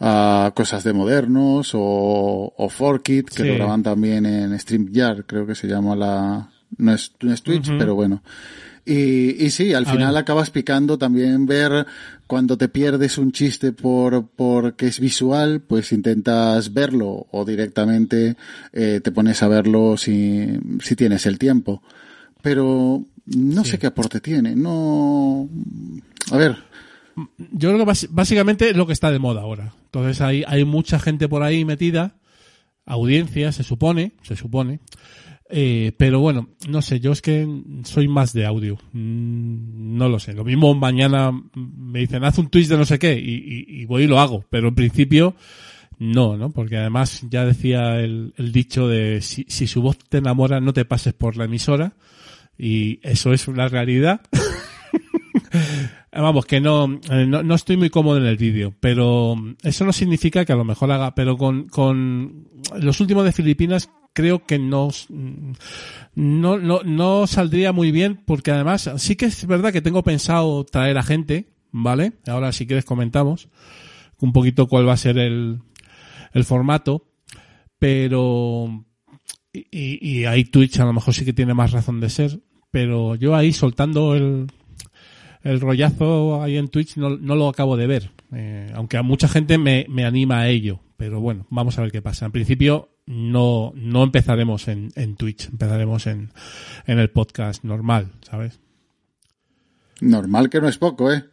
ah, 0.00 0.52
cosas 0.56 0.82
de 0.84 0.92
modernos 0.92 1.70
o, 1.74 2.52
o 2.56 2.68
Forkit, 2.68 3.28
que 3.28 3.42
Sí. 3.42 3.48
lo 3.48 3.54
graban 3.54 3.82
también 3.82 4.26
en 4.26 4.58
StreamYard, 4.58 5.24
creo 5.26 5.46
que 5.46 5.54
se 5.54 5.68
llama 5.68 5.94
la... 5.94 6.50
No 6.78 6.94
es, 6.94 7.12
no 7.20 7.32
es 7.32 7.42
Twitch, 7.42 7.68
pero 7.78 7.94
bueno. 7.94 8.22
Y, 8.86 9.44
y 9.44 9.50
sí, 9.50 9.74
al 9.74 9.86
A 9.86 9.90
final 9.92 10.14
ver. 10.14 10.22
acabas 10.22 10.50
picando 10.50 10.96
también 10.98 11.44
ver 11.46 11.84
cuando 12.26 12.56
te 12.56 12.68
pierdes 12.68 13.18
un 13.18 13.32
chiste 13.32 13.72
por 13.72 14.28
porque 14.28 14.86
es 14.86 15.00
visual, 15.00 15.60
pues 15.60 15.92
intentas 15.92 16.72
verlo 16.72 17.26
o 17.32 17.44
directamente 17.44 18.36
eh, 18.72 19.00
te 19.02 19.12
pones 19.12 19.42
a 19.42 19.48
verlo 19.48 19.96
si, 19.96 20.46
si 20.80 20.96
tienes 20.96 21.26
el 21.26 21.38
tiempo. 21.38 21.82
Pero 22.40 23.04
no 23.26 23.64
sé 23.64 23.78
qué 23.78 23.88
aporte 23.88 24.20
tiene, 24.20 24.54
no... 24.56 25.48
A 26.30 26.36
ver, 26.36 26.56
Yo 27.36 27.72
creo 27.72 27.84
que 27.84 27.92
básicamente 28.10 28.70
es 28.70 28.76
lo 28.76 28.86
que 28.86 28.92
está 28.92 29.10
de 29.10 29.18
moda 29.18 29.42
ahora. 29.42 29.74
Entonces 29.84 30.20
hay, 30.20 30.44
hay 30.46 30.64
mucha 30.64 30.98
gente 30.98 31.28
por 31.28 31.42
ahí 31.42 31.64
metida, 31.64 32.16
audiencia, 32.86 33.52
se 33.52 33.62
supone, 33.62 34.12
se 34.22 34.36
supone. 34.36 34.80
Eh, 35.52 35.92
pero 35.98 36.20
bueno, 36.20 36.50
no 36.68 36.80
sé, 36.80 37.00
yo 37.00 37.10
es 37.10 37.20
que 37.22 37.46
soy 37.84 38.06
más 38.06 38.32
de 38.32 38.46
audio. 38.46 38.78
Mm, 38.92 39.96
No 39.96 40.08
lo 40.08 40.18
sé. 40.20 40.32
Lo 40.32 40.44
mismo 40.44 40.74
mañana 40.74 41.32
me 41.54 41.98
dicen, 42.00 42.24
haz 42.24 42.38
un 42.38 42.48
twist 42.48 42.70
de 42.70 42.76
no 42.78 42.84
sé 42.84 42.98
qué, 42.98 43.18
y 43.18 43.84
voy 43.86 44.04
y 44.04 44.06
lo 44.06 44.20
hago. 44.20 44.44
Pero 44.48 44.68
en 44.68 44.74
principio, 44.76 45.34
no, 45.98 46.36
¿no? 46.38 46.50
Porque 46.50 46.78
además 46.78 47.22
ya 47.28 47.44
decía 47.44 48.00
el, 48.00 48.32
el 48.38 48.52
dicho 48.52 48.88
de 48.88 49.20
si, 49.20 49.44
si 49.48 49.66
su 49.66 49.82
voz 49.82 49.98
te 49.98 50.18
enamora, 50.18 50.58
no 50.60 50.72
te 50.72 50.86
pases 50.86 51.12
por 51.12 51.36
la 51.36 51.44
emisora. 51.44 51.92
Y 52.56 53.00
eso 53.02 53.32
es 53.34 53.48
una 53.48 53.68
realidad. 53.68 54.22
Vamos, 56.12 56.46
que 56.46 56.60
no, 56.60 57.00
eh, 57.10 57.26
no, 57.26 57.42
no 57.42 57.54
estoy 57.54 57.76
muy 57.76 57.90
cómodo 57.90 58.18
en 58.18 58.26
el 58.26 58.36
vídeo, 58.36 58.74
pero 58.80 59.36
eso 59.62 59.84
no 59.84 59.92
significa 59.92 60.44
que 60.44 60.52
a 60.52 60.56
lo 60.56 60.64
mejor 60.64 60.90
haga, 60.90 61.14
pero 61.14 61.36
con, 61.36 61.68
con 61.68 62.48
los 62.78 63.00
últimos 63.00 63.24
de 63.24 63.32
Filipinas 63.32 63.90
creo 64.12 64.44
que 64.44 64.58
no, 64.58 64.88
no, 66.14 66.58
no, 66.58 66.80
no 66.84 67.26
saldría 67.26 67.72
muy 67.72 67.92
bien 67.92 68.22
porque 68.26 68.50
además 68.50 68.90
sí 68.96 69.16
que 69.16 69.26
es 69.26 69.46
verdad 69.46 69.72
que 69.72 69.82
tengo 69.82 70.02
pensado 70.02 70.64
traer 70.64 70.98
a 70.98 71.02
gente, 71.02 71.52
¿vale? 71.70 72.12
Ahora 72.26 72.52
si 72.52 72.66
quieres 72.66 72.84
comentamos 72.84 73.48
un 74.18 74.32
poquito 74.32 74.66
cuál 74.66 74.88
va 74.88 74.94
a 74.94 74.98
ser 74.98 75.16
el, 75.18 75.60
el 76.32 76.44
formato, 76.44 77.06
pero 77.78 78.84
y 79.52 80.20
y 80.20 80.24
ahí 80.24 80.44
Twitch 80.44 80.80
a 80.80 80.84
lo 80.84 80.92
mejor 80.92 81.14
sí 81.14 81.24
que 81.24 81.32
tiene 81.32 81.54
más 81.54 81.70
razón 81.70 82.00
de 82.00 82.10
ser, 82.10 82.40
pero 82.70 83.14
yo 83.14 83.34
ahí 83.34 83.52
soltando 83.52 84.14
el, 84.14 84.48
el 85.42 85.60
rollazo 85.60 86.42
ahí 86.42 86.56
en 86.56 86.68
Twitch 86.68 86.96
no, 86.96 87.10
lo 87.10 87.48
acabo 87.48 87.76
de 87.76 87.86
ver. 87.86 88.10
Eh, 88.32 88.70
aunque 88.74 88.96
a 88.96 89.02
mucha 89.02 89.28
gente 89.28 89.58
me, 89.58 89.86
me 89.88 90.04
anima 90.04 90.40
a 90.40 90.48
ello. 90.48 90.80
Pero 90.96 91.20
bueno, 91.20 91.46
vamos 91.50 91.78
a 91.78 91.82
ver 91.82 91.92
qué 91.92 92.02
pasa. 92.02 92.26
En 92.26 92.32
principio 92.32 92.90
no, 93.06 93.72
no 93.74 94.02
empezaremos 94.02 94.68
en, 94.68 94.90
en 94.96 95.16
Twitch, 95.16 95.48
empezaremos 95.48 96.06
en, 96.06 96.30
en 96.86 96.98
el 96.98 97.10
podcast 97.10 97.64
normal, 97.64 98.12
¿sabes? 98.22 98.60
normal 100.00 100.50
que 100.50 100.60
no 100.60 100.68
es 100.68 100.78
poco, 100.78 101.12
¿eh? 101.12 101.24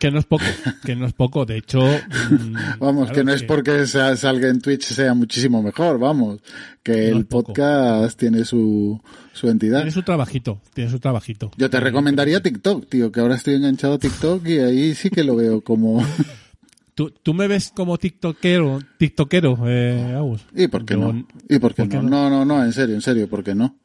Que 0.00 0.10
no 0.10 0.18
es 0.18 0.24
poco, 0.24 0.44
que 0.84 0.96
no 0.96 1.06
es 1.06 1.12
poco. 1.12 1.44
De 1.46 1.58
hecho, 1.58 1.80
mm, 1.82 2.54
Vamos, 2.80 3.04
claro 3.10 3.14
que 3.14 3.24
no 3.24 3.32
es 3.32 3.42
porque 3.44 3.86
sea- 3.86 4.16
salga 4.16 4.48
en 4.48 4.60
Twitch 4.60 4.84
sea 4.84 5.14
muchísimo 5.14 5.62
mejor, 5.62 5.98
vamos. 5.98 6.40
Que 6.82 7.10
No 7.10 7.18
el 7.18 7.26
poco. 7.26 7.52
podcast 7.52 8.18
tiene 8.18 8.44
su, 8.44 8.98
su 9.34 9.48
entidad. 9.48 9.78
Tiene 9.80 9.90
su 9.92 10.02
trabajito, 10.02 10.60
tiene 10.74 10.90
su 10.90 10.98
trabajito. 10.98 11.50
Yo 11.58 11.68
te 11.70 11.78
recomendaría 11.78 12.40
TikTok, 12.42 12.88
tío, 12.88 13.12
que 13.12 13.20
ahora 13.20 13.34
estoy 13.36 13.54
enganchado 13.54 13.94
a 13.94 13.98
TikTok 13.98 14.46
y 14.48 14.58
ahí 14.58 14.94
sí 14.94 15.10
que 15.10 15.22
lo 15.22 15.36
veo 15.36 15.60
como... 15.60 16.02
¿Tú, 16.94 17.10
tú 17.22 17.32
me 17.32 17.46
ves 17.46 17.72
como 17.74 17.96
tiktokero, 17.98 18.80
tiktokero, 18.98 19.58
eh, 19.66 20.14
Agus? 20.16 20.42
¿Y 20.54 20.68
por 20.68 20.84
qué 20.84 20.94
Yo- 20.94 21.12
no? 21.12 21.26
¿Y 21.48 21.58
por 21.58 21.74
qué, 21.74 21.82
¿por 21.84 21.88
qué 21.90 21.96
no? 21.96 22.02
no? 22.02 22.30
No, 22.30 22.30
no, 22.30 22.44
no, 22.44 22.64
en 22.64 22.72
serio, 22.72 22.94
en 22.94 23.00
serio, 23.02 23.28
¿por 23.28 23.42
qué 23.44 23.54
no? 23.54 23.76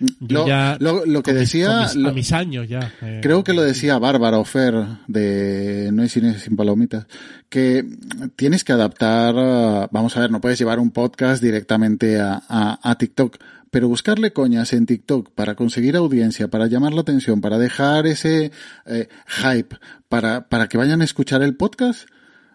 Yo 0.00 0.40
Lo, 0.40 0.46
ya 0.46 0.76
lo, 0.80 1.04
lo 1.06 1.22
que 1.22 1.32
decía, 1.32 1.82
mis- 1.82 1.96
lo- 1.96 2.08
a 2.08 2.12
mis 2.12 2.32
años 2.32 2.68
ya. 2.68 2.92
eh, 3.02 3.20
creo 3.22 3.44
que 3.44 3.52
lo 3.52 3.62
decía 3.62 3.98
Bárbara 3.98 4.38
Ofer 4.38 4.74
de 5.08 5.90
No 5.92 6.02
hay 6.02 6.08
cine 6.08 6.38
sin 6.38 6.56
palomitas, 6.56 7.06
que 7.48 7.84
tienes 8.36 8.64
que 8.64 8.72
adaptar, 8.72 9.34
vamos 9.90 10.16
a 10.16 10.20
ver, 10.20 10.30
no 10.30 10.40
puedes 10.40 10.58
llevar 10.58 10.78
un 10.78 10.90
podcast 10.90 11.42
directamente 11.42 12.20
a, 12.20 12.42
a, 12.48 12.78
a 12.90 12.94
TikTok, 12.96 13.36
pero 13.70 13.88
buscarle 13.88 14.32
coñas 14.32 14.72
en 14.74 14.84
TikTok 14.86 15.30
para 15.34 15.54
conseguir 15.54 15.96
audiencia, 15.96 16.48
para 16.48 16.66
llamar 16.66 16.92
la 16.92 17.00
atención, 17.02 17.40
para 17.40 17.58
dejar 17.58 18.06
ese 18.06 18.52
eh, 18.86 19.08
hype, 19.26 19.76
para, 20.08 20.48
para 20.48 20.68
que 20.68 20.76
vayan 20.78 21.00
a 21.00 21.04
escuchar 21.04 21.42
el 21.42 21.56
podcast, 21.56 22.06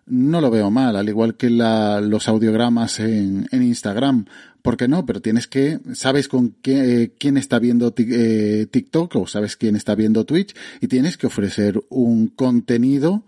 no 0.07 0.41
lo 0.41 0.49
veo 0.49 0.71
mal, 0.71 0.95
al 0.95 1.09
igual 1.09 1.35
que 1.35 1.49
la, 1.49 2.01
los 2.01 2.27
audiogramas 2.27 2.99
en, 2.99 3.47
en 3.51 3.63
Instagram. 3.63 4.25
¿Por 4.61 4.75
qué 4.75 4.87
no? 4.87 5.05
Pero 5.05 5.21
tienes 5.21 5.47
que, 5.47 5.79
sabes 5.93 6.27
con 6.27 6.55
qué, 6.61 7.03
eh, 7.03 7.13
quién 7.17 7.37
está 7.37 7.59
viendo 7.59 7.93
eh, 7.97 8.67
TikTok 8.69 9.15
o 9.15 9.27
sabes 9.27 9.55
quién 9.55 9.75
está 9.75 9.95
viendo 9.95 10.25
Twitch 10.25 10.55
y 10.81 10.87
tienes 10.87 11.17
que 11.17 11.27
ofrecer 11.27 11.81
un 11.89 12.27
contenido 12.27 13.23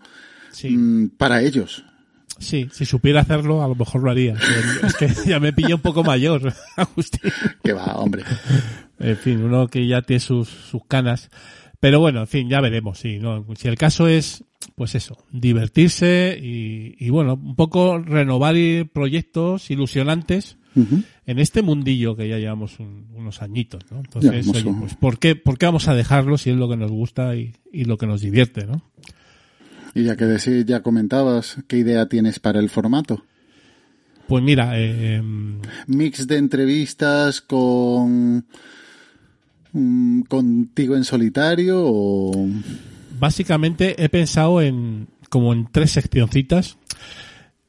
sí. 0.50 0.70
mm, 0.70 1.10
para 1.16 1.42
ellos. 1.42 1.84
Sí, 2.38 2.68
si 2.72 2.86
supiera 2.86 3.20
hacerlo, 3.20 3.62
a 3.62 3.68
lo 3.68 3.74
mejor 3.74 4.02
lo 4.02 4.10
haría. 4.10 4.34
Es 4.82 4.94
que 4.94 5.08
ya 5.26 5.40
me 5.40 5.52
pilla 5.52 5.74
un 5.74 5.82
poco 5.82 6.02
mayor, 6.02 6.52
Agustín. 6.76 7.30
Que 7.62 7.72
va, 7.72 7.94
hombre. 7.96 8.24
En 8.98 9.16
fin, 9.16 9.42
uno 9.42 9.68
que 9.68 9.86
ya 9.86 10.02
tiene 10.02 10.20
sus, 10.20 10.48
sus 10.48 10.84
canas. 10.86 11.30
Pero 11.80 12.00
bueno, 12.00 12.20
en 12.20 12.26
fin, 12.26 12.48
ya 12.48 12.60
veremos. 12.60 12.98
Sí, 12.98 13.18
¿no? 13.18 13.46
Si 13.56 13.68
el 13.68 13.76
caso 13.76 14.08
es, 14.08 14.44
pues 14.74 14.94
eso, 14.94 15.16
divertirse 15.32 16.38
y, 16.42 16.94
y 16.98 17.10
bueno, 17.10 17.34
un 17.34 17.56
poco 17.56 17.98
renovar 17.98 18.54
proyectos 18.92 19.70
ilusionantes 19.70 20.56
en 21.26 21.38
este 21.40 21.62
mundillo 21.62 22.14
que 22.16 22.28
ya 22.28 22.38
llevamos 22.38 22.78
un- 22.78 23.06
unos 23.14 23.42
añitos, 23.42 23.82
¿no? 23.90 23.98
Entonces, 23.98 24.30
oye, 24.50 24.62
pues 24.80 24.94
¿por 24.94 25.18
qué, 25.18 25.34
¿por 25.36 25.58
qué 25.58 25.66
vamos 25.66 25.88
a 25.88 25.94
dejarlo 25.94 26.38
si 26.38 26.50
es 26.50 26.56
lo 26.56 26.68
que 26.68 26.76
nos 26.76 26.90
gusta 26.90 27.34
y, 27.36 27.54
y 27.72 27.84
lo 27.84 27.98
que 27.98 28.06
nos 28.06 28.20
divierte, 28.20 28.66
¿no? 28.66 28.82
Y 29.94 30.04
ya 30.04 30.16
que 30.16 30.24
decís, 30.26 30.64
ya 30.66 30.82
comentabas, 30.82 31.56
¿qué 31.66 31.78
idea 31.78 32.06
tienes 32.08 32.38
para 32.38 32.60
el 32.60 32.70
formato? 32.70 33.24
Pues 34.28 34.44
mira, 34.44 34.72
eh, 34.78 35.20
Mix 35.88 36.28
de 36.28 36.36
entrevistas 36.36 37.40
con 37.40 38.44
mm, 39.72 40.20
contigo 40.22 40.94
en 40.96 41.02
solitario 41.04 41.82
o...? 41.82 42.48
Básicamente 43.20 44.02
he 44.02 44.08
pensado 44.08 44.60
en 44.62 45.08
como 45.28 45.52
en 45.52 45.68
tres 45.70 45.92
seccioncitas. 45.92 46.76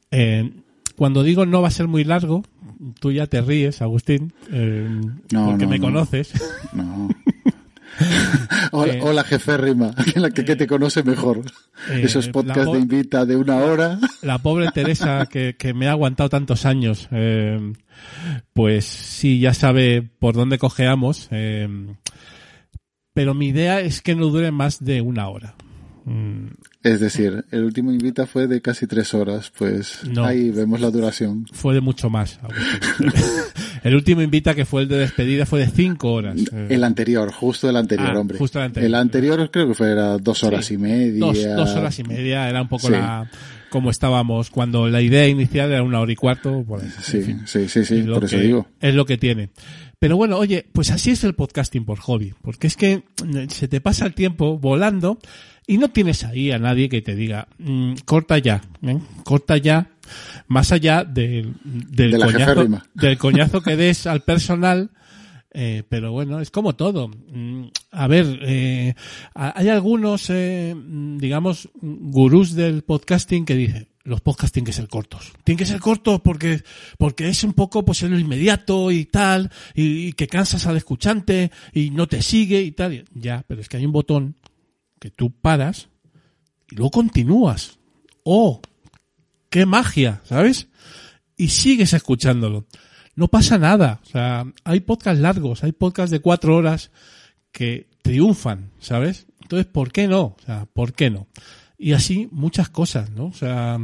Eh, 0.10 0.52
cuando 0.96 1.24
digo 1.24 1.46
no 1.46 1.62
va 1.62 1.68
a 1.68 1.72
ser 1.72 1.88
muy 1.88 2.04
largo, 2.04 2.44
tú 3.00 3.12
ya 3.12 3.28
te 3.28 3.42
ríes, 3.42 3.82
Agustín, 3.82 4.34
eh, 4.52 4.88
No, 5.32 5.46
porque 5.48 5.66
no, 5.66 5.70
me 5.70 5.80
no. 5.80 5.86
conoces. 5.86 6.32
No. 6.74 7.10
hola, 8.72 8.94
Eh, 8.96 9.00
hola, 9.04 9.24
jefe 9.24 9.58
Rima, 9.58 9.94
la 10.16 10.32
que, 10.32 10.44
que 10.46 10.56
te 10.56 10.66
conoce 10.68 11.04
mejor. 11.04 11.42
eh, 11.92 12.02
Esos 12.04 12.30
podcasts 12.30 12.66
po- 12.66 12.74
de 12.76 12.80
invita 12.82 13.26
de 13.26 13.36
una 13.36 13.58
hora. 13.58 14.00
La 14.22 14.38
pobre 14.40 14.70
Teresa 14.74 15.26
que, 15.28 15.56
que 15.58 15.74
me 15.74 15.88
ha 15.88 15.92
aguantado 15.92 16.30
tantos 16.30 16.66
años, 16.66 17.08
eh, 17.12 17.74
pues 18.54 18.86
sí, 18.86 19.40
ya 19.40 19.54
sabe 19.54 20.02
por 20.20 20.36
dónde 20.36 20.58
cojeamos. 20.58 21.30
Pero 23.14 23.34
mi 23.34 23.48
idea 23.50 23.82
es 23.82 24.02
que 24.02 24.16
no 24.16 24.28
dure 24.28 24.52
más 24.52 24.84
de 24.84 25.02
una 25.02 25.28
hora. 25.30 25.56
Mm, 26.06 26.48
Es 26.84 27.00
decir, 27.00 27.46
el 27.52 27.64
último 27.64 27.92
invita 27.92 28.26
fue 28.26 28.48
de 28.48 28.60
casi 28.62 28.88
tres 28.88 29.14
horas, 29.14 29.52
pues 29.56 30.00
No. 30.10 30.26
ahí 30.26 30.50
vemos 30.50 30.82
la 30.82 30.90
duración. 30.90 31.46
fue 31.52 31.76
de 31.76 31.82
mucho 31.82 32.10
más. 32.10 32.40
El 33.84 33.96
último 33.96 34.22
invita 34.22 34.54
que 34.54 34.64
fue 34.66 34.84
el 34.84 34.88
de 34.88 34.98
despedida 35.00 35.46
fue 35.48 35.60
de 35.60 35.68
cinco 35.68 36.12
horas. 36.14 36.38
eh, 36.54 36.68
El 36.70 36.84
anterior, 36.84 37.32
justo 37.32 37.68
el 37.68 37.76
anterior, 37.76 38.12
Ah, 38.16 38.20
hombre. 38.20 38.38
justo 38.38 38.60
el 38.60 38.66
anterior. 38.66 38.88
El 38.88 38.94
anterior 38.96 39.50
creo 39.52 39.68
que 39.70 39.74
fue 39.74 39.92
era 39.92 40.20
dos 40.20 40.44
horas 40.44 40.66
Sí. 40.68 40.76
y 40.76 40.78
media. 40.78 41.20
dos, 41.20 41.44
dos 41.56 41.70
horas 41.76 41.98
y 41.98 42.04
media 42.04 42.48
era 42.48 42.62
un 42.62 42.68
poco 42.68 42.88
Sí. 42.88 42.94
la 42.94 43.28
como 43.72 43.90
estábamos 43.90 44.50
cuando 44.52 44.88
la 44.90 45.02
idea 45.02 45.28
inicial 45.28 45.72
era 45.72 45.82
una 45.82 46.00
hora 46.00 46.12
y 46.12 46.16
cuarto. 46.16 46.64
Sí, 47.02 47.18
En 47.18 47.24
fin. 47.24 47.42
sí, 47.46 47.68
sí, 47.70 47.84
sí, 47.86 48.02
por 48.04 48.26
eso 48.26 48.36
que- 48.38 48.44
digo. 48.44 48.68
Es 48.82 48.94
lo 48.94 49.06
que 49.06 49.18
tiene. 49.18 49.50
Pero 50.02 50.18
bueno, 50.18 50.38
oye, 50.40 50.66
pues 50.74 50.90
así 50.90 51.12
es 51.12 51.24
el 51.24 51.36
podcasting 51.36 51.86
por 51.86 52.00
hobby, 52.00 52.34
porque 52.42 52.66
es 52.66 52.76
que 52.76 53.04
mm, 53.24 53.50
se 53.50 53.68
te 53.68 53.82
pasa 53.82 54.08
el 54.08 54.16
tiempo 54.16 54.58
volando 54.58 55.20
y 55.68 55.78
no 55.78 55.90
tienes 55.92 56.24
ahí 56.24 56.50
a 56.52 56.58
nadie 56.58 56.90
que 56.90 57.04
te 57.04 57.16
diga, 57.16 57.48
mm, 57.60 57.98
corta 58.04 58.40
ya, 58.40 58.64
¿eh? 58.82 58.98
corta 59.24 59.58
ya, 59.58 59.92
más 60.48 60.72
allá 60.72 61.04
del, 61.04 61.54
del, 61.64 62.12
De 62.14 62.18
la 62.18 62.26
coñazo, 62.26 62.68
del 62.96 63.18
coñazo 63.20 63.62
que 63.62 63.76
des 63.76 64.08
al 64.08 64.22
personal. 64.24 64.90
eh, 65.54 65.84
pero 65.88 66.12
bueno, 66.12 66.40
es 66.40 66.50
como 66.50 66.74
todo. 66.74 67.10
Mm, 67.10 67.66
A 67.92 68.08
ver, 68.08 68.40
eh, 68.42 68.96
hay 69.36 69.70
algunos, 69.70 70.32
eh, 70.32 70.74
digamos, 71.18 71.70
gurús 71.80 72.56
del 72.56 72.82
podcasting 72.82 73.46
que 73.46 73.54
dicen, 73.54 73.88
los 74.04 74.22
podcasting 74.22 74.64
tienen 74.64 74.66
que 74.66 74.74
ser 74.74 74.88
cortos. 74.88 75.32
Tienen 75.44 75.58
que 75.58 75.66
ser 75.66 75.80
cortos 75.80 76.22
porque, 76.22 76.64
porque 76.98 77.30
es 77.30 77.44
un 77.44 77.54
poco, 77.54 77.86
pues, 77.86 78.04
en 78.04 78.12
lo 78.12 78.20
inmediato 78.20 78.92
y 78.92 79.06
tal, 79.06 79.52
y, 79.74 80.08
y 80.08 80.14
que 80.14 80.28
cansas 80.28 80.66
al 80.66 80.78
escuchante 80.78 81.52
y 81.74 81.92
no 81.92 82.08
te 82.08 82.22
sigue 82.22 82.62
y 82.62 82.72
tal. 82.72 83.06
Ya, 83.14 83.44
pero 83.48 83.62
es 83.62 83.70
que 83.70 83.78
hay 83.78 83.86
un 83.86 83.92
botón 83.92 84.36
que 85.00 85.10
tú 85.12 85.32
paras 85.32 85.90
y 86.70 86.76
luego 86.76 86.92
continúas. 86.92 87.80
¡Oh! 88.24 88.62
¡Qué 89.50 89.66
magia! 89.66 90.22
¿Sabes? 90.24 90.68
Y 91.38 91.50
sigues 91.50 91.94
escuchándolo. 91.94 92.66
No 93.16 93.28
pasa 93.28 93.58
nada. 93.58 94.00
O 94.04 94.06
sea, 94.06 94.46
hay 94.64 94.80
podcasts 94.80 95.22
largos, 95.22 95.64
hay 95.64 95.74
podcasts 95.74 96.12
de 96.12 96.22
cuatro 96.22 96.56
horas 96.56 96.92
que 97.52 97.88
triunfan, 98.02 98.72
¿sabes? 98.80 99.28
Entonces, 99.42 99.68
¿por 99.68 99.92
qué 99.92 100.08
no? 100.08 100.22
O 100.22 100.38
sea, 100.46 100.66
¿por 100.72 100.94
qué 100.94 101.10
no? 101.10 101.28
Y 101.82 101.94
así 101.94 102.28
muchas 102.32 102.70
cosas, 102.70 103.10
¿no? 103.10 103.26
O 103.26 103.34
sea, 103.34 103.80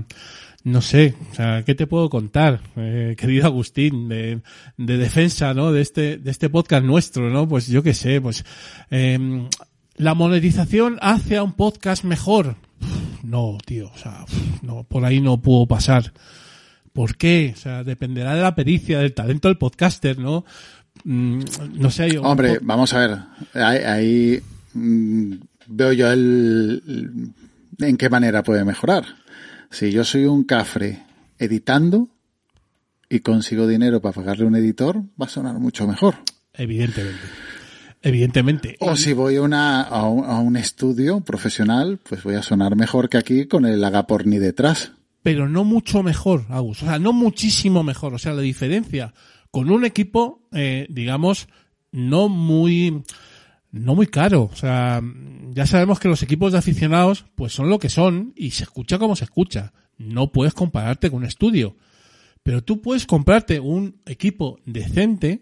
no 0.63 0.81
sé, 0.81 1.15
o 1.31 1.35
sea, 1.35 1.63
¿qué 1.65 1.73
te 1.73 1.87
puedo 1.87 2.09
contar, 2.09 2.61
eh, 2.75 3.15
querido 3.19 3.45
Agustín, 3.47 4.07
de, 4.07 4.41
de 4.77 4.97
defensa, 4.97 5.53
¿no? 5.55 5.71
De 5.71 5.81
este, 5.81 6.17
de 6.17 6.29
este 6.29 6.49
podcast 6.49 6.85
nuestro, 6.85 7.29
¿no? 7.31 7.47
Pues 7.49 7.65
yo 7.67 7.81
qué 7.81 7.93
sé, 7.95 8.21
pues, 8.21 8.45
eh, 8.91 9.47
la 9.95 10.13
monetización 10.13 10.99
hace 11.01 11.37
a 11.37 11.43
un 11.43 11.53
podcast 11.53 12.03
mejor. 12.03 12.55
No, 13.23 13.57
tío, 13.65 13.89
o 13.93 13.97
sea, 13.97 14.25
no, 14.61 14.83
por 14.83 15.03
ahí 15.03 15.19
no 15.19 15.41
puedo 15.41 15.65
pasar. 15.65 16.13
¿Por 16.93 17.17
qué? 17.17 17.53
O 17.55 17.59
sea, 17.59 17.83
dependerá 17.83 18.35
de 18.35 18.41
la 18.43 18.53
pericia, 18.55 18.99
del 18.99 19.13
talento 19.13 19.47
del 19.47 19.57
podcaster, 19.57 20.19
¿no? 20.19 20.45
Mm, 21.03 21.39
no 21.73 21.89
sé. 21.91 22.11
yo- 22.11 22.21
Hombre, 22.21 22.59
vamos 22.61 22.93
a 22.93 22.99
ver. 22.99 23.17
Ahí, 23.55 23.77
ahí, 23.79 24.41
mm, 24.73 25.33
veo 25.67 25.93
yo 25.93 26.11
el, 26.11 26.81
el- 26.87 27.46
en 27.79 27.97
qué 27.97 28.09
manera 28.09 28.43
puede 28.43 28.63
mejorar. 28.65 29.05
Si 29.69 29.91
yo 29.91 30.03
soy 30.03 30.25
un 30.25 30.43
cafre 30.43 31.03
editando 31.37 32.09
y 33.09 33.19
consigo 33.19 33.67
dinero 33.67 34.01
para 34.01 34.13
pagarle 34.13 34.45
a 34.45 34.47
un 34.47 34.55
editor, 34.55 34.97
va 35.19 35.25
a 35.25 35.29
sonar 35.29 35.59
mucho 35.59 35.87
mejor. 35.87 36.15
Evidentemente. 36.53 37.21
Evidentemente. 38.01 38.77
O 38.79 38.95
si 38.95 39.13
voy 39.13 39.35
a, 39.37 39.41
una, 39.41 39.81
a, 39.81 40.07
un, 40.07 40.25
a 40.25 40.39
un 40.39 40.55
estudio 40.55 41.21
profesional, 41.21 41.99
pues 42.07 42.23
voy 42.23 42.35
a 42.35 42.41
sonar 42.41 42.75
mejor 42.75 43.09
que 43.09 43.17
aquí 43.17 43.47
con 43.47 43.65
el 43.65 43.83
agaporni 43.83 44.37
detrás. 44.37 44.91
pero 45.23 45.49
no 45.49 45.63
mucho 45.65 46.03
mejor, 46.03 46.45
Agus. 46.49 46.83
O 46.83 46.85
sea, 46.85 46.99
no 46.99 47.11
muchísimo 47.11 47.83
mejor. 47.83 48.13
O 48.13 48.17
sea, 48.17 48.33
la 48.33 48.41
diferencia 48.41 49.13
con 49.51 49.69
un 49.69 49.83
equipo, 49.83 50.47
eh, 50.53 50.87
digamos, 50.89 51.47
no 51.91 52.29
muy, 52.29 53.03
no 53.71 53.95
muy 53.95 54.07
caro. 54.07 54.49
O 54.51 54.55
sea, 54.55 55.01
ya 55.53 55.65
sabemos 55.65 55.99
que 55.99 56.07
los 56.07 56.23
equipos 56.23 56.51
de 56.51 56.59
aficionados, 56.59 57.25
pues 57.35 57.53
son 57.53 57.69
lo 57.69 57.79
que 57.79 57.89
son 57.89 58.33
y 58.35 58.51
se 58.51 58.63
escucha 58.63 58.97
como 58.97 59.15
se 59.15 59.25
escucha. 59.25 59.73
No 59.97 60.31
puedes 60.31 60.53
compararte 60.53 61.09
con 61.09 61.19
un 61.19 61.25
estudio. 61.25 61.75
Pero 62.43 62.63
tú 62.63 62.81
puedes 62.81 63.05
comprarte 63.05 63.59
un 63.59 64.01
equipo 64.05 64.59
decente 64.65 65.41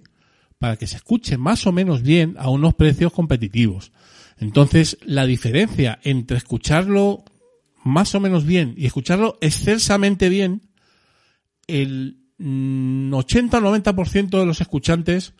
para 0.57 0.77
que 0.77 0.87
se 0.87 0.95
escuche 0.95 1.37
más 1.37 1.67
o 1.67 1.71
menos 1.71 2.01
bien 2.01 2.35
a 2.39 2.49
unos 2.49 2.73
precios 2.73 3.13
competitivos. 3.13 3.91
Entonces, 4.37 4.97
la 5.03 5.25
diferencia 5.25 5.99
entre 6.03 6.37
escucharlo 6.37 7.23
más 7.83 8.15
o 8.15 8.19
menos 8.19 8.45
bien 8.45 8.73
y 8.75 8.87
escucharlo 8.87 9.37
excelsamente 9.41 10.29
bien, 10.29 10.63
el 11.67 12.17
mm, 12.39 13.13
80 13.13 13.57
o 13.59 13.61
90% 13.61 14.39
de 14.39 14.45
los 14.45 14.59
escuchantes 14.59 15.33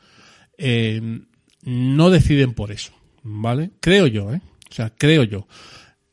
eh, 0.58 1.26
no 1.66 2.10
deciden 2.10 2.54
por 2.54 2.72
eso, 2.72 2.94
¿vale? 3.24 3.72
Creo 3.82 4.08
yo, 4.08 4.34
¿eh? 4.34 4.42
O 4.70 4.74
sea, 4.74 4.92
creo 4.96 5.24
yo. 5.24 5.48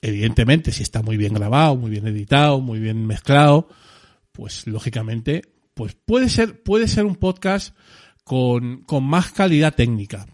Evidentemente, 0.00 0.72
si 0.72 0.82
está 0.82 1.02
muy 1.02 1.16
bien 1.16 1.34
grabado, 1.34 1.76
muy 1.76 1.90
bien 1.90 2.06
editado, 2.06 2.60
muy 2.60 2.80
bien 2.80 3.06
mezclado, 3.06 3.68
pues 4.32 4.66
lógicamente, 4.66 5.42
pues 5.74 5.94
puede 5.94 6.28
ser, 6.28 6.62
puede 6.62 6.88
ser 6.88 7.04
un 7.04 7.16
podcast 7.16 7.76
con, 8.24 8.82
con 8.82 9.04
más 9.04 9.30
calidad 9.32 9.74
técnica. 9.74 10.26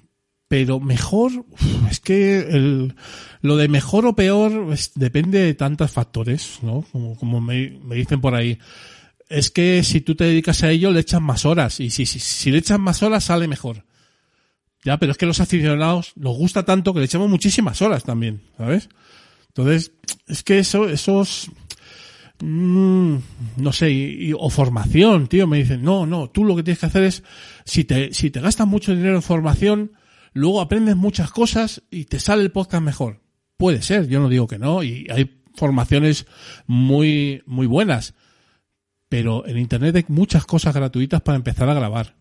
Pero 0.48 0.80
mejor, 0.80 1.44
es 1.90 2.00
que 2.00 2.38
el, 2.38 2.94
lo 3.42 3.56
de 3.56 3.68
mejor 3.68 4.06
o 4.06 4.16
peor 4.16 4.74
depende 4.94 5.40
de 5.40 5.54
tantos 5.54 5.90
factores, 5.90 6.60
¿no? 6.62 6.84
Como, 6.90 7.16
como 7.16 7.40
me, 7.40 7.78
me 7.84 7.96
dicen 7.96 8.20
por 8.20 8.34
ahí. 8.34 8.58
Es 9.28 9.50
que 9.50 9.82
si 9.82 10.00
tú 10.00 10.14
te 10.14 10.24
dedicas 10.24 10.62
a 10.62 10.70
ello 10.70 10.90
le 10.90 11.00
echas 11.00 11.20
más 11.20 11.44
horas 11.44 11.80
y 11.80 11.90
si, 11.90 12.06
si, 12.06 12.18
si 12.18 12.50
le 12.50 12.58
echas 12.58 12.78
más 12.78 13.02
horas 13.02 13.24
sale 13.24 13.46
mejor. 13.46 13.84
Ya, 14.84 14.98
pero 14.98 15.12
es 15.12 15.18
que 15.18 15.26
los 15.26 15.40
aficionados 15.40 16.12
nos 16.16 16.36
gusta 16.36 16.64
tanto 16.64 16.92
que 16.92 17.00
le 17.00 17.06
echamos 17.06 17.28
muchísimas 17.28 17.82
horas 17.82 18.04
también, 18.04 18.42
¿sabes? 18.56 18.88
Entonces, 19.48 19.92
es 20.28 20.42
que 20.44 20.60
eso, 20.60 20.88
esos, 20.88 21.50
mm, 22.40 23.16
no 23.56 23.72
sé, 23.72 24.32
o 24.38 24.50
formación, 24.50 25.26
tío, 25.26 25.46
me 25.46 25.58
dicen, 25.58 25.82
no, 25.82 26.06
no, 26.06 26.30
tú 26.30 26.44
lo 26.44 26.54
que 26.54 26.62
tienes 26.62 26.78
que 26.78 26.86
hacer 26.86 27.02
es, 27.02 27.24
si 27.64 27.84
te, 27.84 28.14
si 28.14 28.30
te 28.30 28.40
gastas 28.40 28.68
mucho 28.68 28.94
dinero 28.94 29.16
en 29.16 29.22
formación, 29.22 29.92
luego 30.32 30.60
aprendes 30.60 30.96
muchas 30.96 31.30
cosas 31.32 31.82
y 31.90 32.04
te 32.04 32.20
sale 32.20 32.42
el 32.42 32.52
podcast 32.52 32.84
mejor. 32.84 33.20
Puede 33.56 33.82
ser, 33.82 34.06
yo 34.06 34.20
no 34.20 34.28
digo 34.28 34.46
que 34.46 34.58
no, 34.58 34.84
y 34.84 35.08
hay 35.10 35.42
formaciones 35.54 36.26
muy, 36.66 37.42
muy 37.46 37.66
buenas. 37.66 38.14
Pero 39.08 39.46
en 39.46 39.58
internet 39.58 39.96
hay 39.96 40.04
muchas 40.08 40.46
cosas 40.46 40.74
gratuitas 40.74 41.20
para 41.22 41.36
empezar 41.36 41.68
a 41.68 41.74
grabar. 41.74 42.14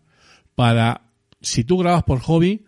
Para, 0.55 1.06
si 1.41 1.63
tú 1.63 1.77
grabas 1.77 2.03
por 2.03 2.19
hobby, 2.19 2.65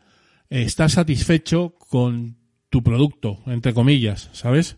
eh, 0.50 0.64
estar 0.64 0.90
satisfecho 0.90 1.76
con 1.78 2.38
tu 2.70 2.84
producto, 2.84 3.40
entre 3.48 3.74
comillas, 3.74 4.30
¿sabes? 4.34 4.78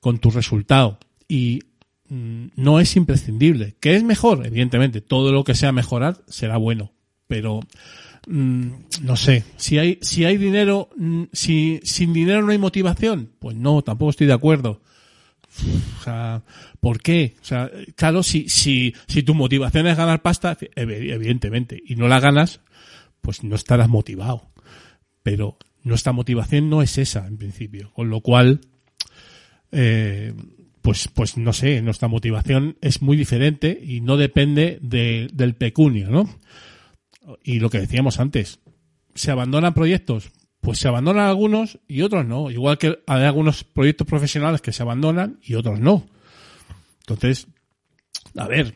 Con 0.00 0.18
tu 0.18 0.30
resultado. 0.30 0.98
Y 1.28 1.60
mm, 2.08 2.46
no 2.56 2.80
es 2.80 2.96
imprescindible. 2.96 3.76
¿Qué 3.80 3.94
es 3.96 4.02
mejor? 4.04 4.46
Evidentemente, 4.46 5.00
todo 5.00 5.32
lo 5.32 5.44
que 5.44 5.54
sea 5.54 5.72
mejorar 5.72 6.18
será 6.28 6.56
bueno. 6.56 6.92
Pero, 7.26 7.60
mm, 8.28 8.68
no 9.02 9.16
sé, 9.16 9.44
si 9.56 9.78
hay, 9.78 9.98
si 10.00 10.24
hay 10.24 10.36
dinero, 10.36 10.88
mm, 10.96 11.24
si 11.32 11.80
sin 11.82 12.12
dinero 12.12 12.42
no 12.42 12.52
hay 12.52 12.58
motivación, 12.58 13.32
pues 13.38 13.56
no, 13.56 13.82
tampoco 13.82 14.10
estoy 14.10 14.26
de 14.28 14.32
acuerdo. 14.32 14.80
O 16.00 16.02
sea, 16.04 16.42
¿por 16.80 17.00
qué? 17.00 17.34
O 17.40 17.44
sea, 17.44 17.70
claro, 17.96 18.22
si, 18.22 18.48
si, 18.48 18.94
si 19.08 19.22
tu 19.22 19.34
motivación 19.34 19.86
es 19.86 19.96
ganar 19.96 20.20
pasta, 20.22 20.56
evi- 20.58 21.10
evidentemente, 21.12 21.82
y 21.84 21.96
no 21.96 22.08
la 22.08 22.20
ganas, 22.20 22.60
pues 23.26 23.42
no 23.42 23.56
estarás 23.56 23.88
motivado. 23.88 24.52
Pero 25.24 25.58
nuestra 25.82 26.12
motivación 26.12 26.70
no 26.70 26.80
es 26.80 26.96
esa, 26.96 27.26
en 27.26 27.36
principio. 27.38 27.90
Con 27.92 28.08
lo 28.08 28.20
cual, 28.20 28.60
eh, 29.72 30.32
pues, 30.80 31.08
pues 31.08 31.36
no 31.36 31.52
sé, 31.52 31.82
nuestra 31.82 32.06
motivación 32.06 32.76
es 32.80 33.02
muy 33.02 33.16
diferente 33.16 33.76
y 33.82 34.00
no 34.00 34.16
depende 34.16 34.78
de- 34.80 35.28
del 35.32 35.56
pecunio, 35.56 36.08
¿no? 36.08 36.28
Y 37.42 37.58
lo 37.58 37.68
que 37.68 37.80
decíamos 37.80 38.20
antes, 38.20 38.60
¿se 39.14 39.30
abandonan 39.32 39.74
proyectos? 39.74 40.30
pues 40.60 40.80
se 40.80 40.88
abandonan 40.88 41.26
algunos 41.28 41.78
y 41.86 42.02
otros 42.02 42.26
no. 42.26 42.50
Igual 42.50 42.76
que 42.76 42.98
hay 43.06 43.22
algunos 43.22 43.62
proyectos 43.62 44.04
profesionales 44.04 44.60
que 44.60 44.72
se 44.72 44.82
abandonan 44.82 45.38
y 45.40 45.54
otros 45.54 45.78
no. 45.78 46.08
Entonces, 47.00 47.46
a 48.36 48.48
ver, 48.48 48.74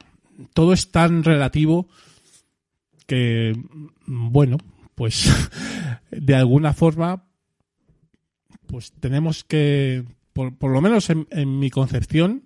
todo 0.54 0.72
es 0.72 0.92
tan 0.92 1.24
relativo 1.24 1.88
que, 3.10 3.60
bueno, 4.06 4.58
pues 4.94 5.28
de 6.12 6.36
alguna 6.36 6.72
forma, 6.74 7.24
pues 8.68 8.92
tenemos 9.00 9.42
que, 9.42 10.04
por, 10.32 10.56
por 10.56 10.70
lo 10.70 10.80
menos 10.80 11.10
en, 11.10 11.26
en, 11.32 11.58
mi 11.58 11.70
concepción, 11.70 12.44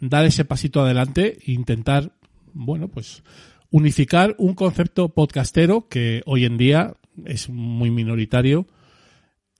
dar 0.00 0.24
ese 0.24 0.44
pasito 0.44 0.80
adelante 0.80 1.38
e 1.46 1.52
intentar, 1.52 2.16
bueno, 2.52 2.88
pues 2.88 3.22
unificar 3.70 4.34
un 4.38 4.54
concepto 4.54 5.10
podcastero 5.10 5.88
que 5.88 6.22
hoy 6.26 6.44
en 6.44 6.58
día 6.58 6.96
es 7.24 7.48
muy 7.48 7.92
minoritario 7.92 8.66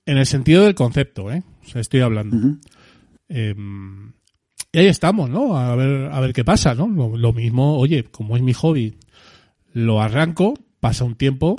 en 0.05 0.19
el 0.19 0.27
sentido 0.27 0.65
del 0.65 0.75
concepto, 0.75 1.31
¿eh? 1.31 1.45
O 1.65 1.69
sea, 1.69 1.81
estoy 1.81 2.01
hablando. 2.01 2.37
Uh 2.37 2.41
-huh. 2.41 2.61
eh, 3.29 3.55
y 4.73 4.79
ahí 4.79 4.87
estamos, 4.87 5.31
¿no? 5.31 5.57
A 5.57 5.77
ver, 5.77 6.11
a 6.11 6.19
ver 6.19 6.33
qué 6.33 6.45
pasa, 6.45 6.75
¿no? 6.75 6.89
Lo, 6.89 7.17
lo, 7.17 7.33
mismo, 7.33 7.79
oye, 7.79 8.03
como 8.03 8.37
es 8.37 8.43
mi 8.43 8.53
hobby, 8.53 8.97
lo 9.75 10.01
arranco, 10.01 10.55
pasa 10.81 11.05
un 11.05 11.17
tiempo 11.17 11.57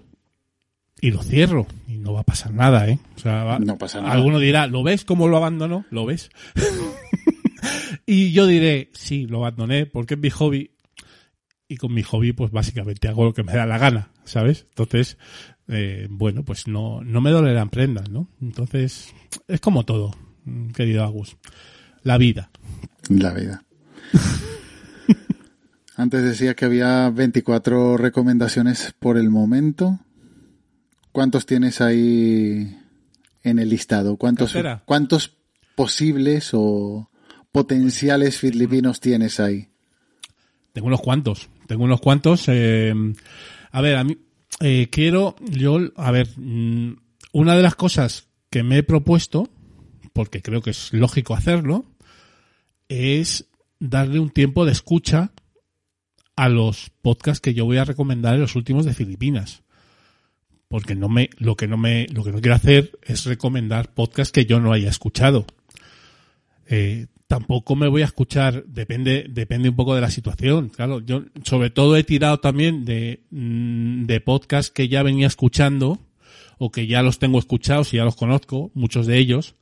y 1.00 1.12
lo 1.12 1.22
cierro. 1.22 1.68
Y 1.88 1.98
no 2.00 2.14
va 2.14 2.22
a 2.22 2.24
pasar 2.24 2.54
nada, 2.54 2.88
¿eh? 2.90 3.00
O 3.16 3.20
sea, 3.20 3.44
va, 3.44 3.60
no 3.60 3.78
pasa 3.78 4.02
nada. 4.02 4.14
alguno 4.14 4.40
dirá, 4.40 4.66
¿lo 4.66 4.82
ves 4.82 5.06
cómo 5.06 5.28
lo 5.28 5.38
abandono? 5.38 5.86
¿Lo 5.92 6.06
ves? 6.06 6.32
y 8.08 8.32
yo 8.32 8.48
diré, 8.48 8.90
sí, 8.94 9.28
lo 9.28 9.40
abandoné 9.40 9.86
porque 9.86 10.16
es 10.16 10.20
mi 10.20 10.32
hobby. 10.32 10.72
Y 11.68 11.78
con 11.78 11.94
mi 11.94 12.04
hobby, 12.04 12.32
pues 12.32 12.52
básicamente 12.52 13.08
hago 13.08 13.26
lo 13.26 13.34
que 13.34 13.44
me 13.44 13.54
da 13.54 13.66
la 13.66 13.78
gana, 13.78 14.12
¿sabes? 14.24 14.66
Entonces, 14.70 15.18
eh, 15.68 16.08
bueno, 16.10 16.44
pues 16.44 16.68
no, 16.68 17.02
no 17.04 17.22
me 17.22 17.32
dolerán 17.32 17.70
prendas, 17.70 18.10
¿no? 18.10 18.30
Entonces, 18.40 19.14
es 19.48 19.60
como 19.60 19.84
todo, 19.84 20.16
querido 20.74 21.04
Agus. 21.04 21.38
La 22.04 22.18
vida. 22.20 22.52
La 23.10 23.34
vida. 23.34 23.64
Antes 25.98 26.24
decía 26.24 26.56
que 26.56 26.66
había 26.66 27.10
24 27.10 27.98
recomendaciones 27.98 28.94
por 29.00 29.18
el 29.18 29.30
momento. 29.30 30.00
¿Cuántos 31.12 31.46
tienes 31.46 31.80
ahí 31.80 32.78
en 33.44 33.60
el 33.60 33.70
listado? 33.70 34.18
¿Cuántos, 34.18 34.52
Cartera. 34.52 34.84
¿cuántos 34.86 35.38
posibles 35.76 36.50
o 36.54 37.10
potenciales 37.52 38.38
filipinos 38.38 39.00
tienes 39.00 39.40
ahí? 39.40 39.70
Tengo 40.74 40.88
unos 40.88 41.02
cuantos. 41.02 41.50
Tengo 41.68 41.86
unos 41.86 42.02
cuantos. 42.02 42.44
Eh, 42.50 42.94
a 43.72 43.82
ver, 43.82 43.96
a 43.96 44.04
mí 44.04 44.18
eh, 44.60 44.90
quiero, 44.92 45.38
yo, 45.40 45.80
a 45.96 46.12
ver, 46.12 46.28
mm, 46.36 46.98
una 47.32 47.56
de 47.56 47.64
las 47.64 47.76
cosas 47.76 48.28
que 48.50 48.64
me 48.64 48.80
he 48.80 48.84
propuesto, 48.84 49.50
porque 50.12 50.42
creo 50.42 50.62
que 50.62 50.72
es 50.72 50.92
lógico 50.92 51.36
hacerlo, 51.36 51.86
es 52.90 53.46
darle 53.80 54.20
un 54.20 54.30
tiempo 54.30 54.66
de 54.66 54.74
escucha 54.74 55.32
a 56.36 56.50
los 56.50 56.92
podcasts 57.02 57.42
que 57.42 57.54
yo 57.54 57.66
voy 57.66 57.78
a 57.78 57.86
recomendar 57.86 58.36
en 58.36 58.42
los 58.42 58.56
últimos 58.56 58.86
de 58.86 58.94
Filipinas. 58.94 59.64
Porque 60.68 60.96
no 60.96 61.10
me, 61.10 61.30
lo 61.38 61.56
que 61.56 61.68
no 61.68 61.78
me, 61.78 62.08
lo 62.08 62.24
que 62.24 62.32
no 62.32 62.42
quiero 62.42 62.56
hacer 62.56 62.92
es 63.04 63.26
recomendar 63.26 63.94
podcasts 63.94 64.32
que 64.32 64.46
yo 64.46 64.60
no 64.60 64.74
haya 64.74 64.90
escuchado. 64.90 65.46
Eh, 66.68 67.08
tampoco 67.28 67.76
me 67.76 67.88
voy 67.88 68.02
a 68.02 68.06
escuchar, 68.06 68.66
depende, 68.66 69.26
depende 69.30 69.70
un 69.70 69.76
poco 69.76 69.96
de 69.96 70.02
la 70.02 70.10
situación. 70.10 70.70
Claro, 70.70 71.00
yo 71.00 71.24
sobre 71.44 71.70
todo 71.70 71.96
he 71.96 72.04
tirado 72.04 72.40
también 72.40 72.86
de, 72.86 73.22
mm, 73.30 74.06
de 74.06 74.22
podcasts 74.22 74.72
que 74.72 74.88
ya 74.88 75.04
venía 75.04 75.28
escuchando 75.28 76.00
o 76.58 76.72
que 76.72 76.88
ya 76.88 77.02
los 77.02 77.20
tengo 77.20 77.40
escuchados 77.40 77.94
y 77.94 77.98
ya 77.98 78.06
los 78.06 78.16
conozco, 78.16 78.72
muchos 78.74 79.08
de 79.08 79.18
ellos, 79.18 79.56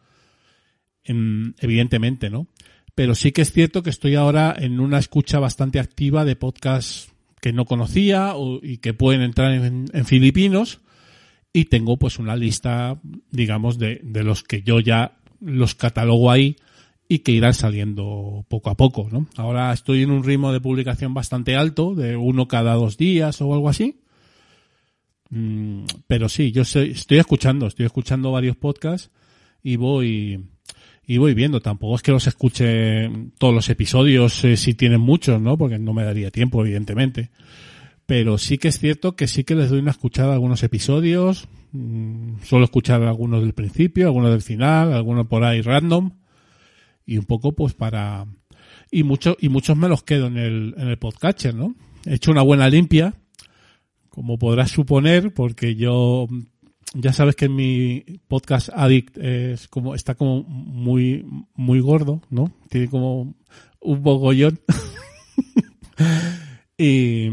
em, 1.04 1.54
evidentemente, 1.60 2.30
¿no? 2.30 2.48
Pero 2.96 3.16
sí 3.16 3.32
que 3.32 3.42
es 3.42 3.52
cierto 3.52 3.82
que 3.82 3.90
estoy 3.90 4.16
ahora 4.16 4.56
en 4.58 4.80
una 4.80 5.00
escucha 5.00 5.40
bastante 5.40 5.80
activa 5.80 6.26
de 6.26 6.36
podcasts 6.36 7.12
que 7.42 7.54
no 7.54 7.66
conocía 7.66 8.34
y 8.62 8.78
que 8.78 8.94
pueden 8.94 9.22
entrar 9.22 9.52
en, 9.52 9.86
en, 9.92 10.06
filipinos 10.06 10.80
y 11.52 11.66
tengo 11.66 11.98
pues 11.98 12.20
una 12.20 12.36
lista, 12.36 13.02
digamos, 13.32 13.78
de, 13.78 14.00
de 14.04 14.24
los 14.24 14.44
que 14.44 14.62
yo 14.62 14.80
ya 14.80 15.18
los 15.42 15.76
catalogo 15.76 16.32
ahí 16.32 16.56
y 17.08 17.20
que 17.20 17.32
irán 17.32 17.54
saliendo 17.54 18.46
poco 18.48 18.70
a 18.70 18.78
poco, 18.78 19.10
¿no? 19.12 19.28
Ahora 19.36 19.74
estoy 19.74 20.04
en 20.04 20.12
un 20.12 20.24
ritmo 20.24 20.54
de 20.54 20.62
publicación 20.62 21.14
bastante 21.14 21.56
alto, 21.56 21.96
de 21.96 22.16
uno 22.16 22.48
cada 22.48 22.76
dos 22.76 22.98
días 22.98 23.42
o 23.42 23.54
algo 23.54 23.70
así. 23.70 24.00
Mm, 25.30 25.86
pero 26.08 26.30
sí, 26.30 26.52
yo 26.52 26.62
estoy 26.62 27.18
escuchando, 27.18 27.68
estoy 27.68 27.86
escuchando 27.86 28.32
varios 28.32 28.56
podcasts 28.56 29.12
y 29.62 29.76
voy 29.76 30.46
y 31.06 31.18
voy 31.18 31.34
viendo. 31.34 31.62
Tampoco 31.62 31.96
es 31.96 32.02
que 32.02 32.12
los 32.12 32.28
escuche 32.28 33.10
todos 33.38 33.54
los 33.54 33.70
episodios 33.70 34.44
eh, 34.46 34.58
si 34.58 34.74
tienen 34.74 35.02
muchos, 35.02 35.42
¿no? 35.42 35.58
Porque 35.58 35.80
no 35.80 35.94
me 35.94 36.04
daría 36.04 36.32
tiempo, 36.32 36.62
evidentemente. 36.62 37.30
Pero 38.06 38.38
sí 38.38 38.58
que 38.58 38.68
es 38.68 38.80
cierto 38.80 39.16
que 39.16 39.28
sí 39.28 39.44
que 39.44 39.56
les 39.56 39.70
doy 39.70 39.80
una 39.80 39.92
escuchada 39.92 40.32
a 40.32 40.34
algunos 40.34 40.64
episodios. 40.64 41.48
Mm, 41.72 42.42
suelo 42.44 42.66
escuchar 42.66 43.02
algunos 43.04 43.42
del 43.42 43.54
principio, 43.54 44.08
algunos 44.08 44.32
del 44.32 44.42
final, 44.42 44.94
algunos 44.94 45.28
por 45.28 45.44
ahí 45.44 45.62
random 45.62 46.12
y 47.06 47.18
un 47.18 47.26
poco 47.26 47.54
pues 47.54 47.74
para 47.74 48.26
y 48.92 49.04
muchos 49.04 49.36
y 49.40 49.50
muchos 49.50 49.78
me 49.78 49.90
los 49.90 50.04
quedo 50.04 50.28
en 50.28 50.38
el 50.38 50.76
en 50.78 50.88
el 50.88 50.98
podcatcher 50.98 51.54
no 51.54 51.76
he 52.06 52.16
hecho 52.16 52.32
una 52.32 52.42
buena 52.42 52.70
limpia 52.70 53.14
como 54.10 54.38
podrás 54.38 54.72
suponer 54.72 55.34
porque 55.34 55.76
yo 55.76 56.28
ya 56.94 57.14
sabes 57.14 57.36
que 57.36 57.50
mi 57.50 58.04
podcast 58.28 58.70
addict 58.74 59.18
es 59.18 59.68
como 59.68 59.96
está 59.96 60.16
como 60.16 60.44
muy 60.44 61.26
muy 61.56 61.80
gordo 61.80 62.22
no 62.30 62.52
tiene 62.70 62.88
como 62.88 63.34
un 63.80 64.04
bogollón 64.04 64.60
y 66.78 67.28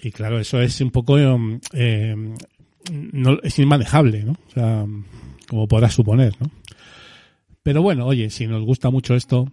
y 0.00 0.10
claro 0.12 0.38
eso 0.38 0.60
es 0.60 0.80
un 0.80 0.90
poco 0.90 1.18
eh, 1.18 2.34
no 3.12 3.38
es 3.42 3.58
inmanejable 3.58 4.24
no 4.24 4.32
o 4.32 4.50
sea 4.50 4.86
como 5.48 5.68
podrás 5.68 5.94
suponer 5.94 6.34
no 6.40 6.50
pero 7.64 7.80
bueno, 7.80 8.06
oye, 8.06 8.28
si 8.28 8.46
nos 8.46 8.62
gusta 8.62 8.90
mucho 8.90 9.14
esto, 9.14 9.50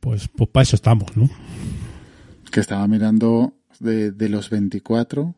pues, 0.00 0.28
pues 0.28 0.50
para 0.50 0.62
eso 0.62 0.76
estamos, 0.76 1.16
¿no? 1.16 1.28
Que 2.52 2.60
estaba 2.60 2.86
mirando 2.86 3.54
de, 3.80 4.12
de 4.12 4.28
los 4.28 4.50
24. 4.50 5.34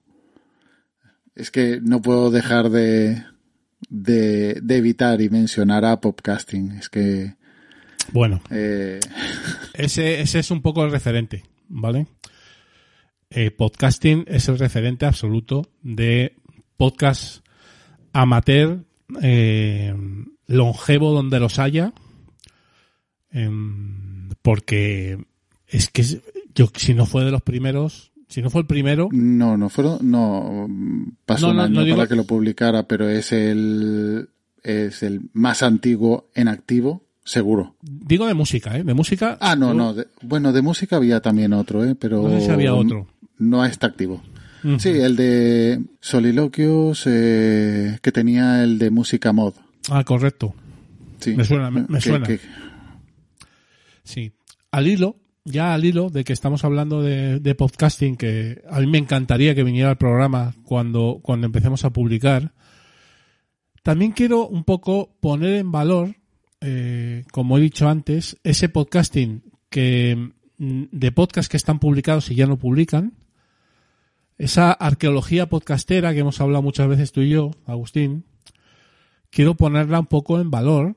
Es 1.36 1.52
que 1.52 1.80
no 1.80 2.02
puedo 2.02 2.32
dejar 2.32 2.70
de, 2.70 3.22
de, 3.88 4.60
de 4.62 4.76
evitar 4.76 5.20
y 5.20 5.28
mencionar 5.28 5.84
a 5.84 6.00
Popcasting. 6.00 6.72
Es 6.72 6.88
que. 6.88 7.34
Bueno. 8.12 8.40
Eh... 8.50 9.00
Ese, 9.74 10.20
ese 10.20 10.40
es 10.40 10.50
un 10.50 10.60
poco 10.60 10.84
el 10.84 10.90
referente, 10.90 11.44
¿vale? 11.68 12.08
Eh, 13.30 13.50
podcasting 13.50 14.24
es 14.26 14.48
el 14.48 14.58
referente 14.58 15.06
absoluto 15.06 15.70
de 15.82 16.34
podcast 16.76 17.44
amateur, 18.12 18.84
eh, 19.22 19.94
longevo 20.46 21.12
donde 21.12 21.38
los 21.38 21.58
haya, 21.58 21.92
porque 24.42 25.18
es 25.66 25.90
que 25.90 26.02
yo 26.54 26.70
si 26.74 26.94
no 26.94 27.04
fue 27.06 27.24
de 27.24 27.30
los 27.30 27.42
primeros 27.42 28.12
si 28.28 28.42
no 28.42 28.50
fue 28.50 28.60
el 28.62 28.66
primero. 28.66 29.08
No 29.12 29.56
no 29.56 29.68
fueron 29.68 29.98
no 30.10 30.68
pasó 31.26 31.46
no, 31.48 31.52
un 31.54 31.60
año 31.60 31.84
no, 31.86 31.96
para 31.96 32.08
que 32.08 32.16
lo 32.16 32.24
publicara 32.24 32.86
pero 32.86 33.08
es 33.08 33.32
el 33.32 34.28
es 34.62 35.02
el 35.02 35.30
más 35.32 35.62
antiguo 35.62 36.28
en 36.34 36.48
activo 36.48 37.04
seguro. 37.24 37.76
Digo 37.82 38.26
de 38.26 38.34
música 38.34 38.76
eh 38.76 38.84
de 38.84 38.94
música 38.94 39.38
ah 39.40 39.56
no 39.56 39.74
no 39.74 39.94
de, 39.94 40.06
bueno 40.22 40.52
de 40.52 40.62
música 40.62 40.96
había 40.96 41.20
también 41.20 41.52
otro 41.52 41.84
eh 41.84 41.94
pero 41.94 42.22
no 42.22 42.38
sé 42.40 42.46
si 42.46 42.50
había 42.50 42.74
otro. 42.74 43.06
no 43.38 43.64
está 43.64 43.86
activo. 43.88 44.22
Uh 44.64 44.68
-huh. 44.68 44.78
sí 44.78 44.88
el 44.90 45.14
de 45.16 45.80
soliloquios 46.00 47.04
eh, 47.06 47.98
que 48.02 48.12
tenía 48.12 48.62
el 48.64 48.78
de 48.78 48.90
música 48.90 49.32
mod. 49.32 49.54
Ah 49.90 50.04
correcto. 50.04 50.54
Sí. 51.20 51.34
Me 51.34 51.44
suena 51.44 51.70
me, 51.70 51.82
me 51.88 51.98
que, 51.98 52.00
suena. 52.00 52.26
que, 52.26 52.40
Sí. 54.04 54.32
Al 54.70 54.86
hilo, 54.88 55.16
ya 55.50 55.74
al 55.74 55.84
hilo 55.84 56.10
de 56.10 56.24
que 56.24 56.32
estamos 56.32 56.64
hablando 56.64 57.02
de, 57.02 57.40
de, 57.40 57.54
podcasting, 57.54 58.16
que 58.16 58.62
a 58.70 58.80
mí 58.80 58.86
me 58.86 58.98
encantaría 58.98 59.54
que 59.54 59.64
viniera 59.64 59.90
al 59.90 59.98
programa 59.98 60.54
cuando, 60.64 61.20
cuando 61.22 61.46
empecemos 61.46 61.84
a 61.84 61.90
publicar, 61.90 62.52
también 63.82 64.12
quiero 64.12 64.46
un 64.46 64.64
poco 64.64 65.16
poner 65.20 65.54
en 65.54 65.72
valor, 65.72 66.16
eh, 66.60 67.24
como 67.32 67.58
he 67.58 67.60
dicho 67.60 67.88
antes, 67.88 68.36
ese 68.44 68.68
podcasting 68.68 69.42
que 69.70 70.32
de 70.58 71.12
podcasts 71.12 71.48
que 71.48 71.56
están 71.56 71.78
publicados 71.78 72.30
y 72.30 72.34
ya 72.34 72.46
no 72.46 72.58
publican, 72.58 73.14
esa 74.38 74.72
arqueología 74.72 75.48
podcastera 75.48 76.12
que 76.12 76.20
hemos 76.20 76.40
hablado 76.40 76.62
muchas 76.62 76.88
veces 76.88 77.12
tú 77.12 77.22
y 77.22 77.30
yo, 77.30 77.50
Agustín, 77.66 78.24
quiero 79.30 79.54
ponerla 79.54 80.00
un 80.00 80.06
poco 80.06 80.40
en 80.40 80.50
valor 80.50 80.96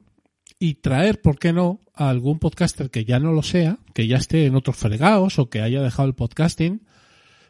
y 0.61 0.75
traer, 0.75 1.19
¿por 1.19 1.39
qué 1.39 1.53
no?, 1.53 1.81
a 1.95 2.11
algún 2.11 2.37
podcaster 2.37 2.91
que 2.91 3.03
ya 3.03 3.19
no 3.19 3.31
lo 3.31 3.41
sea, 3.41 3.79
que 3.95 4.05
ya 4.05 4.17
esté 4.17 4.45
en 4.45 4.55
otros 4.55 4.77
fregados 4.77 5.39
o 5.39 5.49
que 5.49 5.59
haya 5.59 5.81
dejado 5.81 6.07
el 6.07 6.13
podcasting, 6.13 6.83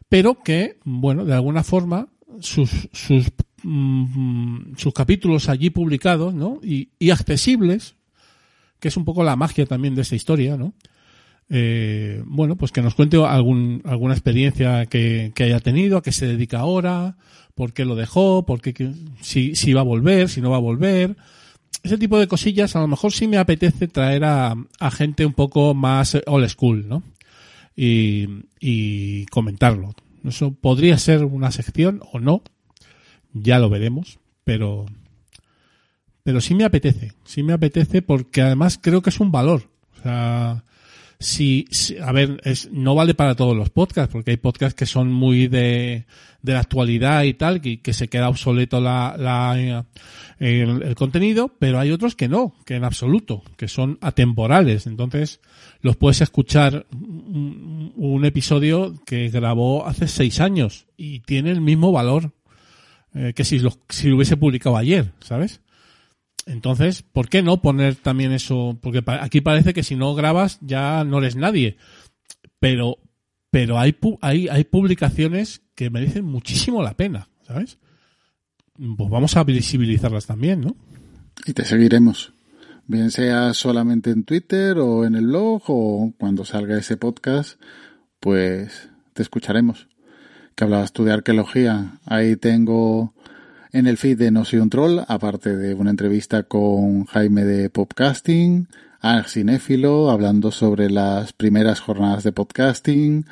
pero 0.08 0.42
que, 0.42 0.80
bueno, 0.86 1.26
de 1.26 1.34
alguna 1.34 1.64
forma 1.64 2.08
sus, 2.40 2.88
sus 2.94 3.28
mm, 3.64 4.76
sus 4.78 4.94
capítulos 4.94 5.50
allí 5.50 5.72
publicados, 5.72 6.34
¿no? 6.34 6.62
Y, 6.64 6.88
y 7.00 7.10
accesibles, 7.10 7.96
que 8.80 8.88
es 8.88 8.96
un 8.96 9.04
poco 9.04 9.26
la 9.26 9.36
magia 9.36 9.66
también 9.66 9.94
de 9.94 10.04
esta 10.04 10.16
historia, 10.16 10.56
¿no? 10.56 10.74
Eh, 11.50 12.24
bueno, 12.26 12.56
pues 12.56 12.72
que 12.72 12.82
nos 12.82 12.96
cuente 12.96 13.18
algún, 13.18 13.82
alguna 13.84 14.14
experiencia 14.14 14.86
que, 14.86 15.34
que, 15.36 15.44
haya 15.44 15.60
tenido, 15.60 15.98
a 15.98 16.02
qué 16.02 16.14
se 16.14 16.28
dedica 16.28 16.60
ahora, 16.60 17.18
por 17.56 17.74
qué 17.74 17.84
lo 17.84 17.96
dejó, 17.96 18.46
por 18.46 18.62
qué, 18.62 18.94
si, 19.20 19.54
si 19.56 19.74
va 19.74 19.82
a 19.82 19.84
volver, 19.84 20.30
si 20.30 20.40
no 20.40 20.50
va 20.50 20.58
a 20.58 20.62
volver. 20.62 21.18
Ese 21.84 21.98
tipo 21.98 22.20
de 22.20 22.28
cosillas 22.28 22.76
a 22.76 22.80
lo 22.80 22.88
mejor 22.88 23.12
sí 23.12 23.28
me 23.28 23.38
apetece 23.38 23.88
traer 23.88 24.24
a, 24.24 24.56
a 24.80 24.92
gente 24.92 25.26
un 25.26 25.34
poco 25.34 25.74
más 25.74 26.18
old 26.28 26.48
school, 26.48 26.88
¿no? 26.88 27.04
Y, 27.76 28.28
y 28.60 29.26
comentarlo. 29.28 29.96
Eso 30.24 30.52
podría 30.54 30.98
ser 30.98 31.26
una 31.26 31.52
sección 31.52 32.02
o 32.12 32.20
no, 32.20 32.44
ya 33.34 33.58
lo 33.58 33.70
veremos, 33.70 34.20
pero, 34.44 34.86
pero 36.24 36.42
sí 36.42 36.54
me 36.54 36.66
apetece, 36.66 37.14
sí 37.24 37.42
me 37.42 37.54
apetece 37.54 38.02
porque 38.02 38.42
además 38.42 38.80
creo 38.80 39.02
que 39.02 39.10
es 39.10 39.20
un 39.20 39.32
valor. 39.32 39.70
Si, 41.22 41.68
a 42.02 42.12
ver, 42.12 42.42
es, 42.44 42.70
no 42.72 42.96
vale 42.96 43.14
para 43.14 43.36
todos 43.36 43.56
los 43.56 43.70
podcasts, 43.70 44.12
porque 44.12 44.32
hay 44.32 44.38
podcasts 44.38 44.76
que 44.76 44.86
son 44.86 45.12
muy 45.12 45.48
de, 45.48 46.06
de 46.42 46.54
la 46.54 46.60
actualidad 46.60 47.24
y 47.24 47.34
tal, 47.34 47.62
que, 47.62 47.82
que 47.82 47.94
se 47.94 48.10
queda 48.10 48.30
obsoleto 48.30 48.82
la, 48.82 49.16
la 49.18 49.86
el, 50.40 50.96
contenido, 50.96 51.56
pero 51.60 51.80
hay 51.80 51.92
otros 51.92 52.16
que 52.16 52.28
no, 52.28 52.56
que 52.66 52.76
en 52.76 52.84
absoluto, 52.84 53.44
que 53.58 53.68
son 53.68 53.98
atemporales. 54.02 54.88
Entonces, 54.88 55.40
los 55.82 55.96
puedes 55.96 56.22
escuchar 56.22 56.88
un, 56.92 57.94
un 57.96 58.26
episodio 58.26 58.96
que 59.06 59.30
grabó 59.30 59.88
hace 59.88 60.08
seis 60.08 60.40
años 60.40 60.88
y 60.98 61.20
tiene 61.20 61.52
el 61.52 61.62
mismo 61.62 61.92
valor 61.92 62.34
eh, 63.14 63.34
que 63.36 63.44
si 63.44 63.60
lo, 63.60 63.74
si 63.90 64.08
lo 64.08 64.16
hubiese 64.16 64.38
publicado 64.38 64.78
ayer, 64.78 65.12
¿sabes? 65.20 65.62
Entonces, 66.46 67.04
¿por 67.04 67.30
qué 67.30 67.44
no 67.44 67.62
poner 67.62 67.96
también 67.96 68.32
eso? 68.32 68.78
Porque 68.82 69.04
aquí 69.06 69.42
parece 69.42 69.74
que 69.74 69.84
si 69.84 69.96
no 69.96 70.16
grabas 70.16 70.60
ya 70.62 71.04
no 71.04 71.20
eres 71.20 71.36
nadie. 71.36 71.78
Pero, 72.60 72.98
pero 73.50 73.80
hay, 73.80 73.96
hay, 74.22 74.48
hay 74.48 74.64
publicaciones 74.64 75.62
que 75.76 75.90
merecen 75.90 76.26
muchísimo 76.26 76.82
la 76.82 76.96
pena, 76.96 77.30
¿sabes? 77.44 77.78
Pues 78.76 79.10
vamos 79.10 79.36
a 79.38 79.44
visibilizarlas 79.44 80.26
también, 80.26 80.62
¿no? 80.62 80.76
Y 81.46 81.54
te 81.54 81.66
seguiremos. 81.66 82.34
Bien 82.88 83.12
sea 83.12 83.54
solamente 83.54 84.10
en 84.10 84.24
Twitter 84.24 84.78
o 84.80 85.06
en 85.06 85.16
el 85.16 85.28
blog 85.28 85.64
o 85.68 86.14
cuando 86.18 86.46
salga 86.46 86.78
ese 86.78 86.98
podcast, 86.98 87.60
pues 88.20 88.90
te 89.14 89.22
escucharemos. 89.22 89.88
Que 90.56 90.64
hablabas 90.64 90.92
tú 90.92 91.04
de 91.04 91.14
arqueología. 91.14 92.00
Ahí 92.06 92.36
tengo 92.36 93.14
en 93.74 93.88
el 93.88 93.98
feed 93.98 94.18
de 94.18 94.32
No 94.32 94.46
Soy 94.46 94.60
un 94.60 94.70
Troll, 94.70 95.00
aparte 95.08 95.56
de 95.56 95.74
una 95.74 95.92
entrevista 95.92 96.44
con 96.44 97.06
Jaime 97.06 97.44
de 97.44 97.70
Podcasting, 97.70 98.68
a 99.00 99.24
Cinéfilo, 99.24 100.10
hablando 100.10 100.52
sobre 100.52 100.90
las 100.90 101.34
primeras 101.34 101.80
jornadas 101.80 102.24
de 102.24 102.32
podcasting, 102.32 103.26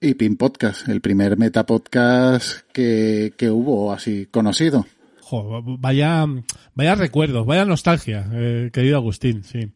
y 0.00 0.14
Pin 0.14 0.36
Podcast, 0.36 0.88
el 0.88 1.00
primer 1.00 1.38
metapodcast 1.38 2.62
que, 2.72 3.32
que 3.36 3.50
hubo 3.50 3.92
así 3.92 4.26
conocido. 4.30 4.86
Jo, 5.20 5.62
vaya, 5.78 6.26
vaya 6.74 6.94
recuerdos, 6.96 7.46
vaya 7.46 7.64
nostalgia, 7.64 8.28
eh, 8.32 8.70
querido 8.72 8.96
Agustín, 8.96 9.44
sí. 9.44 9.70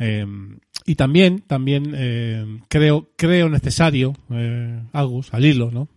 Eh, 0.00 0.26
y 0.84 0.96
también, 0.96 1.40
también 1.46 1.92
eh, 1.94 2.44
creo, 2.68 3.10
creo 3.16 3.48
necesario, 3.48 4.14
eh, 4.30 4.82
Agus, 4.92 5.32
al 5.32 5.44
hilo, 5.44 5.70
¿no? 5.70 5.88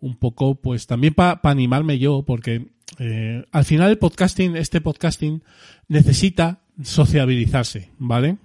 Un 0.00 0.16
poco, 0.16 0.54
pues 0.56 0.86
también 0.86 1.14
para 1.14 1.42
pa 1.42 1.50
animarme 1.50 1.98
yo, 1.98 2.22
porque 2.22 2.68
eh, 2.98 3.44
al 3.52 3.64
final 3.64 3.90
el 3.90 3.98
podcasting, 3.98 4.56
este 4.56 4.80
podcasting, 4.80 5.42
necesita 5.88 6.60
sociabilizarse, 6.82 7.90
¿vale? 7.98 8.38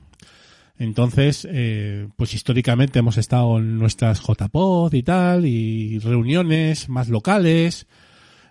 Entonces, 0.78 1.48
eh, 1.50 2.10
pues 2.18 2.34
históricamente 2.34 3.00
hemos 3.00 3.18
estado 3.18 3.60
en 3.60 3.78
nuestras 3.78 4.22
JPod 4.22 4.94
y 4.94 5.04
tal, 5.04 5.46
y 5.46 6.00
reuniones 6.00 6.90
más 6.90 7.08
locales 7.08 7.88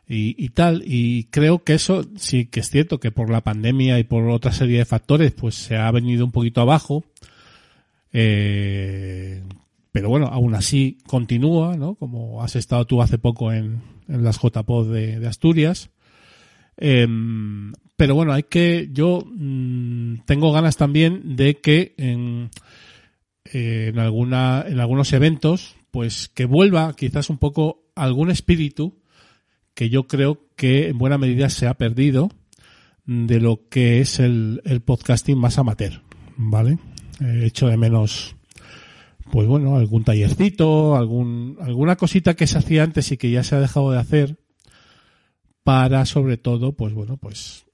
y, 0.09 0.35
y, 0.43 0.49
tal, 0.51 0.83
y 0.87 1.25
creo 1.25 1.65
que 1.65 1.75
eso 1.75 2.07
sí 2.17 2.47
que 2.47 2.61
es 2.61 2.71
cierto 2.71 2.99
que 2.99 3.11
por 3.11 3.31
la 3.31 3.43
pandemia 3.43 3.99
y 3.99 4.05
por 4.05 4.29
otra 4.31 4.53
serie 4.53 4.79
de 4.79 4.85
factores, 4.87 5.33
pues 5.33 5.55
se 5.55 5.77
ha 5.77 5.91
venido 5.91 6.25
un 6.25 6.33
poquito 6.33 6.63
abajo. 6.63 7.05
Eh, 8.13 9.43
pero 9.95 10.09
bueno, 10.09 10.27
aún 10.27 10.57
así 10.57 10.99
continúa, 11.07 11.77
¿no? 11.77 11.95
Como 11.95 12.43
has 12.43 12.57
estado 12.57 12.85
tú 12.85 13.01
hace 13.01 13.17
poco 13.17 13.53
en, 13.53 13.81
en 14.09 14.25
las 14.25 14.41
JPod 14.43 14.93
de, 14.93 15.21
de 15.21 15.29
Asturias. 15.29 15.91
Eh, 16.79 17.07
pero 17.97 18.17
bueno, 18.17 18.33
hay 18.33 18.43
que, 18.43 18.89
yo 18.91 19.23
mmm, 19.25 20.17
tengo 20.27 20.51
ganas 20.51 20.77
también 20.77 21.37
de 21.37 21.61
que 21.61 21.95
en, 21.97 22.51
eh, 23.45 23.91
en 23.93 24.01
alguna, 24.01 24.65
en 24.67 24.81
algunos 24.81 25.13
eventos, 25.13 25.77
pues 25.93 26.27
que 26.27 26.47
vuelva 26.47 26.97
quizás 26.97 27.31
un 27.31 27.39
poco 27.39 27.85
algún 27.95 28.33
espíritu 28.33 29.01
que 29.75 29.91
yo 29.91 30.09
creo 30.09 30.49
que 30.57 30.89
en 30.89 30.99
buena 30.99 31.19
medida 31.19 31.49
se 31.51 31.69
ha 31.69 31.75
perdido 31.75 32.33
de 33.07 33.39
lo 33.39 33.69
que 33.69 34.01
es 34.01 34.19
el, 34.19 34.61
el 34.65 34.81
podcasting 34.81 35.39
más 35.39 35.57
amateur, 35.57 36.03
¿vale? 36.37 36.79
He 37.21 37.47
hecho 37.47 37.69
de 37.69 37.77
menos 37.77 38.35
pues 39.31 39.49
bueno, 39.49 39.77
algún 39.77 40.05
tallercito, 40.05 40.97
algún, 40.97 41.57
alguna 41.61 41.97
cosita 41.97 42.35
que 42.35 42.47
se 42.47 42.59
hacía 42.59 42.83
antes 42.83 43.11
y 43.13 43.17
que 43.17 43.31
ya 43.31 43.43
se 43.43 43.57
ha 43.57 43.61
dejado 43.61 43.91
de 43.91 43.99
hacer 43.99 44.39
para 45.63 46.05
sobre 46.05 46.37
todo, 46.37 46.73
pues 46.73 46.93
bueno, 46.93 47.17
pues 47.17 47.65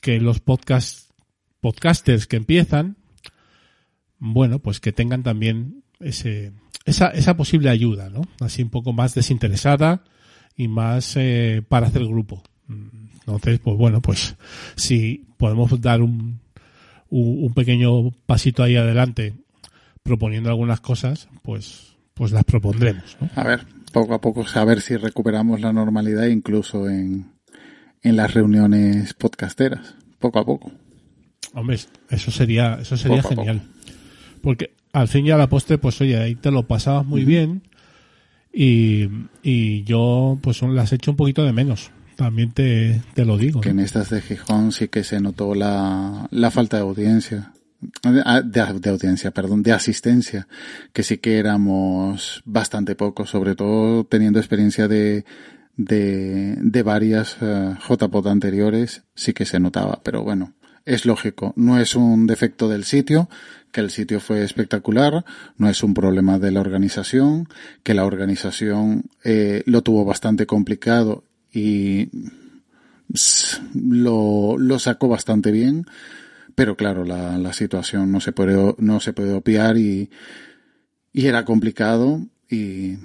que 0.00 0.20
los 0.20 0.40
podcast, 0.40 1.10
podcasters 1.60 2.26
que 2.26 2.36
empiezan, 2.36 2.96
bueno, 4.18 4.58
pues 4.58 4.80
que 4.80 4.92
tengan 4.92 5.22
también 5.22 5.82
ese, 6.00 6.52
esa, 6.84 7.08
esa 7.08 7.36
posible 7.36 7.70
ayuda, 7.70 8.10
¿no? 8.10 8.22
Así 8.40 8.62
un 8.62 8.70
poco 8.70 8.92
más 8.92 9.14
desinteresada 9.14 10.04
y 10.56 10.68
más 10.68 11.16
eh, 11.16 11.62
para 11.66 11.86
hacer 11.86 12.04
grupo. 12.04 12.42
Entonces, 12.68 13.60
pues 13.60 13.76
bueno, 13.76 14.00
pues 14.02 14.36
si 14.76 15.26
podemos 15.38 15.80
dar 15.80 16.02
un, 16.02 16.40
un 17.08 17.54
pequeño 17.54 18.10
pasito 18.26 18.62
ahí 18.62 18.76
adelante 18.76 19.34
proponiendo 20.02 20.50
algunas 20.50 20.80
cosas, 20.80 21.28
pues, 21.42 21.94
pues 22.14 22.32
las 22.32 22.44
propondremos. 22.44 23.16
¿no? 23.20 23.30
A 23.34 23.44
ver, 23.44 23.66
poco 23.92 24.14
a 24.14 24.20
poco, 24.20 24.44
a 24.54 24.64
ver 24.64 24.80
si 24.80 24.96
recuperamos 24.96 25.60
la 25.60 25.72
normalidad 25.72 26.26
incluso 26.26 26.88
en, 26.88 27.32
en 28.02 28.16
las 28.16 28.34
reuniones 28.34 29.14
podcasteras, 29.14 29.94
poco 30.18 30.38
a 30.38 30.44
poco. 30.44 30.72
Hombre, 31.54 31.78
eso 32.10 32.30
sería, 32.30 32.78
eso 32.80 32.96
sería 32.96 33.22
poco 33.22 33.34
genial. 33.36 33.62
Porque 34.42 34.74
al 34.92 35.08
fin 35.08 35.26
y 35.26 35.30
a 35.30 35.36
la 35.36 35.48
postre, 35.48 35.78
pues 35.78 36.00
oye, 36.00 36.18
ahí 36.18 36.34
te 36.34 36.50
lo 36.50 36.66
pasabas 36.66 37.06
muy 37.06 37.20
uh 37.22 37.24
-huh. 37.24 37.26
bien 37.26 37.62
y, 38.52 39.08
y 39.42 39.84
yo 39.84 40.38
pues 40.42 40.62
las 40.62 40.92
he 40.92 40.96
hecho 40.96 41.10
un 41.12 41.16
poquito 41.16 41.44
de 41.44 41.52
menos. 41.52 41.90
También 42.16 42.52
te, 42.52 43.00
te 43.14 43.24
lo 43.24 43.38
digo. 43.38 43.60
Que 43.60 43.72
¿no? 43.72 43.80
en 43.80 43.84
estas 43.86 44.10
de 44.10 44.20
Gijón 44.20 44.72
sí 44.72 44.88
que 44.88 45.02
se 45.02 45.20
notó 45.20 45.54
la, 45.54 46.28
la 46.30 46.50
falta 46.50 46.76
de 46.76 46.82
audiencia. 46.82 47.52
De, 48.02 48.80
de, 48.80 48.90
audiencia, 48.90 49.32
perdón, 49.32 49.62
de 49.62 49.72
asistencia, 49.72 50.46
que 50.92 51.02
sí 51.02 51.18
que 51.18 51.38
éramos 51.38 52.42
bastante 52.44 52.94
pocos, 52.94 53.30
sobre 53.30 53.56
todo 53.56 54.04
teniendo 54.04 54.38
experiencia 54.38 54.86
de, 54.86 55.24
de, 55.76 56.56
de 56.60 56.82
varias 56.82 57.36
uh, 57.42 57.74
JPOD 57.88 58.28
anteriores, 58.28 59.02
sí 59.14 59.32
que 59.32 59.46
se 59.46 59.58
notaba, 59.58 60.00
pero 60.04 60.22
bueno, 60.22 60.54
es 60.84 61.06
lógico, 61.06 61.52
no 61.56 61.78
es 61.78 61.94
un 61.94 62.26
defecto 62.26 62.68
del 62.68 62.84
sitio, 62.84 63.28
que 63.72 63.80
el 63.80 63.90
sitio 63.90 64.20
fue 64.20 64.44
espectacular, 64.44 65.24
no 65.56 65.68
es 65.68 65.82
un 65.82 65.94
problema 65.94 66.38
de 66.38 66.50
la 66.50 66.60
organización, 66.60 67.48
que 67.82 67.94
la 67.94 68.04
organización 68.04 69.04
eh, 69.24 69.62
lo 69.66 69.82
tuvo 69.82 70.04
bastante 70.04 70.46
complicado 70.46 71.24
y 71.52 72.10
lo, 73.74 74.56
lo 74.58 74.78
sacó 74.78 75.08
bastante 75.08 75.50
bien, 75.50 75.86
pero 76.54 76.76
claro, 76.76 77.04
la, 77.04 77.38
la 77.38 77.52
situación 77.52 78.10
no 78.12 78.20
se 78.20 78.32
puede, 78.32 78.74
no 78.78 79.00
se 79.00 79.12
puede 79.12 79.32
opiar 79.32 79.76
y, 79.76 80.10
y 81.12 81.26
era 81.26 81.44
complicado 81.44 82.20
y, 82.50 82.96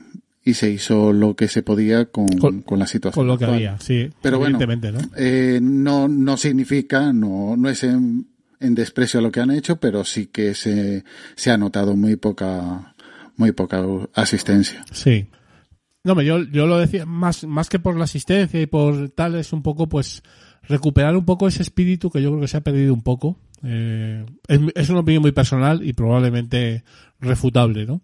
y 0.44 0.54
se 0.54 0.70
hizo 0.70 1.12
lo 1.14 1.36
que 1.36 1.48
se 1.48 1.62
podía 1.62 2.06
con, 2.06 2.28
con, 2.28 2.62
con 2.62 2.80
la 2.80 2.88
situación. 2.88 3.22
Con 3.22 3.28
lo 3.28 3.38
que 3.38 3.46
actual. 3.46 3.58
había, 3.58 3.80
sí. 3.80 4.10
Pero 4.22 4.40
bueno, 4.40 4.60
¿no? 4.60 5.00
Eh, 5.18 5.60
no, 5.62 6.08
no 6.08 6.38
significa, 6.38 7.12
no, 7.12 7.56
no 7.58 7.70
es 7.70 7.84
en, 7.84 8.28
en, 8.60 8.76
desprecio 8.76 9.20
a 9.20 9.24
lo 9.24 9.32
que 9.32 9.42
han 9.42 9.52
hecho, 9.52 9.78
pero 9.78 10.06
sí 10.06 10.28
que 10.28 10.54
se, 10.56 11.04
se 11.36 11.52
ha 11.52 11.58
notado 11.58 11.96
muy 11.96 12.16
poca, 12.16 12.96
muy 13.36 13.52
poca 13.52 13.84
asistencia. 14.14 14.86
Sí. 14.92 15.28
No, 16.16 16.22
yo, 16.22 16.44
yo 16.44 16.68
lo 16.68 16.78
decía 16.78 17.06
más, 17.06 17.44
más 17.44 17.68
que 17.68 17.80
por 17.80 17.98
la 17.98 18.06
asistencia 18.06 18.62
y 18.62 18.66
por 18.66 19.10
tal, 19.10 19.36
es 19.36 19.52
un 19.52 19.62
poco 19.62 19.88
pues 19.90 20.24
recuperar 20.64 21.18
un 21.18 21.26
poco 21.26 21.48
ese 21.48 21.62
espíritu 21.62 22.10
que 22.10 22.22
yo 22.22 22.30
creo 22.30 22.42
que 22.42 22.48
se 22.48 22.58
ha 22.58 22.62
perdido 22.62 22.94
un 22.94 23.02
poco. 23.02 23.38
Eh, 23.64 24.26
es, 24.48 24.60
es, 24.76 24.90
una 24.90 25.02
opinión 25.02 25.22
muy 25.22 25.34
personal 25.34 25.86
y 25.86 25.94
probablemente 25.94 26.84
refutable, 27.20 27.86
¿no? 27.86 28.02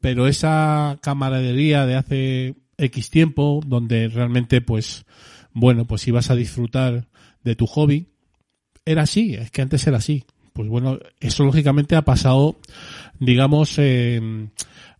Pero 0.00 0.28
esa 0.28 0.98
camaradería 1.02 1.84
de 1.84 1.96
hace 1.96 2.54
X 2.78 3.10
tiempo, 3.10 3.60
donde 3.66 4.08
realmente 4.08 4.60
pues, 4.60 5.04
bueno, 5.52 5.84
pues 5.86 6.06
ibas 6.06 6.30
a 6.30 6.36
disfrutar 6.36 7.08
de 7.42 7.56
tu 7.56 7.66
hobby. 7.66 8.08
Era 8.84 9.02
así, 9.02 9.34
es 9.34 9.50
que 9.50 9.62
antes 9.62 9.86
era 9.86 9.98
así. 9.98 10.24
Pues 10.52 10.68
bueno, 10.68 10.98
eso 11.18 11.44
lógicamente 11.44 11.96
ha 11.96 12.02
pasado, 12.02 12.58
digamos, 13.18 13.78
eh, 13.78 14.48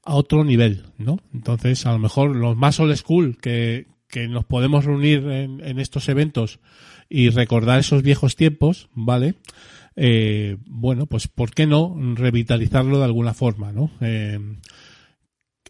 a 0.05 0.15
otro 0.15 0.45
nivel, 0.45 0.85
¿no? 0.99 1.19
Entonces, 1.33 1.87
a 1.87 1.93
lo 1.93 1.99
mejor 1.99 2.35
los 2.35 2.57
más 2.57 2.81
old 2.81 2.97
school 2.97 3.39
que, 3.39 3.87
que 4.09 4.29
nos 4.29 4.45
podemos 4.45 4.85
reunir 4.85 5.27
en, 5.29 5.61
en 5.65 5.79
estos 5.79 6.09
eventos 6.09 6.61
y 7.09 7.29
recordar 7.29 7.81
esos 7.81 8.03
viejos 8.03 8.37
tiempos, 8.37 8.89
¿vale? 8.95 9.35
Eh, 9.97 10.57
bueno, 10.67 11.07
pues 11.07 11.29
¿por 11.29 11.53
qué 11.53 11.67
no 11.67 11.95
revitalizarlo 12.15 12.99
de 12.99 13.05
alguna 13.05 13.35
forma, 13.35 13.73
¿no? 13.73 13.91
Eh, 14.01 14.39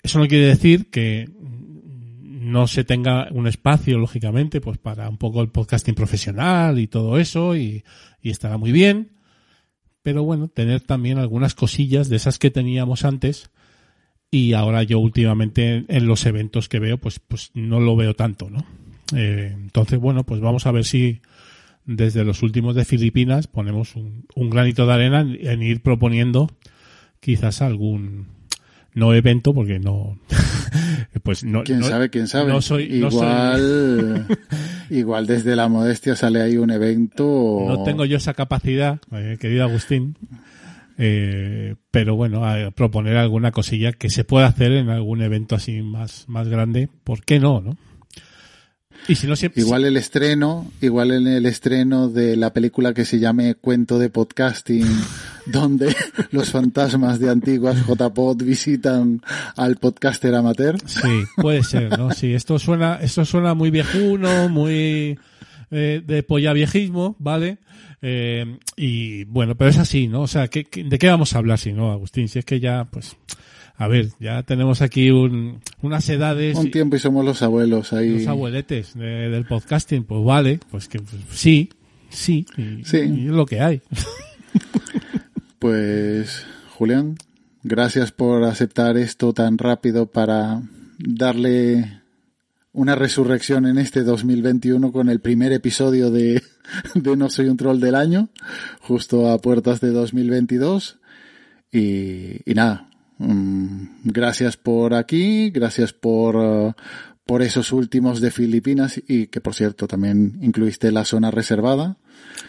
eso 0.03 0.19
no 0.19 0.29
quiere 0.29 0.47
decir 0.47 0.91
que 0.91 1.29
no 1.39 2.67
se 2.67 2.85
tenga 2.85 3.29
un 3.33 3.47
espacio, 3.47 3.99
lógicamente, 3.99 4.61
pues 4.61 4.79
para 4.79 5.09
un 5.09 5.19
poco 5.19 5.43
el 5.43 5.51
podcasting 5.51 5.95
profesional 5.95 6.79
y 6.79 6.87
todo 6.87 7.19
eso, 7.19 7.57
y, 7.57 7.85
y 8.21 8.31
estará 8.31 8.57
muy 8.57 8.73
bien. 8.73 9.13
Pero 10.03 10.25
bueno, 10.25 10.49
tener 10.49 10.81
también 10.81 11.19
algunas 11.19 11.55
cosillas 11.55 12.09
de 12.09 12.17
esas 12.17 12.39
que 12.39 12.51
teníamos 12.51 13.05
antes, 13.05 13.51
y 14.33 14.55
ahora 14.55 14.83
yo 14.83 14.99
últimamente 14.99 15.85
en 15.87 16.07
los 16.09 16.27
eventos 16.27 16.69
que 16.69 16.81
veo, 16.81 16.97
pues, 16.99 17.21
pues 17.21 17.51
no 17.55 17.79
lo 17.79 17.95
veo 17.95 18.15
tanto, 18.15 18.51
¿no? 18.51 18.65
Eh, 19.15 19.53
entonces, 19.55 20.01
bueno, 20.01 20.25
pues 20.25 20.41
vamos 20.41 20.67
a 20.67 20.73
ver 20.73 20.85
si 20.85 21.21
desde 21.85 22.25
los 22.25 22.43
últimos 22.43 22.75
de 22.75 22.85
Filipinas 22.87 23.47
ponemos 23.47 23.95
un, 23.95 24.25
un 24.35 24.49
granito 24.51 24.87
de 24.87 24.93
arena 24.95 25.21
en, 25.21 25.39
en 25.47 25.63
ir 25.63 25.83
proponiendo 25.83 26.51
quizás 27.21 27.61
algún 27.61 28.27
no 28.95 29.15
evento 29.15 29.53
porque 29.55 29.79
no 29.79 30.19
pues 31.23 31.45
no 31.45 31.63
quién 31.65 31.81
no- 31.81 31.87
sabe 31.89 32.09
quién 32.11 32.27
sabe 32.29 32.53
no 32.53 32.61
soy- 32.61 32.89
no 33.01 33.09
igual 33.09 34.27
igual 34.91 35.27
desde 35.27 35.57
la 35.57 35.69
modestia 35.69 36.15
sale 36.15 36.41
ahí 36.43 36.57
un 36.59 36.71
evento 36.71 37.27
o- 37.27 37.69
no 37.69 37.83
tengo 37.85 38.05
yo 38.05 38.17
esa 38.19 38.35
capacidad 38.35 39.01
eh, 39.13 39.39
querido 39.41 39.65
Agustín 39.65 40.17
eh, 41.05 41.75
pero 41.91 42.15
bueno 42.15 42.45
a 42.45 42.71
proponer 42.71 43.17
alguna 43.17 43.51
cosilla 43.51 43.93
que 43.93 44.09
se 44.09 44.23
pueda 44.23 44.47
hacer 44.47 44.71
en 44.71 44.89
algún 44.89 45.21
evento 45.21 45.57
así 45.57 45.83
más 45.83 46.29
más 46.29 46.47
grande 46.47 46.89
¿por 47.03 47.25
qué 47.25 47.41
no 47.41 47.61
no? 47.61 47.77
y 49.09 49.17
si 49.17 49.27
no 49.27 49.35
siempre 49.35 49.63
Igual 49.63 49.85
el 49.85 49.97
estreno, 49.97 50.71
igual 50.81 51.11
en 51.11 51.27
el 51.27 51.47
estreno 51.47 52.09
de 52.09 52.37
la 52.37 52.53
película 52.53 52.95
que 52.95 53.05
se 53.05 53.19
llame 53.19 53.57
Cuento 53.57 53.99
de 53.99 54.11
Podcasting, 54.11 54.87
donde 55.47 55.95
los 56.31 56.51
fantasmas 56.51 57.19
de 57.19 57.31
antiguas 57.31 57.85
JPod 57.85 58.45
visitan 58.45 59.21
al 59.57 59.77
podcaster 59.77 60.35
amateur. 60.35 60.77
Sí, 60.87 61.25
puede 61.37 61.65
ser, 61.65 61.99
¿no? 61.99 62.13
Sí, 62.13 62.33
esto 62.33 62.61
suena, 62.61 62.99
esto 63.03 63.25
suena 63.25 63.55
muy 63.55 63.71
viejuno, 63.71 64.49
muy 64.49 65.19
eh, 65.73 66.03
de 66.07 66.23
polla 66.23 66.53
viejismo, 66.53 67.17
¿vale? 67.19 67.59
Eh, 68.03 68.59
y 68.77 69.25
bueno, 69.25 69.55
pero 69.57 69.71
es 69.71 69.79
así, 69.79 70.09
¿no? 70.09 70.23
O 70.23 70.27
sea, 70.27 70.49
¿qué, 70.49 70.65
qué- 70.65 70.83
de 70.85 70.99
qué 70.99 71.07
vamos 71.09 71.35
a 71.35 71.39
hablar 71.39 71.59
si 71.59 71.73
no, 71.73 71.93
Agustín? 71.93 72.29
Si 72.29 72.39
es 72.41 72.45
que 72.45 72.59
ya, 72.61 72.85
pues, 72.91 73.17
a 73.77 73.87
ver, 73.89 74.09
ya 74.19 74.43
tenemos 74.43 74.83
aquí 74.83 75.11
un, 75.11 75.61
unas 75.83 76.09
edades, 76.09 76.57
Un 76.59 76.71
tiempo 76.73 76.97
y 76.97 76.99
somos 76.99 77.25
los 77.25 77.43
abuelos 77.43 77.93
ahí. 77.93 78.19
los 78.19 78.27
abueletes 78.27 78.95
de- 78.95 79.29
del 79.31 79.45
podcasting, 79.47 80.05
pues 80.05 80.25
vale, 80.25 80.59
pues 80.71 80.89
que 80.89 80.99
pues, 80.99 81.23
sí, 81.31 81.71
sí, 82.11 82.45
y, 82.57 82.85
Sí. 82.85 82.99
y 82.99 83.27
es 83.27 83.33
lo 83.33 83.47
que 83.47 83.61
hay. 83.61 83.81
Pues, 85.59 86.45
Julián, 86.71 87.17
gracias 87.63 88.11
por 88.13 88.43
aceptar 88.45 88.97
esto 88.97 89.33
tan 89.33 89.59
rápido 89.59 90.07
para 90.07 90.63
darle 90.99 92.01
una 92.73 92.95
resurrección 92.97 93.67
en 93.67 93.79
este 93.79 94.03
2021 94.03 94.91
con 94.93 95.09
el 95.09 95.21
primer 95.21 95.53
episodio 95.53 96.11
de, 96.11 96.43
de 96.95 97.17
No 97.17 97.31
Soy 97.31 97.49
un 97.49 97.57
Troll 97.57 97.81
del 97.81 97.95
año, 97.95 98.29
justo 98.81 99.31
a 99.31 99.39
puertas 99.39 99.81
de 99.81 99.91
2022. 99.91 100.99
Y, 101.71 102.51
y 102.51 102.55
nada, 102.55 102.89
mm, 103.19 103.87
gracias 104.05 104.57
por 104.57 104.95
aquí, 104.95 105.51
gracias 105.51 105.93
por, 105.93 106.37
uh, 106.37 106.73
por 107.25 107.43
esos 107.43 107.73
últimos 107.73 108.21
de 108.21 108.31
Filipinas 108.31 109.01
y 109.09 109.29
que 109.29 109.41
por 109.41 109.55
cierto 109.55 109.87
también 109.87 110.39
incluiste 110.43 110.93
la 110.93 111.05
zona 111.05 111.31
reservada. 111.31 111.97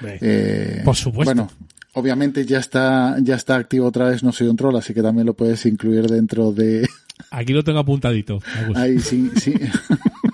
Eh, 0.03 0.81
Por 0.83 0.95
supuesto. 0.95 1.33
Bueno, 1.33 1.49
obviamente 1.93 2.45
ya 2.45 2.59
está, 2.59 3.17
ya 3.21 3.35
está 3.35 3.55
activo 3.55 3.87
otra 3.87 4.09
vez 4.09 4.23
No 4.23 4.31
Soy 4.31 4.47
un 4.47 4.57
Troll, 4.57 4.75
así 4.75 4.93
que 4.93 5.01
también 5.01 5.27
lo 5.27 5.35
puedes 5.35 5.65
incluir 5.65 6.07
dentro 6.07 6.51
de 6.51 6.87
Aquí 7.31 7.53
lo 7.53 7.63
tengo 7.63 7.79
apuntadito, 7.79 8.39
ahí, 8.75 8.99
sí, 8.99 9.31
sí. 9.35 9.53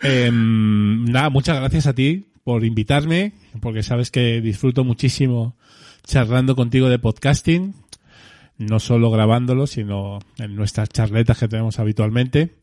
Em, 0.00 1.04
nada, 1.04 1.30
muchas 1.30 1.56
gracias 1.56 1.86
a 1.86 1.94
ti 1.94 2.26
por 2.44 2.64
invitarme, 2.64 3.32
porque 3.60 3.82
sabes 3.82 4.10
que 4.10 4.40
disfruto 4.40 4.84
muchísimo 4.84 5.56
charlando 6.04 6.56
contigo 6.56 6.88
de 6.88 6.98
podcasting, 6.98 7.74
no 8.56 8.80
solo 8.80 9.10
grabándolo, 9.10 9.66
sino 9.66 10.18
en 10.38 10.56
nuestras 10.56 10.88
charletas 10.88 11.38
que 11.38 11.48
tenemos 11.48 11.78
habitualmente. 11.78 12.56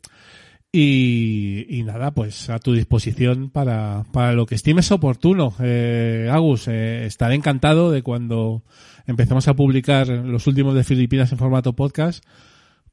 Y, 0.72 1.66
y 1.70 1.84
nada, 1.84 2.12
pues 2.12 2.50
a 2.50 2.60
tu 2.60 2.74
disposición 2.74 3.50
para, 3.50 4.04
para 4.12 4.34
lo 4.34 4.46
que 4.46 4.56
estimes 4.56 4.92
oportuno. 4.92 5.54
Eh, 5.60 6.30
Agus, 6.30 6.68
eh, 6.68 7.06
estaré 7.06 7.36
encantado 7.36 7.92
de 7.92 8.02
cuando 8.02 8.64
empecemos 9.08 9.48
a 9.48 9.54
publicar 9.54 10.08
los 10.08 10.48
últimos 10.48 10.76
de 10.76 10.84
Filipinas 10.84 11.32
en 11.32 11.38
formato 11.38 11.78
podcast, 11.78 12.26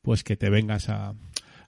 pues 0.00 0.22
que 0.22 0.36
te 0.36 0.48
vengas 0.48 0.88
a, 0.90 1.14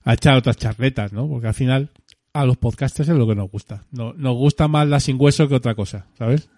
a 0.03 0.13
echar 0.13 0.37
otras 0.37 0.55
charletas, 0.55 1.11
¿no? 1.11 1.27
Porque 1.27 1.47
al 1.47 1.53
final 1.53 1.91
a 2.35 2.45
los 2.45 2.57
podcasters 2.57 3.09
es 3.09 3.15
lo 3.15 3.27
que 3.27 3.35
nos 3.35 3.49
gusta. 3.49 3.83
No, 3.91 4.13
nos 4.13 4.35
gusta 4.35 4.67
más 4.67 4.87
la 4.87 4.99
sin 4.99 5.17
hueso 5.19 5.47
que 5.47 5.55
otra 5.55 5.73
cosa, 5.75 6.05
¿sabes? 6.17 6.49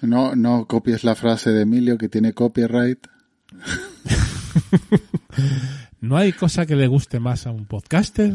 No, 0.00 0.34
no 0.36 0.66
copies 0.66 1.04
la 1.04 1.14
frase 1.14 1.50
de 1.50 1.62
Emilio 1.62 1.98
que 1.98 2.08
tiene 2.08 2.32
copyright. 2.32 3.06
No 6.00 6.16
hay 6.18 6.32
cosa 6.32 6.66
que 6.66 6.76
le 6.76 6.86
guste 6.86 7.18
más 7.18 7.46
a 7.46 7.50
un 7.50 7.64
podcaster 7.64 8.34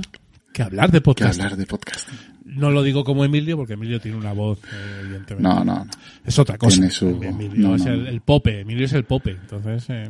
que 0.53 0.63
hablar 0.63 0.91
de 0.91 0.97
Que 0.97 1.01
podcast. 1.03 1.39
hablar 1.39 1.55
de 1.55 1.65
podcast. 1.67 2.09
No 2.43 2.71
lo 2.71 2.81
digo 2.81 3.03
como 3.03 3.23
Emilio, 3.23 3.57
porque 3.57 3.73
Emilio 3.73 4.01
tiene 4.01 4.17
una 4.17 4.33
voz, 4.33 4.57
eh, 4.63 5.01
evidentemente. 5.01 5.47
No, 5.47 5.63
no, 5.63 5.85
no. 5.85 5.91
Es 6.25 6.39
otra 6.39 6.57
cosa. 6.57 6.77
Tiene 6.77 6.89
su- 6.89 7.21
Emilio 7.21 7.67
no, 7.69 7.75
es 7.75 7.85
no, 7.85 7.91
el, 7.93 8.21
pope. 8.21 8.61
Emilio 8.61 8.85
es 8.85 8.93
el 8.93 9.03
pope. 9.05 9.31
Entonces, 9.39 9.85
eh, 9.89 10.09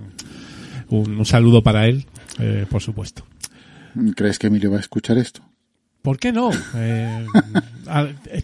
un, 0.88 1.18
un 1.18 1.26
saludo 1.26 1.62
para 1.62 1.86
él, 1.86 2.06
eh, 2.40 2.66
por 2.70 2.82
supuesto. 2.82 3.26
¿Crees 4.16 4.40
que 4.40 4.48
Emilio 4.48 4.72
va 4.72 4.78
a 4.78 4.82
escuchar 4.82 5.18
esto? 5.18 5.42
¿Por 6.02 6.18
qué 6.18 6.32
no? 6.32 6.50
Eh, 6.76 7.26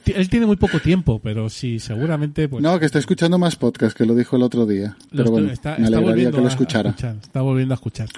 él 0.08 0.30
tiene 0.30 0.46
muy 0.46 0.58
poco 0.58 0.80
tiempo, 0.80 1.20
pero 1.24 1.50
sí, 1.50 1.80
seguramente. 1.80 2.50
Pues, 2.50 2.62
No, 2.62 2.80
que 2.80 2.86
está 2.86 3.00
escuchando 3.00 3.38
más 3.38 3.56
podcast, 3.56 3.96
que 3.98 4.06
lo 4.06 4.14
dijo 4.16 4.36
el 4.36 4.44
otro 4.44 4.66
día. 4.66 4.98
Pero 5.12 5.24
estoy- 5.24 5.32
bueno, 5.32 5.52
está, 5.52 5.78
me 5.78 5.86
está 5.86 6.00
volviendo 6.00 6.32
que 6.32 6.42
lo 6.42 6.48
a 6.48 6.50
escuchara. 6.50 6.90
escuchar, 6.90 7.16
está 7.22 7.42
volviendo 7.42 7.74
a 7.74 7.76
escuchar. 7.76 8.10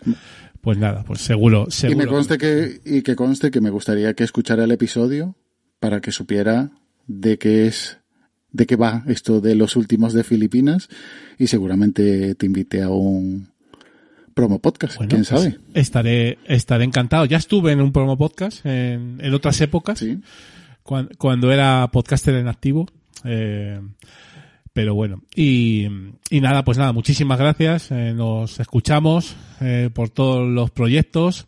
Pues 0.62 0.78
nada, 0.78 1.04
pues 1.06 1.22
seguro, 1.22 1.66
Y 1.68 1.72
seguro. 1.72 1.98
me 2.00 2.08
conste 2.08 2.38
que, 2.38 2.82
y 2.84 3.02
que 3.04 3.16
conste 3.16 3.52
que 3.52 3.62
me 3.62 3.70
gustaría 3.70 4.14
que 4.16 4.24
escuchara 4.24 4.64
el 4.64 4.72
episodio 4.72 5.36
para 5.80 6.02
que 6.02 6.12
supiera 6.12 6.72
de 7.06 7.38
qué 7.38 7.68
es, 7.68 8.00
de 8.52 8.66
qué 8.66 8.76
va 8.76 9.04
esto 9.08 9.40
de 9.40 9.56
los 9.56 9.76
últimos 9.76 10.14
de 10.14 10.24
Filipinas 10.24 10.90
y 11.38 11.48
seguramente 11.48 12.34
te 12.36 12.46
invite 12.48 12.82
a 12.82 12.90
un 12.90 13.50
promo 14.38 14.60
podcast, 14.60 14.96
Bueno, 14.98 15.10
quién 15.10 15.26
pues 15.26 15.28
sabe. 15.28 15.58
estaré, 15.74 16.38
estaré 16.46 16.84
encantado. 16.86 17.26
Ya 17.26 17.38
estuve 17.38 17.72
en 17.74 17.82
un 17.82 17.92
promo 17.92 18.18
podcast 18.18 18.66
en, 18.66 19.18
en 19.22 19.34
otras 19.34 19.60
épocas, 19.62 20.00
Sí. 20.00 20.20
cuando, 20.84 21.52
era 21.52 21.90
podcaster 21.92 22.36
en 22.36 22.48
activo. 22.48 22.88
Eh, 23.26 23.82
pero 24.74 24.94
bueno, 24.94 25.24
y, 25.36 25.88
y 26.30 26.40
nada, 26.40 26.64
pues 26.64 26.78
nada, 26.78 26.94
muchísimas 26.94 27.40
gracias. 27.40 27.90
Eh, 27.92 28.14
nos 28.16 28.60
escuchamos 28.60 29.36
eh, 29.60 29.90
por 29.94 30.10
todos 30.10 30.48
los 30.48 30.70
proyectos. 30.72 31.48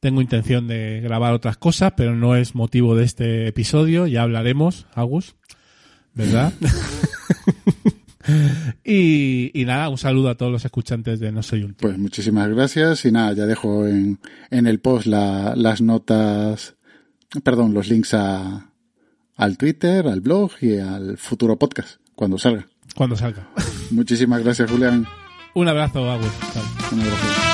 Tengo 0.00 0.20
intención 0.20 0.66
de 0.66 1.00
grabar 1.00 1.32
otras 1.34 1.56
cosas, 1.56 1.92
pero 1.96 2.14
no 2.16 2.34
es 2.36 2.54
motivo 2.56 2.96
de 2.96 3.04
este 3.04 3.46
episodio. 3.46 4.06
Ya 4.08 4.22
hablaremos, 4.22 4.86
Agus, 4.94 5.36
¿verdad? 6.14 6.52
y, 8.84 9.50
y 9.58 9.64
nada, 9.64 9.88
un 9.88 9.98
saludo 9.98 10.28
a 10.30 10.36
todos 10.36 10.50
los 10.52 10.64
escuchantes 10.64 11.20
de 11.20 11.32
No 11.32 11.42
Soy 11.42 11.62
un. 11.64 11.74
Pues 11.74 11.98
muchísimas 11.98 12.48
gracias 12.48 13.04
y 13.04 13.12
nada, 13.12 13.32
ya 13.32 13.46
dejo 13.46 13.86
en, 13.86 14.18
en 14.50 14.66
el 14.66 14.80
post 14.80 15.06
la- 15.06 15.54
las 15.56 15.80
notas, 15.80 16.76
perdón, 17.42 17.74
los 17.74 17.88
links 17.88 18.14
a, 18.14 18.70
al 19.36 19.58
Twitter, 19.58 20.06
al 20.08 20.20
blog 20.20 20.52
y 20.60 20.78
al 20.78 21.16
futuro 21.18 21.58
podcast 21.58 21.98
cuando 22.14 22.38
salga. 22.38 22.66
Cuando 22.94 23.16
salga. 23.16 23.48
Muchísimas 23.90 24.42
gracias, 24.44 24.70
Julián. 24.70 25.06
Un 25.54 25.68
abrazo, 25.68 26.10
Agus. 26.10 26.30
Un 26.92 27.00
abrazo. 27.00 27.53